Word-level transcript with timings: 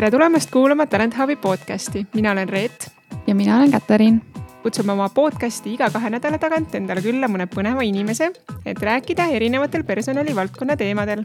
tere 0.00 0.10
tulemast 0.10 0.50
kuulama 0.50 0.86
Talent 0.86 1.18
Hubi 1.18 1.36
podcasti, 1.36 2.06
mina 2.14 2.30
olen 2.32 2.48
Reet. 2.48 2.92
ja 3.26 3.34
mina 3.34 3.56
olen 3.56 3.70
Katariin. 3.70 4.22
kutsume 4.62 4.92
oma 4.92 5.08
podcasti 5.08 5.74
iga 5.74 5.90
kahe 5.90 6.10
nädala 6.10 6.38
tagant 6.38 6.74
endale 6.74 7.02
külla 7.04 7.28
mõne 7.28 7.44
põneva 7.44 7.84
inimese, 7.84 8.30
et 8.64 8.80
rääkida 8.80 9.26
erinevatel 9.36 9.84
personalivaldkonna 9.84 10.76
teemadel. 10.76 11.24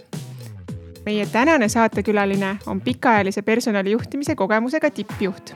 meie 1.05 1.25
tänane 1.25 1.69
saatekülaline 1.69 2.57
on 2.67 2.81
pikaajalise 2.81 3.41
personalijuhtimise 3.41 4.35
kogemusega 4.35 4.89
tippjuht. 4.89 5.53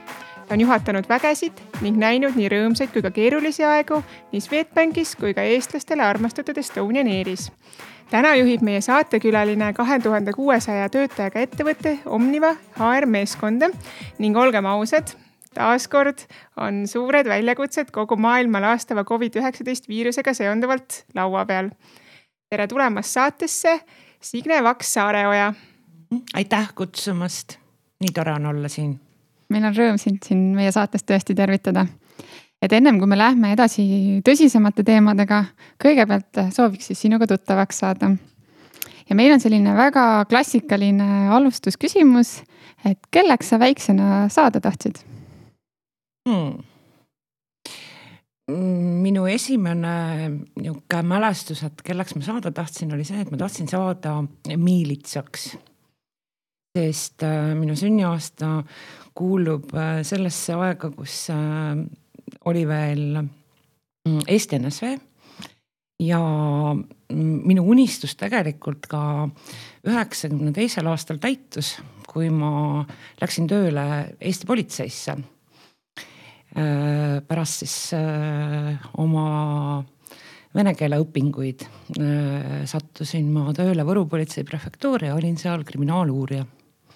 ta 0.48 0.54
on 0.54 0.62
juhatanud 0.62 1.10
vägesid 1.10 1.60
ning 1.82 1.98
näinud 1.98 2.36
nii 2.36 2.50
rõõmsaid 2.50 2.94
kui 2.94 3.02
ka 3.02 3.12
keerulisi 3.12 3.64
aegu 3.64 4.04
nii 4.32 4.42
Swedbankis 4.42 5.16
kui 5.16 5.34
ka 5.34 5.42
eestlastele 5.42 6.04
armastatud 6.04 6.58
Estonian 6.58 7.08
Airis 7.08 7.52
täna 8.10 8.34
juhib 8.36 8.64
meie 8.66 8.82
saatekülaline 8.82 9.72
kahe 9.78 10.00
tuhande 10.04 10.34
kuuesaja 10.34 10.90
töötajaga 10.94 11.44
ettevõtte 11.46 11.96
Omniva 12.10 12.54
HR 12.78 13.06
meeskonda 13.10 13.70
ning 14.20 14.38
olgem 14.38 14.66
ausad, 14.70 15.14
taaskord 15.54 16.26
on 16.58 16.86
suured 16.90 17.30
väljakutsed 17.30 17.92
kogu 17.94 18.18
maailma 18.18 18.62
laastava 18.64 19.06
Covid-19 19.08 19.90
viirusega 19.90 20.34
seonduvalt 20.34 21.04
laua 21.16 21.46
peal. 21.46 21.70
tere 22.50 22.68
tulemast 22.68 23.14
saatesse, 23.14 23.80
Signe 24.22 24.64
Vaks-Saareoja. 24.64 25.54
aitäh 26.34 26.74
kutsumast, 26.76 27.58
nii 28.00 28.14
tore 28.14 28.34
on 28.34 28.46
olla 28.46 28.68
siin. 28.68 29.00
meil 29.50 29.64
on 29.64 29.76
rõõm 29.76 29.98
sind 29.98 30.26
siin 30.26 30.56
meie 30.56 30.72
saates 30.72 31.04
tõesti 31.04 31.36
tervitada 31.36 31.86
et 32.62 32.74
ennem 32.76 33.00
kui 33.00 33.08
me 33.08 33.18
lähme 33.20 33.54
edasi 33.56 33.86
tõsisemate 34.26 34.84
teemadega, 34.88 35.44
kõigepealt 35.82 36.42
sooviks 36.56 36.92
siis 36.92 37.06
sinuga 37.06 37.28
tuttavaks 37.28 37.84
saada. 37.84 38.12
ja 39.10 39.16
meil 39.16 39.34
on 39.34 39.40
selline 39.40 39.76
väga 39.76 40.26
klassikaline 40.30 41.30
alustusküsimus, 41.36 42.42
et 42.86 43.00
kelleks 43.12 43.50
sa 43.50 43.60
väiksena 43.60 44.28
saada 44.30 44.60
tahtsid 44.60 45.00
hmm.? 46.28 46.60
minu 48.50 49.26
esimene 49.30 49.96
nihuke 50.58 51.02
mälestus, 51.06 51.64
et 51.64 51.82
kelleks 51.86 52.16
ma 52.18 52.26
saada 52.26 52.52
tahtsin, 52.52 52.94
oli 52.96 53.06
see, 53.06 53.22
et 53.22 53.32
ma 53.32 53.38
tahtsin 53.38 53.70
saada 53.70 54.20
miilitsaks. 54.58 55.52
sest 56.78 57.24
äh, 57.26 57.54
minu 57.58 57.76
sünniaasta 57.76 58.64
kuulub 59.18 59.74
äh, 59.74 60.02
sellesse 60.06 60.54
aega, 60.54 60.92
kus 60.94 61.28
oli 62.50 62.66
veel 62.68 63.22
mm, 63.22 64.26
Eesti 64.28 64.60
NSV 64.60 64.92
ja 66.04 66.20
mm, 66.74 67.42
minu 67.50 67.66
unistus 67.72 68.16
tegelikult 68.20 68.88
ka 68.92 69.02
üheksakümne 69.88 70.54
teisel 70.56 70.90
aastal 70.92 71.20
täitus, 71.22 71.78
kui 72.10 72.32
ma 72.34 72.84
läksin 73.22 73.50
tööle 73.50 73.86
Eesti 74.20 74.50
politseisse. 74.50 75.18
Pärast 76.50 77.60
siis 77.62 77.74
oma 78.98 79.26
vene 80.58 80.72
keele 80.74 80.98
õpinguid 81.04 81.62
sattusin 82.68 83.28
ma 83.30 83.54
tööle 83.54 83.86
Võru 83.86 84.08
politsei 84.10 84.48
prefektuuri 84.50 85.12
ja 85.12 85.18
olin 85.20 85.38
seal 85.38 85.62
kriminaaluurija 85.68 86.48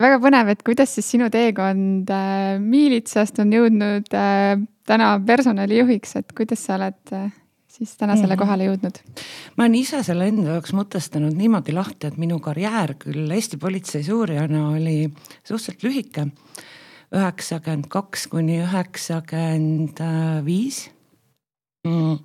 väga 0.02 0.20
põnev, 0.22 0.50
et 0.54 0.64
kuidas 0.66 0.96
siis 0.96 1.08
sinu 1.14 1.30
teekond 1.34 2.10
äh, 2.14 2.56
miilitsast 2.62 3.40
on 3.44 3.54
jõudnud 3.54 4.18
äh, 4.18 4.56
täna 4.88 5.14
personalijuhiks, 5.26 6.18
et 6.22 6.34
kuidas 6.38 6.66
sa 6.66 6.78
oled 6.80 7.14
äh, 7.16 7.30
siis 7.74 7.94
tänasele 7.98 8.36
mm 8.36 8.42
kohale 8.42 8.68
jõudnud? 8.70 9.00
ma 9.58 9.66
olen 9.66 9.78
ise 9.78 10.02
selle 10.06 10.28
enda 10.32 10.56
jaoks 10.58 10.74
mõtestanud 10.78 11.38
niimoodi 11.38 11.76
lahti, 11.76 12.10
et 12.10 12.18
minu 12.22 12.40
karjäär 12.44 12.96
küll 13.02 13.32
Eesti 13.32 13.58
politseis 13.62 14.10
uurijana 14.10 14.70
oli 14.74 15.08
suhteliselt 15.44 15.86
lühike. 15.86 16.28
üheksakümmend 17.14 17.88
kaks 17.94 18.28
kuni 18.28 18.60
üheksakümmend 18.64 20.00
viis. 20.46 20.90
Mm. 21.86 22.16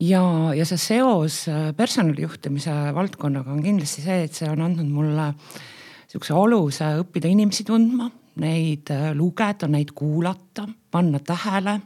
ja, 0.00 0.22
ja 0.54 0.64
see 0.64 0.78
seos 0.78 1.48
personalijuhtimise 1.76 2.70
valdkonnaga 2.94 3.50
on 3.50 3.62
kindlasti 3.62 4.04
see, 4.04 4.22
et 4.24 4.32
see 4.38 4.46
on 4.48 4.62
andnud 4.62 4.86
mulle 4.86 5.32
äh, 5.32 5.66
sihukese 6.08 6.36
aluse 6.36 6.88
õppida 7.02 7.28
inimesi 7.30 7.66
tundma, 7.68 8.08
neid 8.40 8.90
äh, 8.94 9.10
lugeda, 9.16 9.68
neid 9.70 9.92
kuulata, 9.96 10.66
panna 10.90 11.20
tähele. 11.20 11.78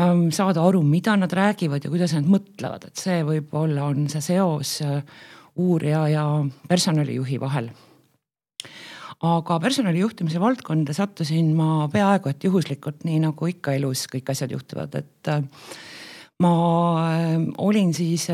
Ähm, 0.00 0.30
saada 0.34 0.64
aru, 0.64 0.82
mida 0.86 1.14
nad 1.18 1.32
räägivad 1.36 1.84
ja 1.84 1.92
kuidas 1.92 2.14
nad 2.16 2.26
mõtlevad, 2.30 2.88
et 2.88 2.98
see 2.98 3.20
võib-olla 3.26 3.90
on 3.90 4.08
see 4.10 4.24
seos 4.24 4.78
äh, 4.86 5.04
uurija 5.60 6.06
ja 6.10 6.24
personalijuhi 6.68 7.38
vahel. 7.42 7.70
Aga 9.20 9.58
personalijuhtimise 9.60 10.40
valdkonda 10.40 10.94
sattusin 10.96 11.50
ma 11.52 11.84
peaaegu 11.92 12.30
et 12.30 12.44
juhuslikult, 12.46 13.02
nii 13.04 13.18
nagu 13.26 13.50
ikka 13.50 13.74
elus 13.76 14.06
kõik 14.08 14.32
asjad 14.32 14.54
juhtuvad, 14.56 14.96
et 14.96 15.30
äh, 15.30 15.42
ma 16.40 16.52
olin 17.60 17.92
siis 17.94 18.24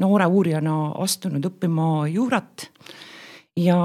noore 0.00 0.26
uurijana 0.32 0.78
astunud 1.04 1.44
õppima 1.52 2.06
juurat 2.08 2.70
ja 3.56 3.78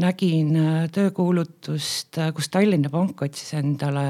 nägin 0.00 0.56
äh, 0.56 0.86
töökuulutust, 0.92 2.18
äh, 2.18 2.32
kus 2.34 2.48
Tallinna 2.48 2.90
Pank 2.92 3.22
otsis 3.22 3.52
endale 3.58 4.06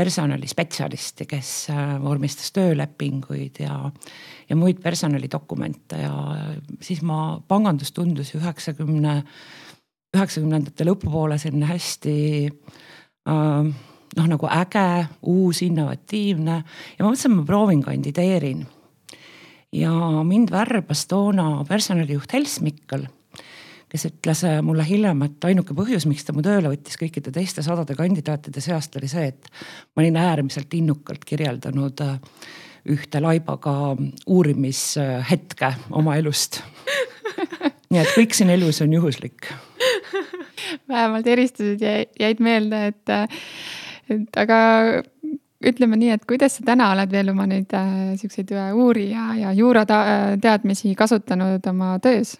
personalispetsialisti, 0.00 1.26
kes 1.28 1.50
äh, 1.74 1.96
vormistas 2.02 2.52
töölepinguid 2.56 3.60
ja, 3.60 3.90
ja 4.48 4.56
muid 4.56 4.80
personalidokumente 4.82 6.00
ja 6.04 6.14
siis 6.80 7.02
ma, 7.02 7.40
pangandus 7.48 7.92
tundus 7.92 8.32
üheksakümne, 8.38 9.20
üheksakümnendate 10.16 10.86
lõpupoole 10.88 11.38
selline 11.42 11.68
hästi 11.68 12.16
äh, 12.48 13.70
noh, 14.16 14.26
nagu 14.34 14.50
äge, 14.54 14.88
uus, 15.28 15.64
innovatiivne 15.66 16.60
ja 16.62 17.04
ma 17.04 17.10
mõtlesin, 17.10 17.34
et 17.34 17.40
ma 17.42 17.48
proovin, 17.48 17.82
kandideerin. 17.84 18.66
ja 19.76 19.94
mind 20.24 20.54
värbas 20.54 21.04
toona 21.10 21.64
personalijuht 21.68 22.32
Hels 22.38 22.60
Mikkel 22.64 23.10
kes 23.90 24.06
ütles 24.06 24.44
äh, 24.46 24.60
mulle 24.64 24.84
hiljem, 24.86 25.24
et 25.26 25.46
ainuke 25.48 25.74
põhjus, 25.76 26.06
miks 26.08 26.26
ta 26.26 26.34
mu 26.36 26.44
tööle 26.46 26.70
võttis 26.70 26.98
kõikide 27.00 27.32
teiste 27.34 27.64
sadade 27.66 27.96
kandidaatide 27.98 28.62
seast 28.62 28.96
oli 29.00 29.10
see, 29.10 29.30
et 29.32 29.50
ma 29.94 30.04
olin 30.04 30.18
äärmiselt 30.20 30.74
innukalt 30.78 31.26
kirjeldanud 31.26 32.04
äh, 32.06 32.18
ühte 32.90 33.20
laibaga 33.20 33.74
uurimishetke 34.30 35.74
oma 35.98 36.16
elust. 36.20 36.62
nii 37.90 38.00
et 38.00 38.12
kõik 38.14 38.36
siin 38.36 38.52
elus 38.54 38.80
on 38.84 38.94
juhuslik. 38.94 39.50
vähemalt 40.88 41.26
eristused 41.26 41.82
jäid 41.82 42.40
meelde, 42.40 42.84
et, 42.92 43.14
et 44.14 44.38
aga 44.38 44.60
ütleme 45.66 45.98
nii, 45.98 46.12
et 46.14 46.22
kuidas 46.30 46.56
sa 46.56 46.64
täna 46.70 46.92
oled 46.94 47.10
veel 47.10 47.34
oma 47.34 47.48
neid 47.50 47.74
äh, 47.74 48.14
siukseid 48.22 48.54
uurija 48.70 49.32
ja 49.40 49.56
juurateadmisi 49.58 50.94
kasutanud 50.94 51.66
oma 51.74 51.98
töös? 51.98 52.38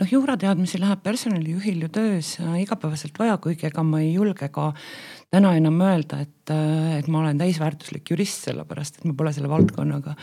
Noh, 0.00 0.10
juurateadmisi 0.10 0.80
läheb 0.82 1.02
personalijuhil 1.04 1.86
ju 1.86 1.90
töös 1.92 2.34
äh, 2.40 2.60
igapäevaselt 2.62 3.18
vaja, 3.18 3.38
kuigi 3.42 3.68
ega 3.68 3.84
ma 3.86 4.02
ei 4.02 4.12
julge 4.14 4.48
ka 4.52 4.72
täna 5.32 5.54
enam 5.56 5.80
öelda, 5.84 6.22
et, 6.26 6.52
äh, 6.52 6.98
et 6.98 7.08
ma 7.08 7.22
olen 7.22 7.40
täisväärtuslik 7.40 8.12
jurist, 8.12 8.46
sellepärast 8.48 9.00
et 9.00 9.08
ma 9.08 9.16
pole 9.18 9.32
selle 9.34 9.50
valdkonnaga 9.52 10.16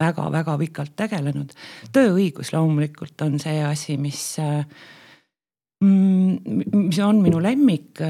väga-väga 0.00 0.58
pikalt 0.64 0.96
tegelenud. 0.96 1.54
tööõigus 1.94 2.54
loomulikult 2.54 3.26
on 3.26 3.38
see 3.42 3.60
asi, 3.66 3.98
mis 4.00 4.22
äh, 4.42 4.64
mis 5.82 6.98
on 7.02 7.18
minu 7.20 7.40
lemmik 7.42 8.00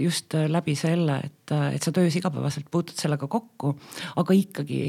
just 0.00 0.34
läbi 0.48 0.74
selle, 0.78 1.18
et, 1.26 1.52
et 1.74 1.82
sa 1.82 1.92
töös 1.92 2.16
igapäevaselt 2.16 2.70
puutud 2.70 2.96
sellega 2.96 3.26
kokku, 3.28 3.74
aga 4.22 4.36
ikkagi 4.36 4.80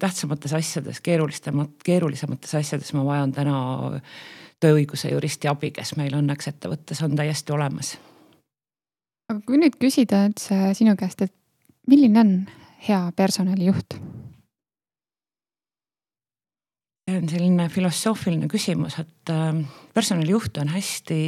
tähtsamates 0.00 0.54
asjades, 0.56 1.02
keerulisemat, 1.04 1.76
keerulisemates 1.84 2.54
asjades 2.60 2.94
ma 2.96 3.04
vajan 3.04 3.34
täna 3.36 3.58
tööõiguse 4.62 5.10
juristi 5.12 5.50
abi, 5.50 5.72
kes 5.76 5.96
meil 6.00 6.16
õnneks 6.16 6.52
ettevõttes 6.52 7.02
on 7.04 7.16
täiesti 7.18 7.52
olemas. 7.52 7.96
aga 9.28 9.40
kui 9.46 9.58
nüüd 9.60 9.76
küsida 9.80 10.26
üldse 10.28 10.74
sinu 10.78 10.96
käest, 10.96 11.26
et 11.26 11.34
milline 11.86 12.20
on 12.20 12.36
hea 12.88 13.02
personalijuht? 13.16 13.98
see 17.06 17.18
on 17.20 17.28
selline 17.30 17.68
filosoofiline 17.70 18.48
küsimus, 18.50 18.96
et 18.98 19.30
äh, 19.30 19.60
personalijuhte 19.96 20.60
on 20.60 20.68
hästi 20.74 21.18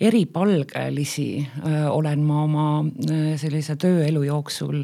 eripalgelisi, 0.00 1.28
olen 1.90 2.24
ma 2.26 2.42
oma 2.42 2.66
sellise 3.38 3.76
tööelu 3.78 4.24
jooksul 4.26 4.82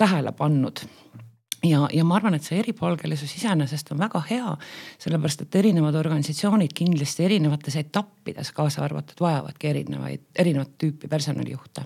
tähele 0.00 0.32
pannud 0.38 0.82
ja, 1.66 1.88
ja 1.92 2.04
ma 2.04 2.16
arvan, 2.16 2.36
et 2.36 2.46
see 2.46 2.58
eripalgelisus 2.60 3.32
iseenesest 3.38 3.92
on 3.94 4.00
väga 4.00 4.22
hea, 4.30 4.52
sellepärast 5.00 5.44
et 5.44 5.60
erinevad 5.60 5.96
organisatsioonid 6.00 6.74
kindlasti 6.76 7.26
erinevates 7.26 7.76
etappides 7.80 8.52
kaasa 8.56 8.84
arvatud 8.86 9.20
vajavadki 9.20 9.72
erinevaid, 9.72 10.26
erinevat 10.38 10.76
tüüpi 10.80 11.10
personalijuhte. 11.10 11.84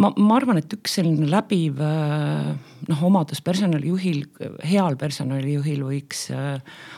Ma, 0.00 0.10
ma 0.16 0.36
arvan, 0.38 0.58
et 0.60 0.72
üks 0.74 0.98
selline 0.98 1.28
läbiv 1.30 1.80
noh, 1.80 3.06
omadus 3.06 3.42
personalijuhil, 3.44 4.24
heal 4.66 4.96
personalijuhil 5.00 5.84
võiks 5.86 6.28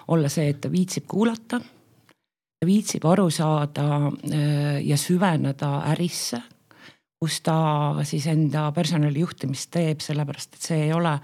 olla 0.08 0.30
see, 0.32 0.48
et 0.54 0.62
ta 0.62 0.70
viitsib 0.72 1.08
kuulata 1.10 1.60
viitsib 2.66 3.04
aru 3.10 3.28
saada 3.30 3.86
ja 4.82 4.96
süveneda 4.98 5.72
ärisse, 5.92 6.38
kus 7.22 7.40
ta 7.42 7.56
siis 8.06 8.26
enda 8.30 8.68
personalijuhtimist 8.74 9.70
teeb, 9.74 10.02
sellepärast 10.02 10.56
et 10.56 10.68
see 10.70 10.84
ei 10.86 10.92
ole 10.94 11.16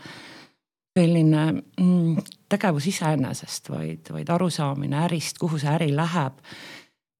selline 0.98 1.44
mm, 1.52 2.18
tegevus 2.50 2.88
iseenesest, 2.90 3.70
vaid, 3.70 4.10
vaid 4.14 4.30
arusaamine 4.34 4.98
ärist, 5.04 5.38
kuhu 5.38 5.58
see 5.58 5.70
äri 5.70 5.92
läheb. 5.94 6.42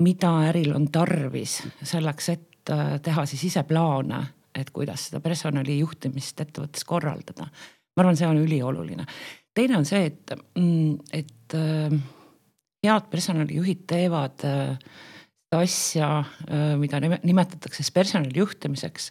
mida 0.02 0.28
äril 0.46 0.76
on 0.76 0.84
tarvis 0.94 1.56
selleks, 1.82 2.28
et 2.28 2.70
äh, 2.70 3.00
teha 3.02 3.25
siis 3.26 3.44
ise 3.44 3.64
plaane, 3.66 4.20
et 4.54 4.70
kuidas 4.74 5.08
seda 5.08 5.20
personalijuhtimist 5.24 6.40
ettevõttes 6.44 6.86
korraldada. 6.88 7.48
ma 7.96 8.04
arvan, 8.04 8.16
see 8.16 8.28
on 8.28 8.40
ülioluline. 8.40 9.06
teine 9.54 9.76
on 9.78 9.84
see, 9.88 10.06
et, 10.12 10.34
mm, 10.54 10.96
et 11.12 11.58
äh, 11.58 11.98
head 12.86 13.10
personalijuhid 13.10 13.86
teevad 13.90 14.44
äh, 14.46 14.74
asja, 15.56 16.24
mida 16.76 16.98
nimetatakse 17.00 17.80
siis 17.80 17.90
personalijuhtimiseks 17.96 19.06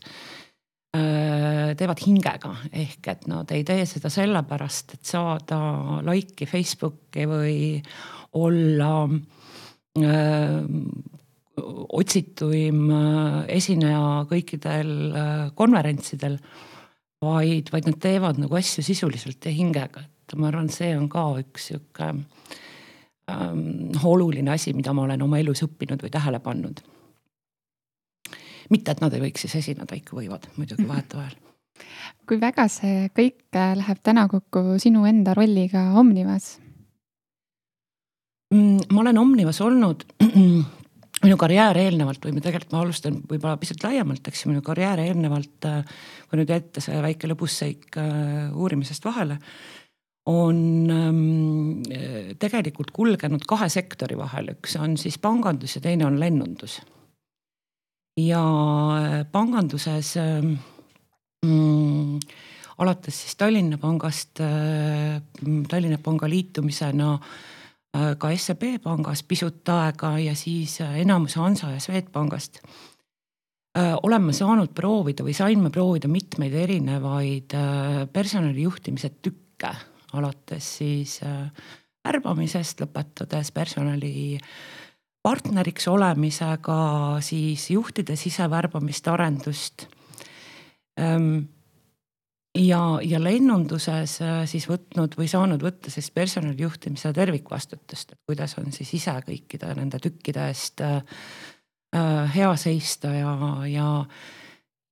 Äh, 0.96 1.74
teevad 1.78 2.00
hingega, 2.00 2.54
ehk 2.72 3.10
et 3.12 3.26
nad 3.28 3.50
ei 3.52 3.66
tee 3.68 3.84
seda 3.90 4.10
sellepärast, 4.10 4.94
et 4.96 5.10
saada 5.10 5.58
laiki 6.06 6.48
Facebooki 6.48 7.26
või 7.28 7.58
olla 8.40 8.92
äh, 9.04 10.64
otsituim 11.58 12.84
äh, 12.94 13.38
esineja 13.58 14.26
kõikidel 14.30 14.92
konverentsidel. 15.58 16.38
vaid, 17.22 17.72
vaid 17.74 17.88
nad 17.90 17.98
teevad 17.98 18.38
nagu 18.38 18.56
asju 18.56 18.84
sisuliselt 18.86 19.46
ja 19.46 19.52
hingega, 19.52 20.04
et 20.06 20.36
ma 20.38 20.52
arvan, 20.52 20.70
see 20.70 20.92
on 20.94 21.08
ka 21.10 21.24
üks 21.42 21.72
sihuke 21.72 22.12
ähm, 22.14 23.64
oluline 24.04 24.54
asi, 24.54 24.74
mida 24.78 24.94
ma 24.94 25.08
olen 25.08 25.26
oma 25.26 25.40
elus 25.42 25.64
õppinud 25.66 26.06
või 26.06 26.14
tähele 26.14 26.40
pannud 26.40 26.84
mitte, 28.70 28.94
et 28.94 29.04
nad 29.04 29.14
ei 29.16 29.24
võiks 29.24 29.44
siis 29.46 29.58
esineda, 29.62 29.98
ikka 29.98 30.16
võivad 30.18 30.48
muidugi 30.58 30.84
mhm. 30.84 30.92
vahetevahel. 30.92 31.36
kui 32.28 32.40
väga 32.42 32.68
see 32.72 33.10
kõik 33.16 33.56
äh, 33.56 33.76
läheb 33.80 34.02
täna 34.04 34.28
kokku 34.32 34.80
sinu 34.82 35.06
enda 35.10 35.36
rolliga 35.38 35.92
Omnivas? 36.00 36.58
Mm, 38.54 38.88
ma 38.92 39.04
olen 39.04 39.18
Omnivas 39.22 39.62
olnud 39.62 40.06
minu 41.28 41.38
karjäär 41.40 41.78
eelnevalt 41.82 42.24
või 42.24 42.36
ma 42.38 42.44
tegelikult 42.44 42.74
ma 42.74 42.84
alustan 42.84 43.18
võib-olla 43.28 43.58
pisut 43.62 43.84
laiemalt, 43.84 44.28
eks 44.30 44.44
ju, 44.44 44.52
minu 44.52 44.64
karjäär 44.66 45.02
eelnevalt, 45.04 45.68
äh, 45.68 45.98
kui 46.30 46.40
nüüd 46.40 46.54
jätta 46.54 46.84
see 46.84 47.00
väike 47.04 47.30
lõbusseik 47.30 48.00
äh, 48.00 48.56
uurimisest 48.56 49.06
vahele, 49.08 49.40
on 50.28 50.58
ähm, 50.92 51.84
tegelikult 52.40 52.92
kulgenud 52.96 53.46
kahe 53.48 53.70
sektori 53.72 54.18
vahel, 54.20 54.52
üks 54.58 54.76
on 54.80 54.98
siis 55.00 55.16
pangandus 55.24 55.78
ja 55.78 55.84
teine 55.86 56.08
on 56.08 56.20
lennundus. 56.20 56.82
Ja 58.20 58.42
äh, 58.98 59.20
panganduses 59.32 60.16
ähm, 60.20 60.58
mm, 61.46 62.18
alates 62.82 63.22
siis 63.24 63.38
Tallinna 63.40 63.78
Pangast 63.80 64.42
äh,, 64.44 65.22
Tallinna 65.70 66.02
Panga 66.04 66.28
liitumisena 66.30 67.14
äh, 67.14 67.30
ka 67.94 68.30
SEB 68.36 68.82
pangas 68.84 69.24
pisut 69.24 69.70
aega 69.70 70.18
ja 70.20 70.36
siis 70.36 70.80
äh, 70.82 71.00
enamus 71.02 71.38
Hansa 71.40 71.72
ja 71.72 71.80
Swedbankist 71.80 72.62
äh,. 73.78 73.96
oleme 74.04 74.34
saanud 74.34 74.74
proovida 74.76 75.24
või 75.24 75.34
saime 75.34 75.70
proovida 75.70 76.08
mitmeid 76.08 76.54
erinevaid 76.54 77.54
äh, 77.58 78.02
personalijuhtimise 78.14 79.16
tükke, 79.22 79.74
alates 80.14 80.74
siis 80.80 81.20
äh, 81.24 81.48
värbamisest, 82.08 82.82
lõpetades 82.82 83.52
personali 83.56 84.36
äh, 84.36 84.52
partneriks 85.28 85.88
olemisega, 85.92 86.80
siis 87.20 87.70
juhtide 87.74 88.16
sisevärbamist, 88.16 89.08
arendust. 89.12 89.88
Ja, 92.58 92.82
ja 93.04 93.20
lennunduses 93.22 94.18
äh, 94.24 94.40
siis 94.50 94.66
võtnud 94.70 95.14
või 95.20 95.28
saanud 95.30 95.62
võtta 95.62 95.92
siis 95.94 96.10
personalijuhtimise 96.16 97.12
tervikvastutust, 97.14 98.16
et 98.16 98.22
kuidas 98.26 98.58
on 98.58 98.72
siis 98.74 98.94
ise 98.98 99.14
kõikide 99.28 99.74
nende 99.78 100.00
tükkide 100.02 100.48
eest 100.50 100.82
äh, 100.86 100.98
äh, 101.96 102.36
hea 102.36 102.56
seista 102.58 103.14
ja, 103.14 103.38
ja 103.70 103.92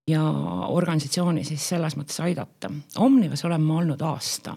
ja 0.06 0.22
organisatsiooni 0.70 1.42
siis 1.48 1.64
selles 1.66 1.96
mõttes 1.98 2.20
aidata. 2.22 2.70
Omnivas 3.02 3.42
olen 3.48 3.64
ma 3.66 3.80
olnud 3.80 4.04
aasta 4.06 4.54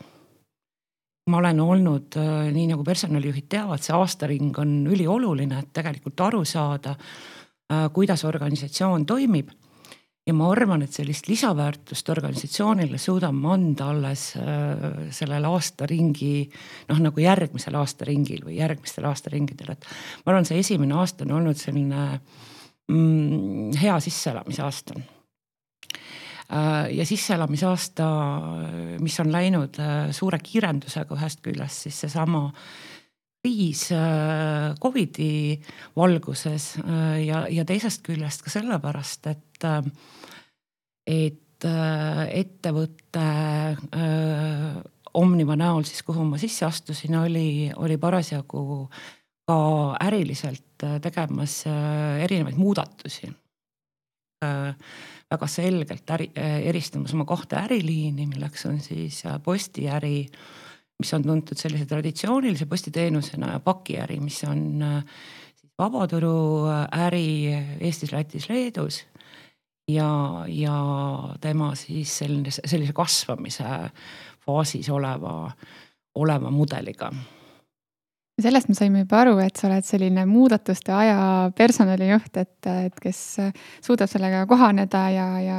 ma 1.29 1.37
olen 1.37 1.61
olnud, 1.61 2.17
äh, 2.17 2.49
nii 2.53 2.67
nagu 2.73 2.85
personalijuhid 2.85 3.49
teavad, 3.53 3.83
see 3.85 3.97
aastaring 3.97 4.57
on 4.59 4.75
ülioluline, 4.89 5.63
et 5.63 5.73
tegelikult 5.77 6.21
aru 6.29 6.45
saada, 6.49 6.95
äh, 7.73 7.89
kuidas 7.93 8.25
organisatsioon 8.25 9.07
toimib. 9.07 9.51
Ja 10.29 10.35
ma 10.37 10.51
arvan, 10.53 10.83
et 10.85 10.93
sellist 10.93 11.29
lisaväärtust 11.31 12.09
organisatsioonile 12.13 12.99
suudame 13.01 13.49
anda 13.55 13.89
alles 13.95 14.31
äh, 14.37 14.83
sellel 15.15 15.47
aastaringi, 15.49 16.33
noh 16.91 17.01
nagu 17.01 17.23
järgmisel 17.23 17.79
aastaringil 17.81 18.45
või 18.45 18.59
järgmistel 18.59 19.09
aastaringidel, 19.09 19.73
et 19.73 19.87
ma 20.25 20.35
arvan, 20.35 20.49
see 20.49 20.61
esimene 20.61 20.99
aasta 21.01 21.25
on 21.25 21.39
olnud 21.39 21.61
selline 21.61 22.03
mm, 22.93 23.79
hea 23.81 23.97
sisseelamise 24.05 24.65
aasta. 24.67 24.99
Äh, 24.99 26.91
ja 26.99 27.09
sisseelamisaasta, 27.09 28.11
mis 29.01 29.17
on 29.25 29.33
läinud 29.33 29.81
äh, 29.81 29.97
suure 30.17 30.43
kiirendusega 30.45 31.17
ühest 31.17 31.41
küljest 31.45 31.89
siis 31.89 32.05
seesama 32.05 32.51
kriis 33.39 33.87
Covidi 34.83 35.55
valguses 35.97 36.73
ja, 37.23 37.45
ja 37.49 37.65
teisest 37.65 38.03
küljest 38.05 38.43
ka 38.43 38.51
sellepärast, 38.51 39.29
et, 39.31 39.69
et 41.09 41.65
ettevõte 41.65 43.29
Omniva 45.19 45.57
näol 45.59 45.83
siis, 45.89 46.05
kuhu 46.07 46.23
ma 46.29 46.39
sisse 46.39 46.67
astusin, 46.69 47.17
oli, 47.19 47.73
oli 47.75 47.97
parasjagu 47.99 48.85
ka 49.49 49.57
äriliselt 50.05 50.85
tegemas 51.03 51.63
erinevaid 51.67 52.61
muudatusi 52.61 53.33
väga 55.29 55.49
selgelt 55.51 56.11
äri, 56.17 56.31
eristamas 56.71 57.13
oma 57.17 57.27
kahte 57.29 57.59
äriliini, 57.61 58.27
milleks 58.31 58.65
on 58.69 58.81
siis 58.81 59.21
äh, 59.29 59.37
postiäri, 59.45 60.23
mis 60.99 61.13
on 61.15 61.27
tuntud 61.27 61.59
sellise 61.61 61.87
traditsioonilise 61.89 62.67
postiteenusena 62.67 63.53
ja 63.57 63.61
pakiäri, 63.61 64.19
mis 64.25 64.41
on 64.49 64.83
äh, 64.83 65.03
siis 65.55 65.73
vabaturuäri 65.79 67.29
Eestis, 67.81 68.13
Lätis, 68.13 68.49
Leedus. 68.49 69.05
Ja, 69.89 70.11
ja 70.49 70.77
tema 71.41 71.73
siis 71.79 72.19
selline, 72.23 72.53
sellise 72.53 72.93
kasvamise 72.97 73.65
faasis 74.45 74.91
oleva, 74.91 75.51
oleva 76.15 76.51
mudeliga 76.51 77.13
sellest 78.39 78.69
me 78.71 78.77
saime 78.79 79.03
juba 79.03 79.23
aru, 79.23 79.33
et 79.43 79.59
sa 79.59 79.67
oled 79.67 79.87
selline 79.87 80.23
muudatuste 80.29 80.93
aja 80.95 81.19
personalijuht, 81.59 82.37
et, 82.39 82.69
et 82.87 83.01
kes 83.03 83.23
suudab 83.85 84.11
sellega 84.11 84.45
kohaneda 84.51 85.01
ja, 85.11 85.27
ja, 85.43 85.59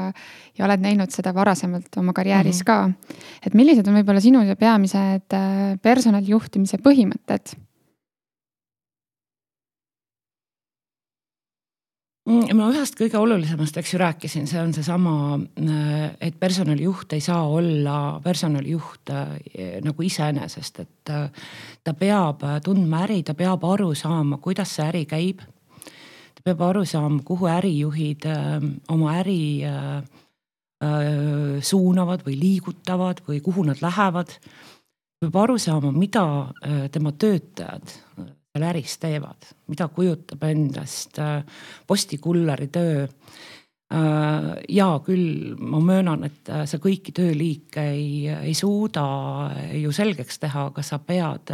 ja 0.58 0.68
oled 0.68 0.86
näinud 0.86 1.12
seda 1.12 1.34
varasemalt 1.36 2.00
oma 2.00 2.14
karjääris 2.16 2.64
mm 2.64 2.72
-hmm. 2.72 2.96
ka. 3.04 3.18
et 3.46 3.54
millised 3.54 3.88
on 3.88 4.00
võib-olla 4.00 4.22
sinu 4.24 4.46
peamised 4.60 5.36
äh, 5.36 5.80
personalijuhtimise 5.82 6.78
põhimõtted 6.78 7.58
ma 12.30 12.68
ühest 12.70 12.98
kõige 12.98 13.18
olulisemast, 13.18 13.78
eks 13.80 13.94
ju, 13.94 14.00
rääkisin, 14.02 14.48
see 14.50 14.60
on 14.62 14.74
seesama, 14.76 15.14
äh, 15.62 16.12
et 16.30 16.40
personalijuht 16.40 17.14
ei 17.18 17.24
saa 17.26 17.42
olla 17.50 18.20
personalijuht 18.24 19.10
äh, 19.14 19.80
nagu 19.86 20.06
iseenesest, 20.06 20.80
et 20.84 21.14
äh, 21.14 21.48
ta 21.84 21.94
peab 21.98 22.46
tundma 22.66 23.04
äri, 23.08 23.24
ta 23.26 23.34
peab 23.38 23.66
aru 23.66 23.94
saama, 23.98 24.38
kuidas 24.44 24.76
see 24.76 24.86
äri 24.86 25.06
käib. 25.10 25.42
ta 26.36 26.46
peab 26.46 26.62
aru 26.70 26.86
saama, 26.86 27.24
kuhu 27.26 27.50
ärijuhid 27.50 28.26
oma 28.90 29.16
äri 29.20 29.66
suunavad 31.62 32.22
või 32.24 32.38
liigutavad 32.40 33.20
või 33.28 33.42
kuhu 33.44 33.66
nad 33.68 33.82
lähevad. 33.82 34.38
peab 35.20 35.36
aru 35.36 35.58
saama, 35.58 35.92
mida 35.92 36.26
tema 36.92 37.12
töötajad 37.12 37.98
seal 38.54 38.66
äris 38.70 38.98
teevad, 38.98 39.48
mida 39.70 39.88
kujutab 39.94 40.44
endast 40.50 41.20
äh, 41.20 41.44
postikullari 41.88 42.68
töö. 42.68 43.08
Äh, 43.94 44.50
ja 44.70 44.88
küll 45.06 45.56
ma 45.58 45.80
möönan, 45.82 46.24
et 46.26 46.50
äh, 46.50 46.66
sa 46.70 46.78
kõiki 46.82 47.14
tööliike 47.16 47.86
ei, 47.94 48.28
ei 48.30 48.54
suuda 48.58 49.06
ju 49.78 49.94
selgeks 49.94 50.42
teha, 50.42 50.68
aga 50.70 50.84
sa 50.86 51.00
pead 51.00 51.54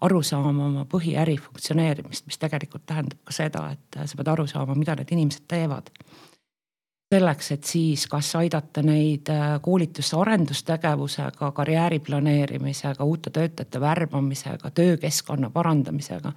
aru 0.00 0.22
saama 0.22 0.70
oma 0.70 0.86
põhiäri 0.88 1.38
funktsioneerimist, 1.40 2.28
mis 2.28 2.40
tegelikult 2.40 2.86
tähendab 2.86 3.20
ka 3.24 3.36
seda, 3.36 3.70
et 3.72 4.00
sa 4.04 4.16
pead 4.16 4.32
aru 4.32 4.46
saama, 4.48 4.76
mida 4.76 4.96
need 4.96 5.12
inimesed 5.16 5.48
teevad 5.48 5.92
selleks, 7.14 7.52
et 7.54 7.64
siis 7.64 8.06
kas 8.10 8.32
aidata 8.38 8.82
neid 8.82 9.30
äh, 9.30 9.56
koolitus-arendustegevusega, 9.62 11.52
karjääri 11.54 12.00
planeerimisega, 12.02 13.04
uute 13.04 13.30
töötajate 13.30 13.80
värbamisega, 13.80 14.70
töökeskkonna 14.70 15.50
parandamisega. 15.50 16.32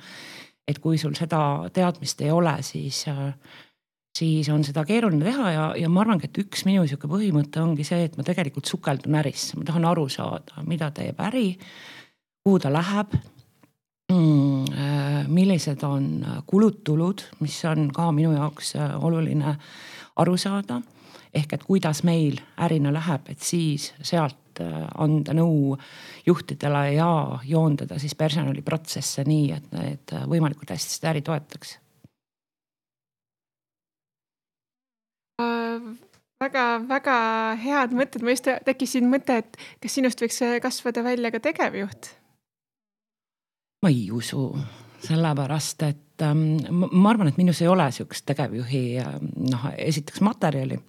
et 0.67 0.77
kui 0.79 0.97
sul 1.01 1.15
seda 1.17 1.69
teadmist 1.73 2.19
ei 2.21 2.29
ole, 2.31 2.51
siis, 2.61 3.05
siis 4.17 4.49
on 4.53 4.61
seda 4.63 4.83
keeruline 4.85 5.25
teha 5.25 5.51
ja, 5.51 5.63
ja 5.77 5.89
ma 5.89 6.03
arvangi, 6.03 6.29
et 6.29 6.37
üks 6.37 6.61
minu 6.67 6.83
sihuke 6.85 7.09
põhimõte 7.09 7.63
ongi 7.63 7.83
see, 7.87 8.03
et 8.05 8.17
ma 8.17 8.23
tegelikult 8.27 8.69
sukeldun 8.69 9.17
ärisse, 9.17 9.57
ma 9.57 9.65
tahan 9.65 9.89
aru 9.89 10.05
saada, 10.13 10.61
mida 10.69 10.91
teeb 10.93 11.17
äri, 11.25 11.47
kuhu 12.45 12.61
ta 12.61 12.69
läheb 12.69 13.17
mm, 14.13 15.25
millised 15.33 15.81
on 15.89 16.05
kulud-tulud, 16.45 17.25
mis 17.41 17.57
on 17.65 17.89
ka 17.93 18.11
minu 18.13 18.35
jaoks 18.37 18.75
oluline 18.77 19.57
aru 20.15 20.37
saada. 20.37 20.81
ehk 21.33 21.53
et 21.53 21.63
kuidas 21.63 22.03
meil 22.03 22.39
ärina 22.57 22.93
läheb, 22.93 23.27
et 23.29 23.39
siis 23.39 23.93
sealt 24.01 24.59
anda 24.97 25.33
nõu 25.33 25.77
juhtidele 26.25 26.93
ja 26.93 27.39
joondada 27.45 27.99
siis 27.99 28.15
personaliprotsesse 28.15 29.23
nii, 29.23 29.51
et 29.51 29.71
need 29.71 30.15
võimalikult 30.27 30.73
hästi 30.73 30.97
seda 30.97 31.13
äri 31.13 31.21
toetaks 31.21 31.77
väga-väga 36.39 37.15
head 37.59 37.95
mõtted, 37.95 38.23
mul 38.23 38.33
just 38.33 38.47
tekkis 38.65 38.95
siin 38.95 39.09
mõte, 39.11 39.41
et 39.43 39.57
kas 39.83 39.97
sinust 39.97 40.21
võiks 40.23 40.39
kasvada 40.63 41.03
välja 41.03 41.31
ka 41.35 41.43
tegevjuht? 41.43 42.15
ma 43.83 43.91
ei 43.91 44.09
usu, 44.11 44.49
sellepärast 45.05 45.83
et 45.87 46.08
ähm, 46.25 46.57
ma 46.69 47.11
arvan, 47.11 47.31
et 47.31 47.37
minus 47.39 47.61
ei 47.63 47.67
ole 47.71 47.89
sihukest 47.91 48.25
tegevjuhi 48.29 48.83
ähm, 49.03 49.29
noh, 49.49 49.69
esiteks 49.77 50.21
materjali. 50.25 50.79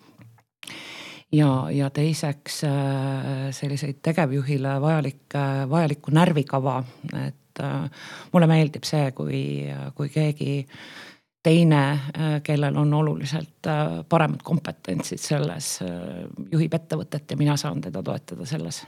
ja, 1.32 1.50
ja 1.70 1.90
teiseks 1.90 2.64
äh, 2.64 3.50
selliseid 3.56 4.00
tegevjuhile 4.02 4.80
vajalikke, 4.80 5.44
vajalikku 5.70 6.14
närvikava, 6.14 6.82
et 7.26 7.62
äh, 7.62 8.08
mulle 8.32 8.50
meeldib 8.50 8.88
see, 8.88 9.12
kui, 9.12 9.44
kui 9.94 10.08
keegi 10.08 10.64
teine, 11.42 11.90
äh, 11.90 12.42
kellel 12.42 12.76
on 12.76 12.94
oluliselt 12.94 13.66
äh, 13.66 14.04
paremad 14.08 14.42
kompetentsid 14.42 15.18
selles, 15.18 15.78
äh, 15.82 16.24
juhib 16.52 16.74
ettevõtet 16.74 17.30
ja 17.30 17.36
mina 17.40 17.56
saan 17.56 17.80
teda 17.80 18.02
toetada 18.02 18.46
selles 18.46 18.82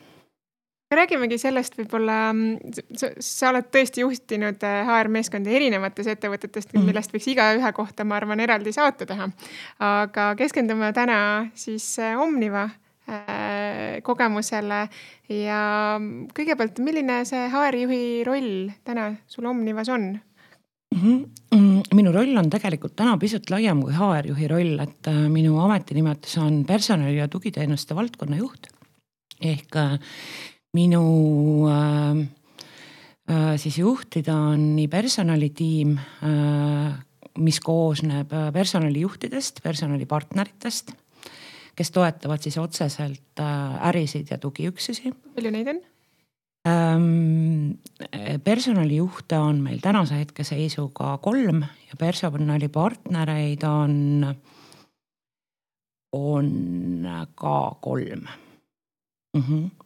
räägimegi 0.96 1.38
sellest 1.38 1.76
võib-olla, 1.78 2.18
mm, 2.32 2.84
sa 3.20 3.50
oled 3.50 3.70
tõesti 3.72 4.04
juhtinud 4.04 4.62
HR-meeskondi 4.62 5.56
erinevates 5.56 6.10
ettevõtetest, 6.14 6.72
mhm. 6.74 6.86
millest 6.90 7.14
võiks 7.14 7.30
igaühe 7.32 7.72
kohta, 7.76 8.04
ma 8.04 8.18
arvan, 8.20 8.40
eraldi 8.40 8.72
saate 8.72 9.06
teha. 9.06 9.30
aga 9.78 10.32
keskendume 10.38 10.92
täna 10.92 11.18
siis 11.54 11.96
Omniva 12.22 12.68
kogemusele 14.06 14.82
ja 15.28 15.62
kõigepealt, 16.36 16.78
milline 16.84 17.22
see 17.28 17.48
HR-juhi 17.48 18.02
roll 18.26 18.68
täna 18.86 19.08
sul 19.26 19.48
Omnivas 19.50 19.90
on 19.90 20.12
mm? 20.94 21.00
-hmm. 21.00 21.82
minu 21.94 22.12
roll 22.12 22.36
on 22.36 22.50
tegelikult 22.50 22.94
täna 22.96 23.16
pisut 23.18 23.50
laiem 23.50 23.82
kui 23.82 23.92
HR-juhi 23.92 24.48
roll, 24.48 24.78
et 24.78 25.10
minu 25.28 25.58
ametinimetus 25.60 26.38
on 26.38 26.64
personali 26.64 27.16
ja 27.16 27.28
tugiteenuste 27.28 27.94
valdkonna 27.94 28.36
juht 28.36 28.70
ehk 29.40 29.76
minu 30.76 31.68
äh, 31.68 32.18
äh, 33.28 33.54
siis 33.60 33.78
juhtida 33.78 34.34
on 34.52 34.72
nii 34.76 34.88
personalitiim 34.88 35.96
äh,, 35.98 36.98
mis 37.38 37.60
koosneb 37.60 38.32
äh, 38.32 38.50
personalijuhtidest, 38.52 39.62
personalipartneritest, 39.62 40.92
kes 41.76 41.90
toetavad 41.90 42.44
siis 42.44 42.58
otseselt 42.58 43.40
äh, 43.40 43.88
ärisid 43.88 44.32
ja 44.32 44.38
tugiüksusi. 44.38 45.12
palju 45.34 45.50
neid 45.50 45.74
on? 45.74 45.82
Ähm, 46.62 47.80
personalijuhte 48.44 49.38
on 49.38 49.60
meil 49.64 49.80
tänase 49.82 50.20
hetke 50.20 50.44
seisuga 50.46 51.16
kolm 51.18 51.64
ja 51.64 51.98
personalipartnereid 51.98 53.64
on, 53.66 54.26
on 56.12 56.52
ka 57.34 57.76
kolm 57.80 58.28
mm. 59.34 59.42
-hmm 59.42 59.81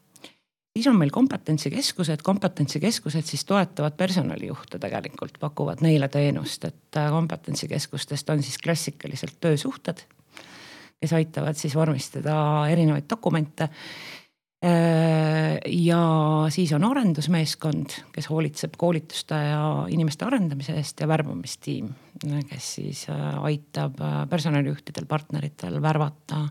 siis 0.77 0.87
on 0.91 0.99
meil 1.01 1.11
kompetentsikeskused, 1.13 2.21
kompetentsikeskused 2.25 3.25
siis 3.25 3.45
toetavad 3.49 3.97
personalijuhte 3.97 4.79
tegelikult, 4.83 5.39
pakuvad 5.41 5.81
neile 5.85 6.09
teenust, 6.13 6.67
et 6.69 6.99
äh, 7.01 7.09
kompetentsikeskustest 7.13 8.31
on 8.35 8.43
siis 8.45 8.59
klassikaliselt 8.63 9.39
töösuhted, 9.41 10.05
kes 11.01 11.15
aitavad 11.17 11.57
siis 11.57 11.75
vormistada 11.77 12.37
erinevaid 12.69 13.09
dokumente. 13.11 13.71
Äh, 14.67 15.57
ja 15.73 16.01
siis 16.53 16.73
on 16.77 16.85
arendusmeeskond, 16.85 17.97
kes 18.13 18.29
hoolitseb 18.29 18.77
koolituste 18.77 19.39
ja 19.49 19.63
inimeste 19.93 20.29
arendamise 20.29 20.77
eest 20.77 21.01
ja 21.01 21.09
värbamistiim, 21.09 21.89
kes 22.51 22.75
siis 22.81 23.07
äh, 23.13 23.39
aitab 23.49 24.03
personalijuhtidel, 24.29 25.09
partneritel 25.09 25.81
värvata 25.83 26.43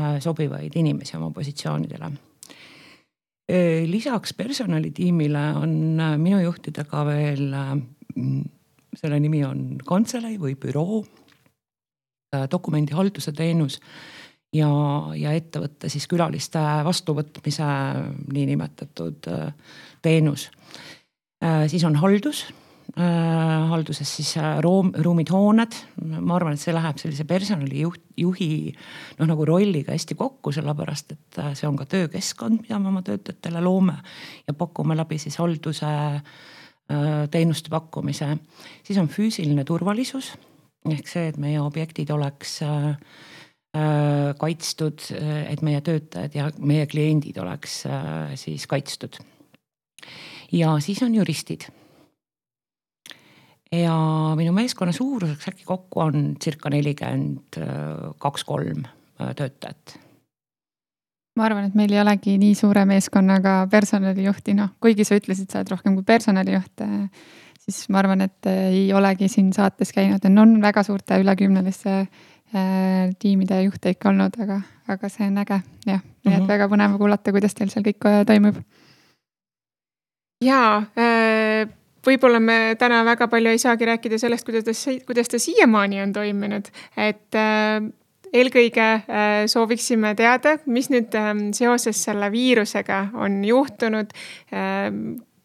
sobivaid 0.00 0.72
inimesi 0.80 1.12
oma 1.18 1.28
positsioonidele 1.36 2.08
lisaks 3.86 4.34
personalitiimile 4.34 5.42
on 5.56 6.00
äh, 6.00 6.16
minu 6.18 6.40
juhtida 6.42 6.84
ka 6.88 7.04
veel, 7.08 7.52
äh, 7.54 7.74
selle 8.96 9.20
nimi 9.20 9.42
on 9.46 9.78
kantselei 9.86 10.36
või 10.38 10.56
büroo, 10.60 11.02
äh, 12.34 12.46
dokumendihalduse 12.50 13.32
teenus 13.32 13.80
ja, 14.54 14.70
ja 15.16 15.34
ettevõtte 15.34 15.90
siis 15.90 16.06
külaliste 16.10 16.62
vastuvõtmise 16.84 17.66
niinimetatud 18.32 19.28
teenus. 20.02 20.50
siis 21.70 21.84
on 21.84 21.96
haldus 21.96 22.44
Äh, 22.50 22.69
halduses 22.96 24.10
siis 24.16 24.32
äh, 24.40 24.58
ruum, 24.64 24.90
ruumid, 25.04 25.30
hooned. 25.30 25.76
ma 26.18 26.34
arvan, 26.36 26.56
et 26.56 26.62
see 26.62 26.74
läheb 26.74 26.98
sellise 26.98 27.24
personalijuht, 27.28 28.02
juhi 28.18 28.72
noh, 29.20 29.28
nagu 29.30 29.46
rolliga 29.46 29.94
hästi 29.94 30.16
kokku, 30.18 30.52
sellepärast 30.54 31.14
et 31.14 31.38
äh, 31.38 31.52
see 31.58 31.68
on 31.68 31.78
ka 31.78 31.86
töökeskkond, 31.90 32.64
mida 32.64 32.80
me 32.82 32.90
oma 32.90 33.04
töötajatele 33.06 33.62
loome 33.62 33.96
ja 34.46 34.56
pakume 34.58 34.98
läbi 34.98 35.20
siis 35.22 35.38
halduse 35.40 35.90
teenuste 37.30 37.70
pakkumise. 37.70 38.32
siis 38.82 38.98
on 38.98 39.06
füüsiline 39.06 39.62
turvalisus 39.64 40.32
ehk 40.90 41.06
see, 41.06 41.28
et 41.30 41.36
meie 41.38 41.60
objektid 41.62 42.10
oleks 42.10 42.56
kaitstud, 44.40 45.04
et 45.46 45.62
meie 45.62 45.80
töötajad 45.86 46.34
ja 46.34 46.48
meie 46.58 46.88
kliendid 46.90 47.38
oleks 47.38 47.84
siis 48.34 48.66
kaitstud. 48.66 49.20
ja 50.50 50.74
siis 50.82 51.04
on 51.06 51.14
juristid 51.14 51.68
ja 53.72 53.96
minu 54.38 54.52
meeskonna 54.54 54.92
suuruseks 54.92 55.48
äkki 55.52 55.66
kokku 55.66 56.00
on 56.02 56.30
circa 56.42 56.70
nelikümmend 56.70 57.58
kaks-kolm 58.18 58.84
äh, 58.86 59.34
töötajat. 59.36 59.98
ma 61.38 61.46
arvan, 61.46 61.68
et 61.70 61.76
meil 61.78 61.92
ei 61.94 62.00
olegi 62.02 62.34
nii 62.38 62.56
suure 62.58 62.84
meeskonnaga 62.90 63.62
personalijuhti, 63.70 64.56
noh 64.58 64.74
kuigi 64.82 65.06
sa 65.06 65.16
ütlesid, 65.20 65.48
sa 65.50 65.62
oled 65.62 65.70
rohkem 65.72 65.94
kui 65.98 66.06
personalijuht, 66.06 66.82
äh, 66.84 67.30
siis 67.62 67.86
ma 67.94 68.02
arvan, 68.02 68.26
et 68.26 68.50
äh, 68.50 68.66
ei 68.74 68.84
olegi 68.96 69.30
siin 69.30 69.52
saates 69.56 69.94
käinud, 69.94 70.26
on 70.26 70.58
väga 70.62 70.84
suurte 70.86 71.20
ülekümneliste 71.22 72.04
tiimide 73.22 73.60
juhte 73.62 73.92
ikka 73.94 74.08
olnud, 74.10 74.34
aga, 74.42 74.56
aga 74.90 75.08
see 75.08 75.28
on 75.30 75.36
äge 75.38 75.60
jah, 75.86 76.00
nii 76.26 76.32
et 76.34 76.40
mhm. 76.40 76.48
väga 76.50 76.66
põnev 76.72 76.96
kuulata, 76.98 77.30
kuidas 77.30 77.54
teil 77.54 77.70
seal 77.70 77.86
kõik 77.86 78.08
toimub. 78.26 78.58
ja 80.42 80.82
äh 80.98 81.70
võib-olla 82.06 82.40
me 82.40 82.58
täna 82.78 83.02
väga 83.04 83.28
palju 83.28 83.54
ei 83.54 83.62
saagi 83.62 83.88
rääkida 83.88 84.18
sellest, 84.20 84.46
kuidas 84.46 84.64
ta, 84.66 84.98
kuidas 85.06 85.28
ta 85.28 85.38
siiamaani 85.38 86.02
on 86.02 86.12
toiminud, 86.16 86.70
et 86.96 87.38
äh, 87.38 87.80
eelkõige 88.32 88.86
äh, 88.86 89.30
sooviksime 89.50 90.14
teada, 90.18 90.56
mis 90.70 90.90
nüüd 90.92 91.14
äh, 91.18 91.32
seoses 91.56 92.02
selle 92.06 92.30
viirusega 92.32 93.08
on 93.18 93.40
juhtunud 93.46 94.14
äh, 94.54 94.90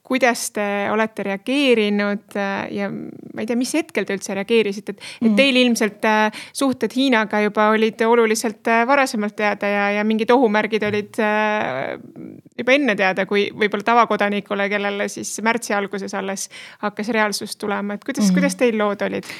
kuidas 0.06 0.52
te 0.54 0.66
olete 0.94 1.24
reageerinud 1.26 2.36
äh, 2.38 2.68
ja 2.78 2.90
ma 2.92 3.42
ei 3.42 3.48
tea, 3.50 3.58
mis 3.58 3.74
hetkel 3.74 4.06
te 4.06 4.14
üldse 4.18 4.36
reageerisite, 4.38 4.94
et, 4.94 5.06
et 5.22 5.30
mm. 5.32 5.38
teil 5.40 5.58
ilmselt 5.64 6.06
äh, 6.06 6.44
suhted 6.54 6.94
Hiinaga 6.94 7.42
juba 7.42 7.72
olid 7.74 8.04
oluliselt 8.06 8.70
äh, 8.70 8.84
varasemalt 8.88 9.36
teada 9.40 9.72
ja, 9.72 9.88
ja 9.98 10.04
mingid 10.06 10.30
ohumärgid 10.36 10.86
olid 10.86 11.18
juba 12.56 12.76
enne 12.76 12.96
teada, 13.00 13.26
kui 13.26 13.48
võib-olla 13.54 13.88
tavakodanikule, 13.88 14.70
kellele 14.70 15.10
siis 15.12 15.34
märtsi 15.46 15.74
alguses 15.74 16.14
alles 16.14 16.48
hakkas 16.86 17.10
reaalsus 17.16 17.58
tulema, 17.58 17.98
et 17.98 18.06
kuidas 18.06 18.30
mm., 18.30 18.38
kuidas 18.38 18.62
teil 18.62 18.78
lood 18.78 19.02
olid? 19.10 19.34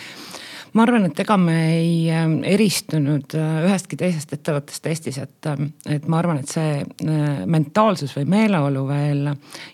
Ma 0.76 0.84
arvan, 0.84 1.08
et 1.08 1.20
ega 1.24 1.38
me 1.40 1.56
ei 1.78 1.92
ähm, 2.12 2.40
eristunud 2.48 3.36
äh, 3.40 3.60
ühestki 3.68 3.98
teisest 4.00 4.34
ettevõttest 4.36 4.90
Eestis, 4.92 5.20
et, 5.24 5.48
ähm, 5.48 5.70
et 5.88 6.08
ma 6.12 6.20
arvan, 6.20 6.42
et 6.42 6.52
see 6.52 6.82
äh, 6.82 7.46
mentaalsus 7.48 8.16
või 8.18 8.28
meeleolu 8.34 8.84
veel 8.90 9.30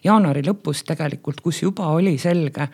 jaanuari 0.06 0.44
lõpus 0.46 0.84
tegelikult, 0.88 1.42
kus 1.42 1.64
juba 1.64 1.90
oli 1.96 2.18
selge, 2.22 2.68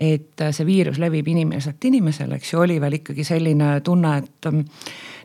et 0.00 0.40
äh, 0.40 0.54
see 0.56 0.68
viirus 0.68 1.00
levib 1.02 1.28
inimeselt 1.28 1.84
inimesele, 1.84 2.40
eks 2.40 2.54
ju, 2.54 2.62
oli 2.64 2.78
veel 2.80 2.96
ikkagi 3.02 3.26
selline 3.28 3.74
tunne, 3.84 4.14
et 4.22 4.48
ähm, 4.48 4.62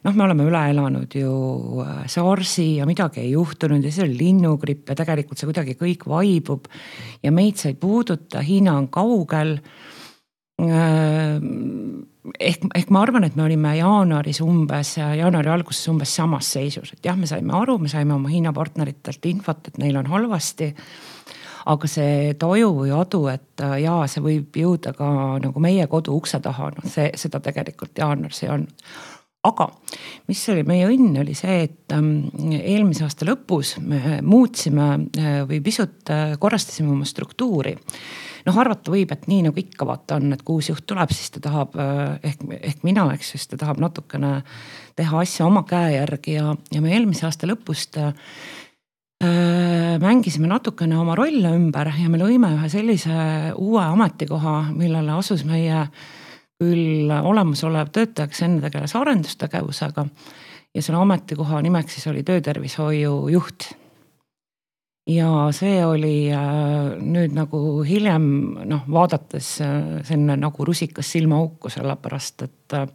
noh, 0.03 0.17
me 0.17 0.25
oleme 0.27 0.47
üle 0.49 0.63
elanud 0.73 1.15
ju 1.15 1.85
SARS-i 2.11 2.67
ja 2.81 2.89
midagi 2.89 3.23
ei 3.23 3.31
juhtunud 3.31 3.85
ja 3.85 3.93
siis 3.93 4.03
oli 4.09 4.17
linnugripp 4.25 4.91
ja 4.91 4.97
tegelikult 4.99 5.39
see 5.39 5.47
kuidagi 5.47 5.77
kõik 5.79 6.03
vaibub 6.09 6.67
ja 7.23 7.31
meid 7.31 7.61
see 7.61 7.71
ei 7.71 7.79
puuduta, 7.79 8.43
Hiina 8.43 8.75
on 8.75 8.91
kaugel 8.91 9.55
ehk, 12.39 12.65
ehk 12.75 12.91
ma 12.93 13.01
arvan, 13.05 13.25
et 13.27 13.37
me 13.37 13.45
olime 13.47 13.73
jaanuaris 13.77 14.41
umbes, 14.45 14.95
jaanuari 14.99 15.51
alguses 15.53 15.87
umbes 15.91 16.13
samas 16.15 16.51
seisus, 16.53 16.93
et 16.93 17.05
jah, 17.05 17.17
me 17.17 17.29
saime 17.29 17.55
aru, 17.57 17.77
me 17.81 17.91
saime 17.91 18.15
oma 18.15 18.31
Hiina 18.31 18.53
partneritelt 18.55 19.25
infot, 19.31 19.71
et 19.71 19.81
neil 19.81 19.97
on 20.01 20.11
halvasti. 20.11 20.73
Aga 21.71 21.85
see 21.85 22.33
toju 22.41 22.71
või 22.73 22.89
adu, 22.97 23.27
et 23.29 23.61
jaa, 23.61 24.07
see 24.09 24.23
võib 24.25 24.55
jõuda 24.57 24.95
ka 24.97 25.07
nagu 25.43 25.61
meie 25.61 25.85
kodu 25.89 26.15
ukse 26.17 26.39
taha, 26.41 26.71
noh 26.73 26.87
see, 26.89 27.11
seda 27.21 27.37
tegelikult 27.43 28.01
jaanuaris 28.01 28.41
ei 28.47 28.49
olnud. 28.55 28.87
Aga 29.41 29.71
mis 30.29 30.41
oli 30.53 30.61
meie 30.69 30.85
õnn, 30.85 31.15
oli 31.23 31.33
see, 31.37 31.63
et 31.65 31.93
ähm, 31.95 32.27
eelmise 32.59 33.07
aasta 33.07 33.25
lõpus 33.25 33.73
me 33.81 34.19
muutsime 34.21 34.89
äh, 35.17 35.39
või 35.49 35.57
pisut 35.65 36.11
äh, 36.13 36.35
korrastasime 36.41 36.93
oma 36.93 37.07
struktuuri. 37.09 37.73
Noh, 38.47 38.59
arvata 38.63 38.93
võib, 38.93 39.11
et 39.13 39.27
nii 39.29 39.47
nagu 39.47 39.61
ikka 39.61 39.87
vaata 39.87 40.17
on, 40.19 40.31
et 40.35 40.41
kui 40.45 40.61
uus 40.61 40.71
juht 40.71 40.85
tuleb, 40.89 41.11
siis 41.15 41.33
ta 41.35 41.43
tahab 41.43 41.75
äh, 41.79 42.17
ehk, 42.31 42.45
ehk 42.59 42.87
mina, 42.87 43.07
eks 43.15 43.33
ju, 43.33 43.41
siis 43.41 43.51
ta 43.53 43.61
tahab 43.65 43.81
natukene 43.83 44.39
teha 44.99 45.21
asja 45.21 45.45
oma 45.47 45.63
käe 45.67 45.95
järgi 45.97 46.37
ja, 46.39 46.55
ja 46.73 46.81
me 46.83 46.93
eelmise 46.95 47.27
aasta 47.29 47.49
lõpust 47.49 47.99
äh, 48.01 48.13
mängisime 50.01 50.49
natukene 50.49 50.97
oma 50.97 51.15
rolle 51.17 51.53
ümber 51.53 51.91
ja 51.93 52.09
me 52.09 52.17
lõime 52.21 52.55
ühe 52.55 52.69
sellise 52.73 53.17
uue 53.53 53.83
ametikoha, 53.83 54.71
millele 54.73 55.13
asus 55.13 55.45
meie 55.45 55.85
küll 56.61 57.09
olemasolev 57.09 57.89
töötaja, 57.93 58.29
kes 58.29 58.43
enne 58.45 58.61
tegeles 58.61 58.93
arendustegevusega 58.97 60.05
ja 60.75 60.83
selle 60.83 61.01
ametikoha 61.01 61.61
nimeks 61.65 61.97
siis 61.97 62.07
oli 62.11 62.23
töötervishoiu 62.23 63.15
juht. 63.33 63.71
Ja 65.15 65.49
see 65.55 65.79
oli 65.85 66.15
äh, 66.33 66.95
nüüd 67.01 67.35
nagu 67.35 67.81
hiljem 67.87 68.25
noh, 68.69 68.85
vaadates 68.91 69.53
äh, 69.63 69.75
selline 70.07 70.37
nagu 70.39 70.65
rusikas 70.67 71.11
silmaauku, 71.15 71.71
sellepärast 71.73 72.45
et 72.47 72.75
äh, 72.77 72.87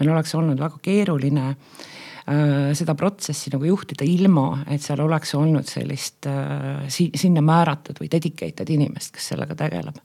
meil 0.00 0.12
oleks 0.14 0.34
olnud 0.38 0.60
väga 0.60 0.82
keeruline 0.82 1.54
seda 2.74 2.96
protsessi 2.98 3.52
nagu 3.52 3.68
juhtida 3.68 4.02
ilma, 4.02 4.64
et 4.74 4.82
seal 4.82 4.98
oleks 5.04 5.30
olnud 5.38 5.68
sellist 5.70 6.26
sinna 6.90 7.42
määratud 7.46 8.00
või 8.02 8.08
dedicated 8.10 8.72
inimest, 8.74 9.12
kes 9.14 9.28
sellega 9.30 9.54
tegeleb 9.54 10.00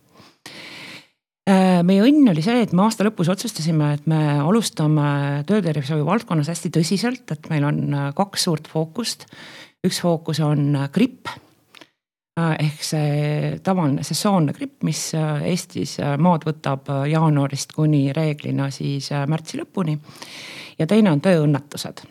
meie 1.82 2.04
õnn 2.06 2.30
oli 2.30 2.44
see, 2.46 2.60
et 2.62 2.76
me 2.78 2.86
aasta 2.86 3.08
lõpus 3.08 3.32
otsustasime, 3.34 3.88
et 3.98 4.06
me 4.06 4.20
alustame 4.38 5.42
töötervishoiu 5.50 6.06
valdkonnas 6.06 6.54
hästi 6.54 6.70
tõsiselt, 6.78 7.26
et 7.34 7.50
meil 7.50 7.66
on 7.66 7.82
kaks 8.14 8.46
suurt 8.46 8.70
fookust. 8.70 9.26
üks 9.82 10.04
fookus 10.06 10.46
on 10.46 10.78
gripp 10.94 11.26
ehk 12.38 12.84
see 12.86 13.58
tavaline 13.64 14.06
sesoonne 14.08 14.54
gripp, 14.56 14.84
mis 14.88 15.12
Eestis 15.16 15.98
maad 16.18 16.46
võtab 16.48 16.88
jaanuarist 17.12 17.74
kuni 17.76 18.14
reeglina 18.16 18.70
siis 18.72 19.10
märtsi 19.28 19.60
lõpuni. 19.60 19.98
ja 20.80 20.88
teine 20.88 21.12
on 21.12 21.22
tööõnnetused. 21.22 22.06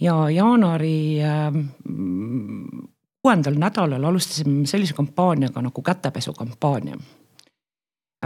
ja 0.00 0.16
jaanuari 0.30 1.22
kuuendal 3.22 3.54
nädalal 3.58 4.04
alustasime 4.04 4.66
sellise 4.66 4.94
kampaaniaga 4.94 5.62
nagu 5.62 5.82
kätepesukampaania 5.82 6.98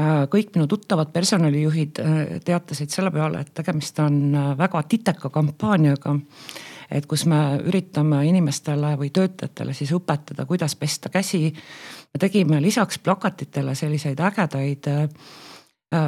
Äh, 0.00 0.24
kõik 0.30 0.54
minu 0.54 0.68
tuttavad 0.70 1.10
personalijuhid 1.10 1.98
äh, 1.98 2.18
teatasid 2.46 2.92
selle 2.94 3.10
peale, 3.10 3.42
et 3.42 3.50
tegemist 3.54 3.98
on 3.98 4.20
äh, 4.38 4.50
väga 4.58 4.84
titeka 4.86 5.32
kampaaniaga. 5.34 6.14
Et 6.90 7.06
kus 7.06 7.26
me 7.30 7.60
üritame 7.66 8.22
inimestele 8.28 8.94
või 9.00 9.12
töötajatele 9.14 9.74
siis 9.76 9.92
õpetada, 9.96 10.46
kuidas 10.46 10.76
pesta 10.76 11.08
käsi. 11.08 11.52
me 12.14 12.18
tegime 12.18 12.62
lisaks 12.62 12.98
plakatitele 12.98 13.74
selliseid 13.74 14.20
ägedaid 14.20 14.90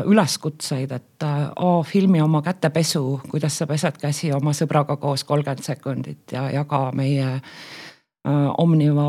üleskutseid, 0.06 0.92
et 0.92 1.22
A 1.56 1.82
filmi 1.82 2.20
oma 2.22 2.42
kätepesu, 2.42 3.20
kuidas 3.30 3.58
sa 3.58 3.66
pesed 3.66 3.98
käsi 3.98 4.32
oma 4.32 4.52
sõbraga 4.52 4.96
koos 4.96 5.24
kolmkümmend 5.24 5.62
sekundit 5.62 6.32
ja 6.32 6.50
jaga 6.50 6.90
meie 6.94 7.40
Äh, 8.22 8.54
Omniva 8.58 9.04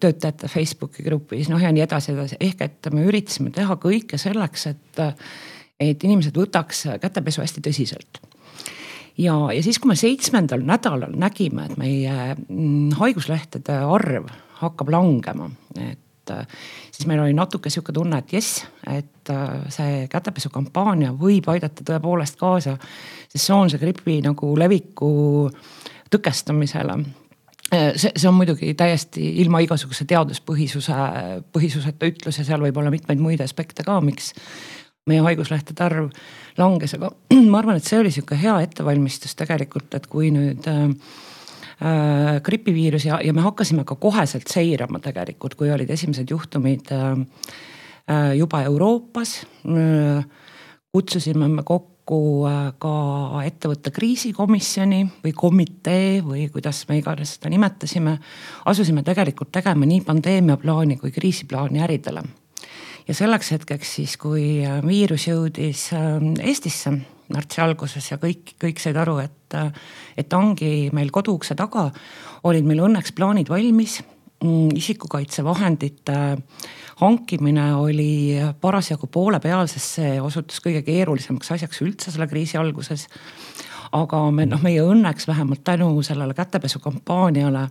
töötajate 0.00 0.48
Facebooki 0.48 1.02
grupis, 1.04 1.50
noh 1.52 1.60
ja 1.60 1.68
nii 1.68 1.82
edasi, 1.84 2.14
edasi, 2.14 2.38
ehk 2.40 2.62
et 2.64 2.86
me 2.96 3.02
üritasime 3.04 3.50
teha 3.52 3.74
kõike 3.76 4.16
selleks, 4.16 4.62
et, 4.70 5.00
et 5.76 6.06
inimesed 6.08 6.32
võtaks 6.32 6.86
kätepesu 7.02 7.42
hästi 7.44 7.60
tõsiselt. 7.66 8.22
Ja, 9.18 9.36
ja 9.54 9.62
siis, 9.64 9.78
kui 9.78 9.92
me 9.92 9.96
seitsmendal 9.98 10.64
nädalal 10.66 11.14
nägime, 11.18 11.68
et 11.68 11.80
meie 11.80 12.34
mm, 12.34 12.98
haiguslehtede 13.00 13.80
arv 13.86 14.28
hakkab 14.62 14.90
langema, 14.90 15.50
et 15.78 16.32
siis 16.92 17.06
meil 17.08 17.22
oli 17.22 17.36
natuke 17.36 17.70
sihuke 17.72 17.92
tunne, 17.94 18.18
et 18.20 18.32
jess, 18.36 18.64
et 18.90 19.32
see 19.72 20.02
kätepesukampaania 20.12 21.12
võib 21.16 21.48
aidata 21.52 21.86
tõepoolest 21.86 22.36
kaasa 22.40 22.76
sesoonse 23.32 23.78
gripi 23.80 24.18
nagu 24.24 24.50
leviku 24.58 25.10
tõkestamisele. 26.12 26.98
Äh, 27.68 27.92
see, 28.00 28.12
see 28.16 28.28
on 28.30 28.38
muidugi 28.38 28.72
täiesti 28.78 29.26
ilma 29.42 29.60
igasuguse 29.60 30.06
teaduspõhisuse, 30.08 30.98
põhisuseta 31.52 32.08
ütlus 32.08 32.40
ja 32.40 32.46
seal 32.48 32.64
võib 32.64 32.80
olla 32.80 32.92
mitmeid 32.92 33.20
muid 33.20 33.42
aspekte 33.44 33.84
ka, 33.84 33.98
miks 34.04 34.32
meie 35.08 35.24
haiguslehtede 35.24 35.84
arv 35.84 36.10
langes, 36.58 36.94
aga 36.98 37.10
ma 37.52 37.62
arvan, 37.62 37.78
et 37.78 37.88
see 37.88 38.00
oli 38.00 38.12
sihuke 38.14 38.38
hea 38.38 38.58
ettevalmistus 38.66 39.36
tegelikult, 39.38 39.94
et 39.98 40.06
kui 40.10 40.30
nüüd 40.34 40.68
äh, 40.70 40.84
äh, 41.82 42.40
gripiviirus 42.44 43.08
ja, 43.08 43.20
ja 43.24 43.34
me 43.34 43.44
hakkasime 43.46 43.86
ka 43.88 43.98
koheselt 44.00 44.50
seirama 44.50 45.02
tegelikult, 45.04 45.56
kui 45.58 45.70
olid 45.74 45.90
esimesed 45.94 46.30
juhtumid 46.30 46.92
äh, 46.94 47.08
äh 48.08 48.34
juba 48.38 48.62
Euroopas 48.62 49.42
äh,. 49.66 50.24
kutsusime 50.92 51.48
me 51.48 51.62
kokku 51.62 52.46
äh, 52.48 52.72
ka 52.80 53.42
ettevõtte 53.44 53.92
kriisikomisjoni 53.94 55.04
või 55.24 55.32
komitee 55.36 56.20
või 56.24 56.48
kuidas 56.50 56.86
me 56.88 56.98
iganes 56.98 57.36
seda 57.36 57.52
nimetasime. 57.52 58.18
asusime 58.64 59.02
tegelikult 59.02 59.52
tegema 59.52 59.86
nii 59.86 60.00
pandeemiaplaani 60.00 60.96
kui 60.96 61.10
kriisiplaani 61.10 61.84
äridele. 61.84 62.22
Ja 63.08 63.16
selleks 63.16 63.52
hetkeks 63.56 63.94
siis, 63.98 64.16
kui 64.20 64.60
äh, 64.66 64.80
viirus 64.86 65.28
jõudis 65.28 65.88
äh, 65.96 66.18
Eestisse 66.44 66.92
märtsi 67.32 67.60
alguses 67.60 68.10
ja 68.10 68.18
kõik, 68.20 68.54
kõik 68.60 68.80
said 68.80 68.96
aru, 68.96 69.18
et, 69.20 69.56
et 70.16 70.32
ongi 70.32 70.88
meil 70.96 71.10
koduukse 71.12 71.56
taga, 71.58 71.90
olid 72.48 72.64
meil 72.64 72.80
õnneks 72.86 73.12
plaanid 73.16 73.50
valmis 73.52 73.98
mm, 74.40 74.70
isikukaitsevahendite 74.78 76.16
hankimine 76.98 77.66
oli 77.78 78.38
parasjagu 78.60 79.06
poole 79.12 79.40
peal, 79.44 79.68
sest 79.70 79.98
see 79.98 80.16
osutus 80.22 80.62
kõige 80.64 80.82
keerulisemaks 80.86 81.52
asjaks 81.54 81.82
üldse 81.84 82.14
selle 82.14 82.28
kriisi 82.30 82.58
alguses. 82.58 83.06
aga 83.92 84.18
me 84.30 84.44
noh, 84.46 84.60
meie 84.60 84.82
õnneks 84.84 85.28
vähemalt 85.28 85.64
tänu 85.64 86.02
sellele 86.02 86.34
kätepesukampaaniale 86.34 87.68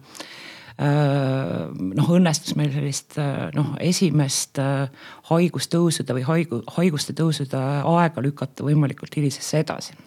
noh, 0.78 2.10
õnnestus 2.14 2.54
meil 2.54 2.70
sellist 2.70 3.16
noh, 3.56 3.72
esimest 3.82 4.60
haigustõusude 5.30 6.14
või 6.20 6.26
haigu, 6.28 6.60
haiguste 6.76 7.16
tõusude 7.18 7.58
aega 7.58 8.22
lükata 8.22 8.66
võimalikult 8.68 9.18
hilisesse 9.18 9.64
edasi. 9.64 9.98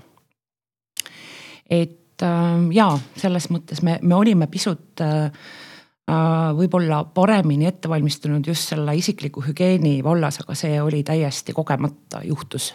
et 1.66 2.22
ja 2.70 2.86
selles 3.16 3.50
mõttes 3.50 3.82
me, 3.82 3.98
me 4.02 4.14
olime 4.14 4.46
pisut 4.46 5.02
äh, 5.02 5.32
Äh, 6.10 6.50
võib-olla 6.56 7.04
paremini 7.14 7.68
ette 7.68 7.90
valmistunud 7.90 8.46
just 8.46 8.72
selle 8.72 8.94
isikliku 8.98 9.42
hügieeni 9.44 10.00
vallas, 10.02 10.40
aga 10.42 10.56
see 10.58 10.78
oli 10.82 11.04
täiesti 11.06 11.54
kogemata 11.54 12.22
juhtus. 12.26 12.72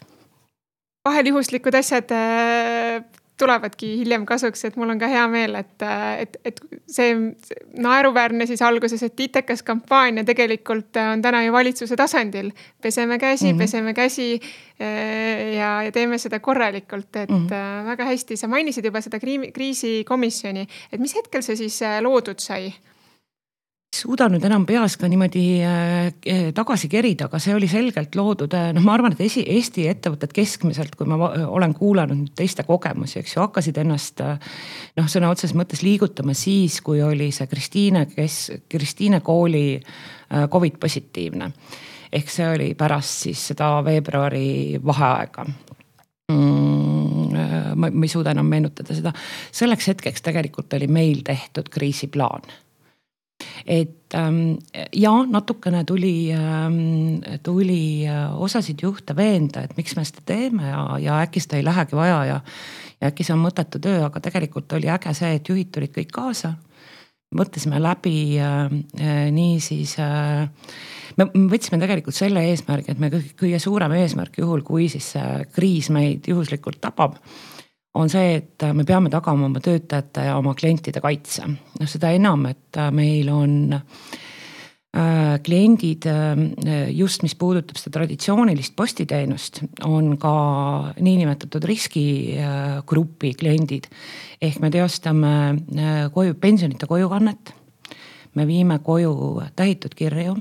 vahel 1.06 1.28
juhuslikud 1.32 1.76
asjad 1.76 2.14
äh, 2.16 2.75
tulevadki 3.38 3.90
hiljem 4.00 4.26
kasuks, 4.26 4.64
et 4.68 4.78
mul 4.80 4.94
on 4.94 5.00
ka 5.00 5.10
hea 5.12 5.24
meel, 5.28 5.58
et, 5.60 5.86
et, 6.22 6.38
et 6.48 6.62
see 6.88 7.16
naeruväärne 7.84 8.48
siis 8.48 8.64
alguses, 8.64 9.04
et 9.04 9.26
itekas 9.28 9.64
kampaania 9.68 10.24
tegelikult 10.28 10.96
on 11.02 11.24
täna 11.26 11.44
ju 11.44 11.54
valitsuse 11.56 11.98
tasandil. 12.00 12.52
peseme 12.82 13.20
käsi 13.20 13.46
mm, 13.46 13.52
-hmm. 13.52 13.64
peseme 13.64 13.94
käsi 13.94 14.40
ja, 15.58 15.84
ja 15.84 15.92
teeme 15.92 16.18
seda 16.18 16.40
korralikult, 16.40 17.16
et 17.16 17.30
mm 17.30 17.48
-hmm. 17.48 17.86
väga 17.86 18.06
hästi, 18.06 18.38
sa 18.38 18.48
mainisid 18.48 18.86
juba 18.86 19.02
seda 19.02 19.20
kriisikomisjoni, 19.54 20.68
et 20.92 21.00
mis 21.00 21.16
hetkel 21.16 21.42
see 21.42 21.56
siis 21.56 21.82
loodud 22.02 22.40
sai? 22.40 22.74
Suuda 24.06 24.28
nüüd 24.30 24.44
enam 24.46 24.66
peas 24.70 24.96
ka 25.00 25.08
niimoodi 25.10 25.44
äh, 25.66 26.50
tagasi 26.56 26.90
kerida, 26.92 27.28
aga 27.30 27.40
see 27.42 27.56
oli 27.56 27.68
selgelt 27.70 28.16
loodud, 28.18 28.54
äh, 28.54 28.70
noh, 28.76 28.84
ma 28.86 28.96
arvan, 28.98 29.16
et 29.16 29.24
esi, 29.26 29.42
Eesti 29.56 29.88
ettevõtted 29.90 30.34
keskmiselt, 30.36 30.96
kui 30.98 31.10
ma 31.10 31.18
olen 31.46 31.74
kuulanud 31.78 32.34
teiste 32.38 32.66
kogemusi, 32.68 33.20
eks 33.22 33.36
ju, 33.36 33.44
hakkasid 33.46 33.80
ennast 33.82 34.22
äh, 34.26 34.38
noh, 35.00 35.10
sõna 35.12 35.32
otseses 35.34 35.56
mõttes 35.58 35.82
liigutama 35.86 36.36
siis, 36.38 36.82
kui 36.86 37.02
oli 37.06 37.32
see 37.36 37.50
Kristiine, 37.50 38.06
kes, 38.12 38.40
Kristiine 38.72 39.22
kooli 39.26 39.68
äh, 39.80 40.46
Covid 40.52 40.80
positiivne. 40.82 41.52
ehk 42.16 42.30
see 42.32 42.46
oli 42.48 42.68
pärast 42.78 43.26
siis 43.26 43.42
seda 43.50 43.82
veebruari 43.84 44.80
vaheaega. 44.86 45.48
Mm, 46.32 47.34
äh, 47.34 47.72
ma, 47.74 47.90
ma 47.90 48.06
ei 48.06 48.12
suuda 48.12 48.36
enam 48.36 48.48
meenutada 48.50 48.94
seda, 48.98 49.16
selleks 49.52 49.90
hetkeks 49.94 50.22
tegelikult 50.30 50.78
oli 50.78 50.88
meil 50.88 51.26
tehtud 51.26 51.74
kriisiplaan 51.74 52.46
et 53.66 54.16
ähm, 54.18 54.58
ja 54.94 55.12
natukene 55.30 55.84
tuli 55.84 56.32
ähm,, 56.34 57.22
tuli 57.44 58.06
osasid 58.38 58.84
juhte 58.84 59.16
veenda, 59.16 59.66
et 59.66 59.78
miks 59.78 59.96
me 59.98 60.06
seda 60.08 60.24
teeme 60.26 60.70
ja, 60.70 60.84
ja 61.02 61.22
äkki 61.26 61.44
seda 61.44 61.60
ei 61.60 61.66
lähegi 61.66 61.98
vaja 61.98 62.20
ja. 62.26 62.42
ja 63.02 63.12
äkki 63.12 63.26
see 63.28 63.36
on 63.36 63.44
mõttetu 63.46 63.82
töö, 63.82 64.04
aga 64.08 64.22
tegelikult 64.24 64.78
oli 64.78 64.92
äge 64.92 65.14
see, 65.18 65.36
et 65.40 65.50
juhid 65.50 65.72
tulid 65.74 65.96
kõik 65.96 66.14
kaasa. 66.14 66.56
mõtlesime 67.36 67.82
läbi 67.82 68.38
äh, 68.40 68.70
nii 69.32 69.60
siis 69.60 69.98
äh, 70.00 70.46
me 71.18 71.28
võtsime 71.52 71.80
tegelikult 71.82 72.16
selle 72.16 72.44
eesmärgi, 72.52 72.94
et 72.94 73.02
me 73.02 73.10
kõige 73.12 73.60
suurem 73.60 73.92
eesmärk 73.98 74.40
juhul, 74.40 74.64
kui 74.68 74.88
siis 74.92 75.14
see 75.16 75.44
kriis 75.56 75.90
meid 75.94 76.28
juhuslikult 76.28 76.82
tabab 76.84 77.20
on 77.96 78.12
see, 78.12 78.36
et 78.42 78.66
me 78.76 78.84
peame 78.88 79.10
tagama 79.14 79.48
oma 79.48 79.62
töötajate 79.64 80.28
ja 80.28 80.38
oma 80.40 80.56
klientide 80.58 81.02
kaitse. 81.04 81.48
noh, 81.48 81.90
seda 81.90 82.12
enam, 82.16 82.46
et 82.52 82.80
meil 82.96 83.30
on 83.32 83.76
äh, 83.76 85.36
kliendid 85.46 86.08
äh, 86.12 86.90
just, 86.96 87.24
mis 87.24 87.36
puudutab 87.40 87.80
seda 87.80 88.00
traditsioonilist 88.00 88.76
postiteenust, 88.76 89.62
on 89.88 90.18
ka 90.22 90.34
niinimetatud 91.00 91.64
riskigrupi 91.64 93.36
kliendid. 93.40 93.88
ehk 94.42 94.60
me 94.60 94.72
teostame 94.74 95.36
äh, 95.54 96.02
koju, 96.12 96.36
pensionite 96.36 96.88
kojukannet. 96.88 97.54
me 98.36 98.48
viime 98.48 98.80
koju 98.84 99.42
tähitud 99.56 99.96
kirju 99.96 100.36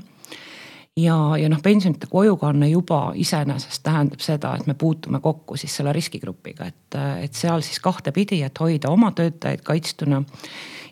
ja, 0.97 1.37
ja 1.37 1.49
noh, 1.51 1.61
pensionite 1.63 2.07
kojukanne 2.11 2.69
juba 2.69 2.99
iseenesest 3.15 3.83
tähendab 3.83 4.23
seda, 4.23 4.55
et 4.55 4.67
me 4.67 4.75
puutume 4.79 5.19
kokku 5.23 5.57
siis 5.59 5.75
selle 5.75 5.93
riskigrupiga, 5.95 6.69
et, 6.71 6.97
et 7.25 7.35
seal 7.35 7.63
siis 7.65 7.79
kahtepidi, 7.83 8.41
et 8.45 8.59
hoida 8.59 8.91
oma 8.93 9.11
töötajaid 9.15 9.63
kaitstuna 9.65 10.21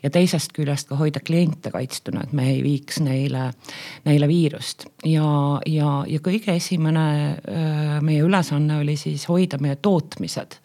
ja 0.04 0.10
teisest 0.12 0.52
küljest 0.56 0.90
ka 0.90 0.98
hoida 1.00 1.22
kliente 1.24 1.72
kaitstuna, 1.72 2.24
et 2.24 2.34
me 2.36 2.50
ei 2.52 2.60
viiks 2.64 3.00
neile, 3.04 3.50
neile 4.04 4.28
viirust. 4.28 4.86
ja, 5.08 5.60
ja, 5.66 5.92
ja 6.08 6.24
kõige 6.24 6.56
esimene 6.56 7.06
meie 8.04 8.26
ülesanne 8.26 8.82
oli 8.82 8.98
siis 9.00 9.24
hoida 9.28 9.58
meie 9.60 9.76
tootmised 9.76 10.60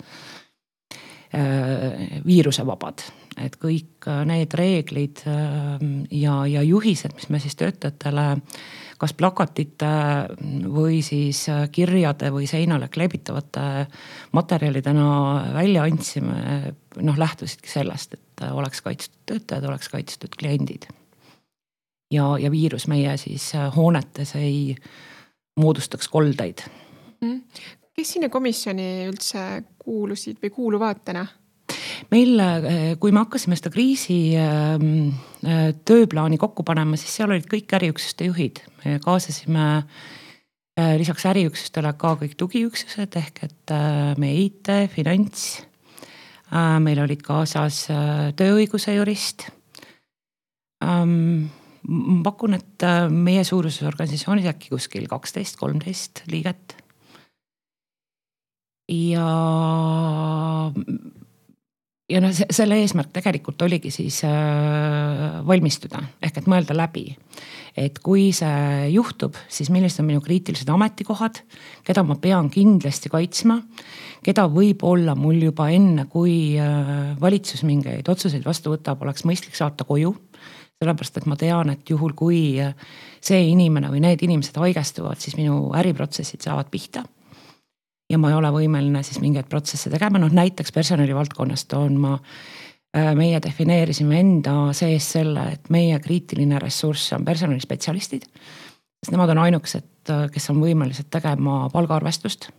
viirusevabad, 2.26 3.04
et 3.46 3.56
kõik 3.62 4.08
need 4.26 4.54
reeglid 4.58 5.22
ja, 5.24 6.36
ja 6.50 6.64
juhised, 6.66 7.14
mis 7.16 7.30
me 7.30 7.40
siis 7.40 7.56
töötajatele 7.56 8.32
kas 9.00 9.14
plakatite 9.16 9.90
või 10.68 11.00
siis 11.06 11.46
kirjade 11.72 12.32
või 12.36 12.48
seinale 12.52 12.90
kleebitavate 12.92 13.88
materjalidena 14.36 15.10
välja 15.56 15.86
andsime, 15.88 16.74
noh 17.00 17.20
lähtusidki 17.20 17.72
sellest, 17.72 18.18
et 18.18 18.46
oleks 18.52 18.84
kaitstud 18.84 19.22
töötajad, 19.32 19.70
oleks 19.72 19.90
kaitstud 19.90 20.36
kliendid. 20.40 20.90
ja, 22.12 22.36
ja 22.40 22.52
viirus 22.52 22.88
meie 22.88 23.18
siis 23.18 23.52
hoonetes 23.76 24.36
ei 24.36 24.76
moodustaks 25.60 26.08
koldeid 26.08 26.64
mm.. 27.22 27.42
kes 27.96 28.16
sinna 28.16 28.30
komisjoni 28.30 28.90
üldse 29.10 29.64
kuulusid 29.80 30.40
või 30.44 30.50
kuuluvad 30.56 31.04
täna? 31.06 31.26
Meil, 32.12 32.40
eh, 32.40 32.96
kui 33.00 33.12
me 33.12 33.24
hakkasime 33.24 33.58
seda 33.58 33.72
kriisi 33.74 34.18
ehm, 34.38 35.10
eh, 35.44 35.70
tööplaani 35.88 36.40
kokku 36.42 36.64
panema, 36.68 36.98
siis 37.00 37.18
seal 37.20 37.34
olid 37.34 37.48
kõik 37.50 37.76
äriüksuste 37.80 38.30
juhid, 38.30 38.64
me 38.84 38.98
kaasasime 39.04 39.68
eh, 40.80 40.96
lisaks 41.02 41.28
äriüksustele 41.30 41.94
ka 42.00 42.16
kõik 42.22 42.38
tugiüksused 42.40 43.20
ehk 43.20 43.44
et 43.50 43.76
meie 44.22 44.46
IT, 44.48 44.74
finants. 44.94 45.66
meil 46.82 46.98
olid 46.98 47.22
kaasas 47.22 47.84
tööõiguse 48.34 48.96
jurist. 48.96 49.44
Ehm, 50.82 51.46
ma 51.86 52.24
pakun, 52.26 52.56
et 52.58 52.86
meie 53.14 53.44
suuruses 53.46 53.86
organisatsioonis 53.86 54.50
äkki 54.50 54.72
kuskil 54.74 55.06
kaksteist, 55.12 55.60
kolmteist 55.62 56.24
liiget. 56.32 56.76
ja 58.90 59.30
ja 62.10 62.22
noh, 62.24 62.34
selle 62.34 62.80
eesmärk 62.82 63.12
tegelikult 63.16 63.62
oligi 63.66 63.92
siis 63.94 64.22
äh, 64.28 65.40
valmistuda 65.48 66.02
ehk 66.26 66.42
et 66.42 66.50
mõelda 66.50 66.76
läbi, 66.78 67.06
et 67.78 68.00
kui 68.04 68.30
see 68.36 68.90
juhtub, 68.94 69.38
siis 69.52 69.70
millised 69.74 70.02
on 70.04 70.10
minu 70.10 70.24
kriitilised 70.26 70.70
ametikohad, 70.74 71.42
keda 71.88 72.04
ma 72.08 72.18
pean 72.22 72.50
kindlasti 72.54 73.12
kaitsma, 73.14 73.60
keda 74.26 74.48
võib-olla 74.52 75.16
mul 75.20 75.44
juba 75.50 75.70
enne, 75.76 76.08
kui 76.12 76.58
äh, 76.60 76.96
valitsus 77.22 77.64
mingeid 77.68 78.10
otsuseid 78.10 78.48
vastu 78.48 78.74
võtab, 78.74 79.06
oleks 79.06 79.28
mõistlik 79.28 79.58
saata 79.58 79.88
koju. 79.88 80.16
Sellepärast, 80.80 81.18
et 81.20 81.26
ma 81.28 81.36
tean, 81.36 81.74
et 81.74 81.90
juhul, 81.92 82.14
kui 82.16 82.42
äh, 82.64 82.76
see 83.20 83.50
inimene 83.52 83.92
või 83.92 84.02
need 84.06 84.22
inimesed 84.24 84.56
haigestuvad, 84.58 85.20
siis 85.20 85.36
minu 85.38 85.68
äriprotsessid 85.76 86.46
saavad 86.46 86.72
pihta 86.72 87.04
ja 88.10 88.18
ma 88.18 88.32
ei 88.32 88.38
ole 88.38 88.52
võimeline 88.54 89.02
siis 89.06 89.20
mingeid 89.22 89.50
protsesse 89.50 89.92
tegema, 89.94 90.22
noh 90.22 90.34
näiteks 90.34 90.74
personalivaldkonnast 90.76 91.76
on 91.78 92.00
ma 92.02 92.16
äh, 92.18 93.12
meie 93.18 93.42
defineerisime 93.44 94.20
enda 94.20 94.56
sees 94.78 95.12
selle, 95.18 95.46
et 95.56 95.70
meie 95.74 96.00
kriitiline 96.04 96.60
ressurss 96.62 97.14
on 97.18 97.28
personalispetsialistid. 97.28 98.26
sest 99.00 99.14
nemad 99.14 99.36
on 99.36 99.44
ainukesed, 99.46 99.92
äh, 100.10 100.26
kes 100.34 100.50
on 100.54 100.64
võimelised 100.64 101.12
tegema 101.14 101.68
palgaarvestust. 101.74 102.50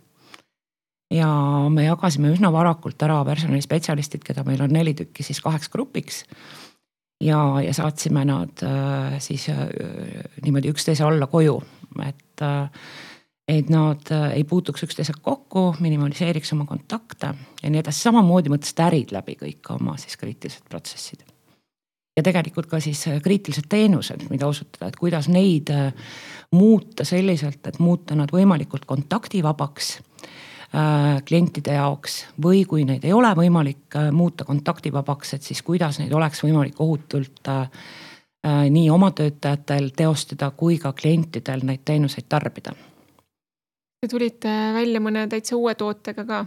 ja 1.11 1.27
me 1.69 1.83
jagasime 1.83 2.31
üsna 2.31 2.51
varakult 2.51 3.03
ära 3.03 3.19
personalispetsialistid, 3.27 4.23
keda 4.23 4.43
meil 4.47 4.61
on 4.63 4.71
neli 4.71 4.93
tükki 4.93 5.23
siis 5.23 5.41
kaheks 5.41 5.69
grupiks. 5.69 6.23
ja, 7.21 7.61
ja 7.61 7.73
saatsime 7.73 8.25
nad 8.25 8.63
äh, 8.63 9.19
siis 9.19 9.49
niimoodi 10.45 10.71
üksteise 10.71 11.03
alla 11.03 11.27
koju, 11.27 11.61
et 12.07 12.47
et 13.51 13.69
nad 13.69 14.11
äh, 14.11 14.31
ei 14.37 14.43
puutuks 14.47 14.85
üksteisega 14.85 15.19
kokku, 15.23 15.75
minimaliseeriks 15.83 16.53
oma 16.55 16.65
kontakte 16.69 17.33
ja 17.61 17.69
nii 17.69 17.81
edasi, 17.81 18.05
samamoodi 18.07 18.51
mõtlesid 18.53 18.79
ärid 18.85 19.11
läbi 19.15 19.35
kõik 19.39 19.73
oma 19.75 19.97
siis 19.99 20.17
kriitilised 20.19 20.67
protsessid. 20.69 21.25
ja 22.17 22.23
tegelikult 22.23 22.69
ka 22.71 22.79
siis 22.79 23.03
äh, 23.11 23.19
kriitilised 23.23 23.67
teenused, 23.69 24.23
mida 24.29 24.47
osutada, 24.47 24.87
et 24.87 24.99
kuidas 24.99 25.27
neid 25.27 25.71
äh, 25.73 25.91
muuta 26.55 27.05
selliselt, 27.07 27.65
et 27.67 27.79
muuta 27.79 28.15
nad 28.15 28.31
võimalikult 28.31 28.85
kontaktivabaks 28.85 29.99
klientide 31.27 31.73
jaoks. 31.75 32.13
Või 32.39 32.61
kui 32.63 32.85
neid 32.87 33.03
ei 33.03 33.11
ole 33.11 33.27
võimalik 33.35 33.97
muuta 34.15 34.45
kontaktivabaks, 34.47 35.33
et 35.35 35.43
siis 35.43 35.59
kuidas 35.67 35.97
neid 35.99 36.13
oleks 36.15 36.39
võimalik 36.45 36.79
ohutult 36.79 37.51
nii 38.47 38.85
oma 38.89 39.09
töötajatel 39.11 39.89
teostada 39.91 40.53
kui 40.55 40.77
ka 40.79 40.93
klientidel 40.95 41.65
neid 41.67 41.83
teenuseid 41.83 42.29
tarbida 42.31 42.71
Te 44.01 44.07
tulite 44.09 44.49
välja 44.73 44.97
mõne 44.97 45.27
täitsa 45.29 45.53
uue 45.61 45.75
tootega 45.77 46.23
ka 46.25 46.37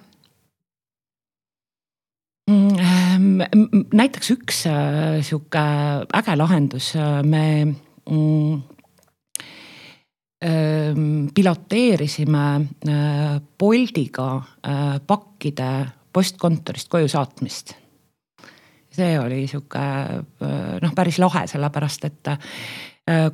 mm, 2.51 3.85
näiteks 3.95 4.31
üks 4.35 4.65
äh, 4.67 5.21
sihuke 5.23 5.63
äge 6.19 6.35
lahendus, 6.35 6.89
äh, 6.99 7.21
me 7.23 7.45
mm, 8.11 8.57
ähm, 10.49 11.07
piloteerisime 11.35 12.45
äh, 12.91 13.39
Boltiga 13.59 14.29
pakkide 15.07 15.71
postkontorist 16.11 16.91
koju 16.91 17.07
saatmist. 17.09 17.77
see 18.95 19.15
oli 19.19 19.45
sihuke 19.51 19.87
noh, 20.83 20.93
päris 20.95 21.23
lahe, 21.23 21.47
sellepärast 21.51 22.11
et 22.11 22.35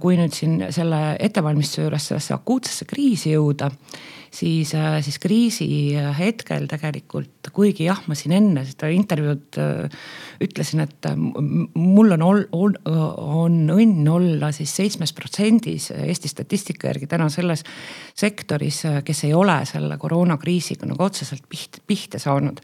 kui 0.02 0.16
nüüd 0.18 0.34
siin 0.34 0.56
selle 0.74 0.98
ettevalmistuse 1.22 1.84
juures 1.84 2.08
sellesse 2.10 2.34
akuutsesse 2.34 2.88
kriisi 2.90 3.36
jõuda 3.36 3.70
siis, 4.30 4.74
äh, 4.74 5.02
siis 5.02 5.18
kriisi 5.18 5.66
hetkel 6.18 6.66
tegelikult, 6.70 7.50
kuigi 7.52 7.86
jah, 7.88 8.00
ma 8.06 8.14
siin 8.18 8.34
enne 8.36 8.62
seda 8.68 8.90
intervjuud 8.94 9.58
äh, 9.60 10.02
ütlesin, 10.44 10.84
et 10.84 11.08
äh, 11.08 11.16
mul 11.18 12.14
on, 12.16 12.24
on, 12.24 12.76
on 12.86 13.58
õnn 13.74 14.10
olla 14.10 14.52
siis 14.54 14.72
seitsmes 14.76 15.12
protsendis 15.16 15.90
Eesti 16.00 16.30
statistika 16.30 16.90
järgi 16.90 17.08
täna 17.10 17.28
selles 17.32 17.64
sektoris, 18.18 18.82
kes 19.04 19.24
ei 19.26 19.34
ole 19.34 19.58
selle 19.68 19.98
koroonakriisiga 20.00 20.88
nagu 20.88 21.04
otseselt 21.04 21.46
pihta, 21.50 21.82
pihta 21.86 22.20
saanud. 22.22 22.60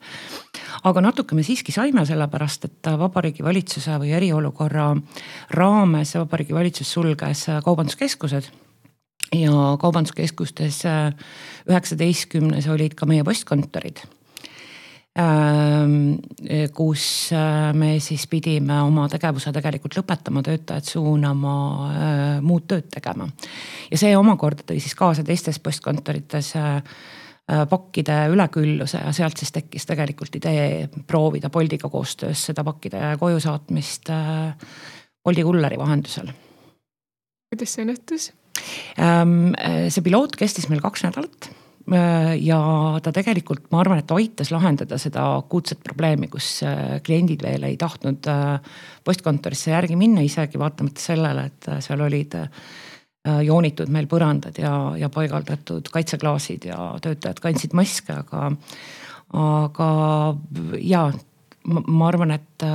aga 0.85 1.03
natuke 1.03 1.35
me 1.35 1.43
siiski 1.47 1.75
saime, 1.75 2.07
sellepärast 2.07 2.69
et 2.71 2.93
Vabariigi 2.99 3.45
Valitsuse 3.45 3.99
või 4.03 4.15
eriolukorra 4.17 4.93
raames 5.59 6.15
Vabariigi 6.15 6.55
Valitsus 6.55 6.93
sulges 6.93 7.47
kaubanduskeskused 7.65 8.66
ja 9.35 9.77
kaubanduskeskustes 9.81 10.85
äh, 10.87 11.11
üheksateistkümnes 11.69 12.69
olid 12.71 12.95
ka 12.99 13.09
meie 13.11 13.25
postkontorid 13.27 14.03
ähm, 15.19 16.15
kus 16.77 17.33
äh, 17.35 17.73
me 17.75 17.97
siis 18.05 18.27
pidime 18.31 18.79
oma 18.87 19.09
tegevuse 19.11 19.53
tegelikult 19.55 19.99
lõpetama, 19.99 20.45
töötajad 20.47 20.87
suunama 20.87 21.59
äh, 21.91 22.25
muud 22.45 22.69
tööd 22.71 22.91
tegema. 22.93 23.29
ja 23.91 23.99
see 23.99 24.17
omakorda 24.17 24.67
tõi 24.71 24.81
siis 24.83 24.95
kaasa 24.99 25.27
teistes 25.27 25.61
postkontorites 25.61 26.55
pakkide 27.71 28.15
ülekülluse 28.35 28.99
ja 28.99 29.13
sealt 29.15 29.39
siis 29.39 29.53
tekkis 29.55 29.85
tegelikult 29.87 30.35
idee 30.35 30.89
proovida 31.07 31.47
Boltiga 31.51 31.87
koostöös 31.89 32.43
seda 32.49 32.65
pakkide 32.67 33.13
koju 33.21 33.39
saatmist 33.41 34.11
Bolti 35.23 35.45
kulleri 35.47 35.79
vahendusel 35.79 36.33
kuidas 37.53 37.77
see 37.77 37.87
õnnestus? 37.87 38.27
Ähm, 38.99 39.55
see 39.89 40.05
piloot 40.05 40.37
kestis 40.39 40.69
meil 40.73 40.83
kaks 40.85 41.07
nädalat 41.09 41.51
ja 42.43 42.59
ta 43.03 43.13
tegelikult, 43.15 43.69
ma 43.71 43.81
arvan, 43.81 44.01
et 44.03 44.11
aitas 44.11 44.51
lahendada 44.51 44.99
seda 44.99 45.23
akuutset 45.37 45.79
probleemi, 45.85 46.27
kus 46.33 46.65
kliendid 47.07 47.45
veel 47.47 47.69
ei 47.69 47.77
tahtnud 47.79 48.27
postkontorisse 49.07 49.71
järgi 49.71 49.99
minna, 49.99 50.25
isegi 50.27 50.59
vaatamata 50.59 51.05
sellele, 51.05 51.47
et 51.47 51.69
seal 51.87 52.03
olid 52.03 52.35
joonitud 53.47 53.91
meil 53.95 54.09
põrandad 54.11 54.59
ja, 54.59 54.73
ja 54.99 55.11
paigaldatud 55.15 55.87
kaitseklaasid 55.95 56.67
ja 56.71 56.91
töötajad 57.03 57.41
kandsid 57.43 57.75
maske, 57.79 58.19
aga, 58.19 58.51
aga 59.47 59.89
ja 60.83 61.07
ma 61.67 62.11
arvan, 62.11 62.35
et 62.35 62.67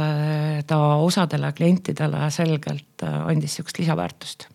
ta 0.68 0.80
osadele 1.04 1.52
klientidele 1.56 2.28
selgelt 2.32 3.06
andis 3.08 3.60
sihukest 3.60 3.84
lisaväärtust 3.84 4.48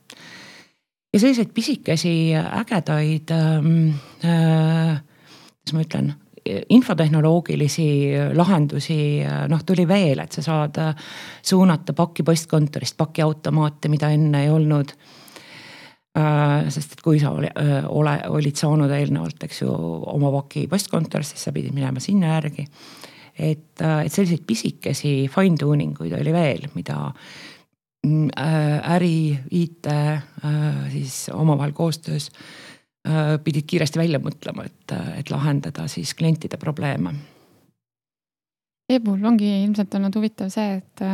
ja 1.16 1.20
selliseid 1.20 1.52
pisikesi 1.54 2.14
ägedaid 2.36 3.30
ähm,, 3.32 3.88
äh, 4.24 4.98
kuidas 5.00 5.72
ma 5.72 5.84
ütlen, 5.84 6.10
infotehnoloogilisi 6.70 7.86
lahendusi 8.36 8.98
noh, 9.50 9.64
tuli 9.66 9.86
veel, 9.88 10.20
et 10.22 10.36
sa 10.36 10.44
saad 10.44 10.78
suunata 11.42 11.96
pakki 11.96 12.22
postkontorist 12.22 12.98
pakiautomaate, 13.00 13.90
mida 13.90 14.12
enne 14.14 14.44
ei 14.44 14.52
olnud 14.52 14.92
äh,. 16.20 16.68
sest 16.68 16.98
et 16.98 17.02
kui 17.02 17.18
sa 17.22 17.32
oli, 17.32 17.50
ole, 17.88 18.14
olid 18.36 18.60
saanud 18.60 18.92
eelnevalt, 18.92 19.48
eks 19.48 19.64
ju, 19.64 19.72
oma 20.12 20.30
paki 20.36 20.68
postkontorist, 20.70 21.34
siis 21.34 21.48
sa 21.48 21.56
pidid 21.56 21.74
minema 21.74 22.02
sinna 22.04 22.36
järgi. 22.36 22.68
et, 23.38 23.72
et 23.80 24.12
selliseid 24.12 24.44
pisikesi 24.46 25.18
fine 25.32 25.56
tuning 25.60 25.96
uid 26.00 26.14
oli 26.20 26.32
veel, 26.32 26.68
mida 26.76 27.06
äh, 27.08 27.45
äri, 28.94 29.38
IT 29.50 29.86
äh, 29.86 30.22
siis 30.92 31.28
omavahel 31.34 31.72
koostöös 31.72 32.30
äh, 33.08 33.36
pidid 33.44 33.66
kiiresti 33.66 33.98
välja 33.98 34.20
mõtlema, 34.22 34.66
et, 34.66 34.94
et 35.18 35.30
lahendada 35.30 35.88
siis 35.88 36.14
klientide 36.14 36.56
probleeme. 36.56 37.14
e-puhul 38.88 39.24
ongi 39.24 39.48
ilmselt 39.64 39.94
olnud 39.98 40.14
huvitav 40.14 40.50
see, 40.54 40.78
et 40.78 41.04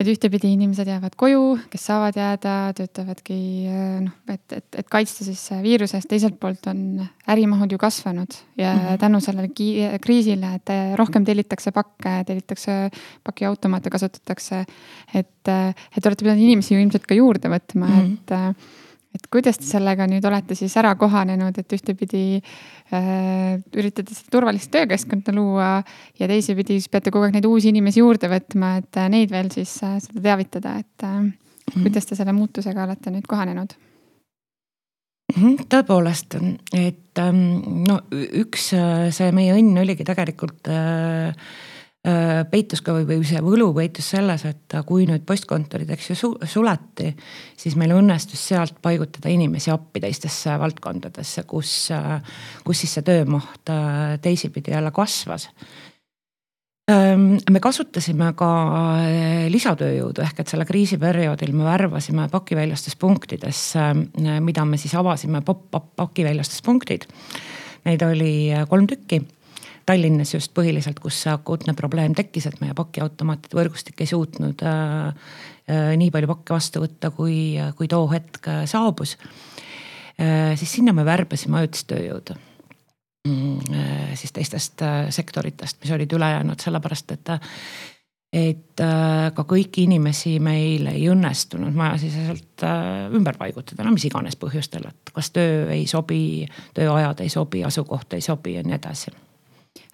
et 0.00 0.08
ühtepidi 0.10 0.50
inimesed 0.56 0.88
jäävad 0.90 1.14
koju, 1.18 1.42
kes 1.70 1.84
saavad 1.86 2.16
jääda, 2.18 2.54
töötavadki 2.74 3.36
noh, 4.02 4.14
et, 4.32 4.42
et, 4.56 4.66
et 4.82 4.88
kaitsta 4.90 5.26
siis 5.26 5.42
viiruse 5.62 6.00
eest, 6.00 6.10
teiselt 6.10 6.38
poolt 6.42 6.66
on 6.70 6.98
ärimahud 7.30 7.72
ju 7.72 7.78
kasvanud 7.78 8.34
ja 8.58 8.72
mm 8.74 8.80
-hmm. 8.80 8.98
tänu 8.98 9.20
sellele 9.20 9.98
kriisile, 10.02 10.54
et 10.54 10.74
rohkem 10.98 11.24
tellitakse 11.24 11.70
pakke, 11.70 12.24
tellitakse 12.26 12.90
pakiautomaate 13.24 13.90
kasutatakse. 13.90 14.64
et, 15.14 15.48
et 15.96 16.06
olete 16.06 16.24
pidanud 16.24 16.42
inimesi 16.42 16.74
ju 16.74 16.80
ilmselt 16.80 17.06
ka 17.06 17.14
juurde 17.14 17.48
võtma 17.48 17.86
mm, 17.86 18.00
-hmm. 18.00 18.12
et 18.12 18.83
et 19.14 19.28
kuidas 19.32 19.60
te 19.60 19.66
sellega 19.68 20.06
nüüd 20.10 20.24
olete 20.26 20.56
siis 20.58 20.74
ära 20.80 20.94
kohanenud, 20.98 21.56
et 21.60 21.76
ühtepidi 21.76 22.24
äh, 22.40 23.54
üritate 23.76 24.16
seda 24.16 24.34
turvalist 24.34 24.72
töökeskkonda 24.74 25.34
luua 25.36 25.70
ja 26.20 26.28
teisipidi 26.30 26.78
siis 26.80 26.90
peate 26.92 27.14
kogu 27.14 27.28
aeg 27.28 27.38
neid 27.38 27.48
uusi 27.48 27.70
inimesi 27.72 28.02
juurde 28.02 28.30
võtma, 28.32 28.76
et 28.82 29.00
äh, 29.00 29.10
neid 29.12 29.34
veel 29.34 29.50
siis 29.54 29.76
äh, 29.86 29.98
seda 30.04 30.22
teavitada, 30.28 30.76
et 30.82 31.06
äh, 31.06 31.18
mhm. 31.22 31.82
kuidas 31.86 32.10
te 32.10 32.18
selle 32.18 32.34
muutusega 32.36 32.86
olete 32.88 33.14
nüüd 33.14 33.28
kohanenud? 33.30 33.76
Mhm, 35.34 35.68
tõepoolest, 35.72 36.36
et 36.76 37.22
ähm, 37.22 37.38
no 37.86 38.02
üks 38.12 38.72
äh, 38.76 39.08
see 39.14 39.30
meie 39.34 39.54
õnn 39.56 39.80
oligi 39.82 40.04
tegelikult 40.06 40.68
äh, 40.70 41.32
Äh, 41.34 41.73
peitus 42.50 42.82
ka 42.84 42.92
või, 42.98 43.06
või 43.08 43.24
see 43.24 43.40
võlu 43.40 43.70
peitus 43.76 44.10
selles, 44.12 44.42
et 44.44 44.76
kui 44.84 45.06
nüüd 45.08 45.22
postkontorid, 45.24 45.88
eks 45.94 46.10
ju 46.10 46.16
su, 46.18 46.28
suleti, 46.50 47.08
siis 47.56 47.78
meil 47.80 47.94
õnnestus 47.96 48.42
sealt 48.50 48.76
paigutada 48.84 49.32
inimesi 49.32 49.72
appi 49.72 50.02
teistesse 50.04 50.58
valdkondadesse, 50.60 51.46
kus, 51.48 51.72
kus 52.66 52.82
siis 52.84 52.98
see 52.98 53.06
töömaht 53.06 53.72
äh, 53.72 54.18
teisipidi 54.20 54.74
jälle 54.74 54.92
kasvas 54.92 55.48
ähm, 56.92 57.38
me 57.50 57.62
kasutasime 57.64 58.34
ka 58.36 58.50
äh, 59.00 59.46
lisatööjõudu 59.52 60.26
ehk 60.26 60.44
et 60.44 60.52
selle 60.52 60.68
kriisiperioodil 60.68 61.54
me 61.56 61.64
värvasime 61.70 62.28
pakiväljastes 62.32 63.00
punktides, 63.00 63.62
mida 64.44 64.66
me 64.68 64.80
siis 64.80 64.92
avasime 65.00 65.40
pop-up 65.40 65.94
pakiväljastes 65.96 66.60
punktid. 66.66 67.08
Neid 67.84 68.04
oli 68.04 68.34
kolm 68.68 68.86
tükki 68.88 69.22
Tallinnas 69.86 70.32
just 70.32 70.54
põhiliselt, 70.56 71.00
kus 71.02 71.18
see 71.24 71.32
akuutne 71.32 71.74
probleem 71.76 72.14
tekkis, 72.16 72.48
et 72.48 72.60
meie 72.62 72.74
pakiautomaatide 72.76 73.58
võrgustik 73.58 74.00
ei 74.00 74.08
suutnud 74.08 74.64
äh, 74.64 75.08
äh, 75.68 75.90
nii 76.00 76.12
palju 76.14 76.30
pakke 76.30 76.56
vastu 76.56 76.80
võtta, 76.84 77.10
kui, 77.12 77.56
kui 77.76 77.88
too 77.90 78.06
hetk 78.12 78.48
äh, 78.48 78.62
saabus 78.70 79.16
äh,. 80.16 80.54
siis 80.56 80.78
sinna 80.78 80.94
me 80.96 81.04
värbasime 81.04 81.60
ajutist 81.60 81.90
tööjõudu 81.92 82.36
mm, 83.28 83.74
äh, 83.76 84.14
siis 84.20 84.32
teistest 84.32 84.84
äh, 84.86 85.10
sektoritest, 85.12 85.82
mis 85.82 85.92
olid 85.96 86.16
üle 86.16 86.30
jäänud, 86.32 86.64
sellepärast 86.64 87.18
et 87.18 87.34
et 88.34 88.80
ka 88.80 89.42
kõiki 89.46 89.84
inimesi 89.86 90.40
meil 90.42 90.88
ei 90.90 91.04
õnnestunud 91.06 91.76
majasiseselt 91.78 92.64
ümber 93.14 93.36
paigutada, 93.38 93.84
no 93.86 93.92
mis 93.94 94.08
iganes 94.08 94.34
põhjustel, 94.40 94.88
et 94.88 95.12
kas 95.14 95.30
töö 95.30 95.68
ei 95.70 95.84
sobi, 95.86 96.48
tööajad 96.74 97.22
ei 97.22 97.30
sobi, 97.30 97.62
asukoht 97.62 98.18
ei 98.18 98.26
sobi 98.26 98.56
ja 98.56 98.64
nii 98.66 98.74
edasi 98.74 99.14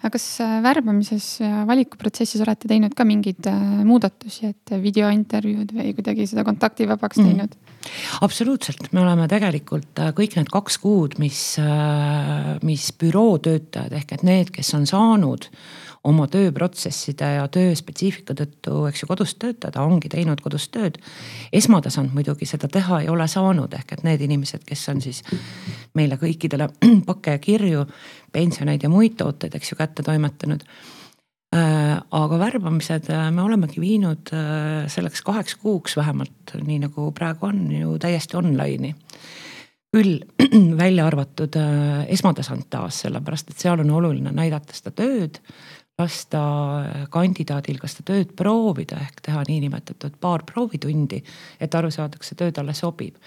aga 0.01 0.11
kas 0.15 0.25
äh, 0.43 0.59
värbamises 0.65 1.25
ja 1.41 1.63
valikuprotsessis 1.69 2.41
olete 2.45 2.69
teinud 2.69 2.93
ka 2.97 3.05
mingeid 3.07 3.45
äh, 3.49 3.59
muudatusi, 3.87 4.51
et 4.53 4.73
videointervjuud 4.81 5.73
või 5.77 5.93
kuidagi 5.97 6.27
seda 6.29 6.45
kontakti 6.47 6.87
vabaks 6.89 7.21
mhm. 7.21 7.29
teinud 7.29 7.55
mm.? 7.55 7.77
absoluutselt, 8.25 8.91
me 8.93 9.03
oleme 9.03 9.27
tegelikult 9.31 10.01
äh, 10.01 10.11
kõik 10.17 10.37
need 10.37 10.51
kaks 10.53 10.77
kuud, 10.81 11.17
mis, 11.21 11.41
mis 12.65 12.89
büroo 13.01 13.37
töötajad 13.41 13.95
ehk 14.01 14.17
et 14.17 14.25
need, 14.27 14.53
kes 14.53 14.73
on 14.77 14.89
saanud 14.89 15.49
oma 16.07 16.25
tööprotsesside 16.31 17.27
ja 17.35 17.43
tööspetsiifika 17.51 18.33
tõttu, 18.37 18.77
eks 18.89 19.03
ju, 19.03 19.09
kodus 19.09 19.35
töötada, 19.37 19.83
ongi 19.85 20.09
teinud 20.09 20.41
kodus 20.41 20.67
tööd. 20.73 20.97
esmatasand 21.53 22.13
muidugi 22.15 22.47
seda 22.49 22.67
teha 22.71 23.01
ei 23.03 23.09
ole 23.09 23.27
saanud, 23.29 23.73
ehk 23.77 23.93
et 23.93 24.03
need 24.07 24.23
inimesed, 24.25 24.63
kes 24.65 24.87
on 24.89 25.01
siis 25.01 25.21
meile 25.93 26.17
kõikidele 26.17 26.71
pakke 27.09 27.37
ja 27.37 27.43
kirju, 27.43 27.85
pensioneid 28.33 28.83
ja 28.83 28.89
muid 28.89 29.19
tooteid, 29.19 29.55
eks 29.55 29.73
ju, 29.73 29.77
kätte 29.77 30.03
toimetanud 30.07 30.65
äh, 31.53 31.99
aga 32.01 32.39
värbamised 32.39 33.11
äh, 33.13 33.27
me 33.31 33.45
olemegi 33.45 33.83
viinud 33.83 34.33
äh, 34.33 34.87
selleks 34.89 35.21
kaheks 35.27 35.59
kuuks 35.61 35.99
vähemalt, 36.01 36.55
nii 36.65 36.79
nagu 36.87 37.11
praegu 37.13 37.51
on 37.51 37.67
ju 37.75 37.97
täiesti 38.01 38.41
online'i 38.41 38.95
küll 39.91 40.21
välja 40.83 41.05
arvatud 41.05 41.57
esmatasand 42.07 42.69
taas, 42.71 43.03
sellepärast 43.03 43.51
et 43.51 43.59
seal 43.59 43.83
on 43.83 43.89
oluline 43.91 44.31
näidata 44.31 44.73
seda 44.73 44.93
tööd, 44.95 45.41
lasta 46.01 46.41
kandidaadil 47.13 47.79
ka 47.81 47.89
seda 47.89 48.09
tööd 48.11 48.35
proovida 48.37 48.99
ehk 49.05 49.23
teha 49.27 49.45
niinimetatud 49.47 50.17
paar 50.21 50.43
proovitundi, 50.47 51.21
et 51.61 51.77
aru 51.77 51.91
saadakse, 51.93 52.35
töö 52.39 52.51
talle 52.55 52.75
sobib. 52.77 53.17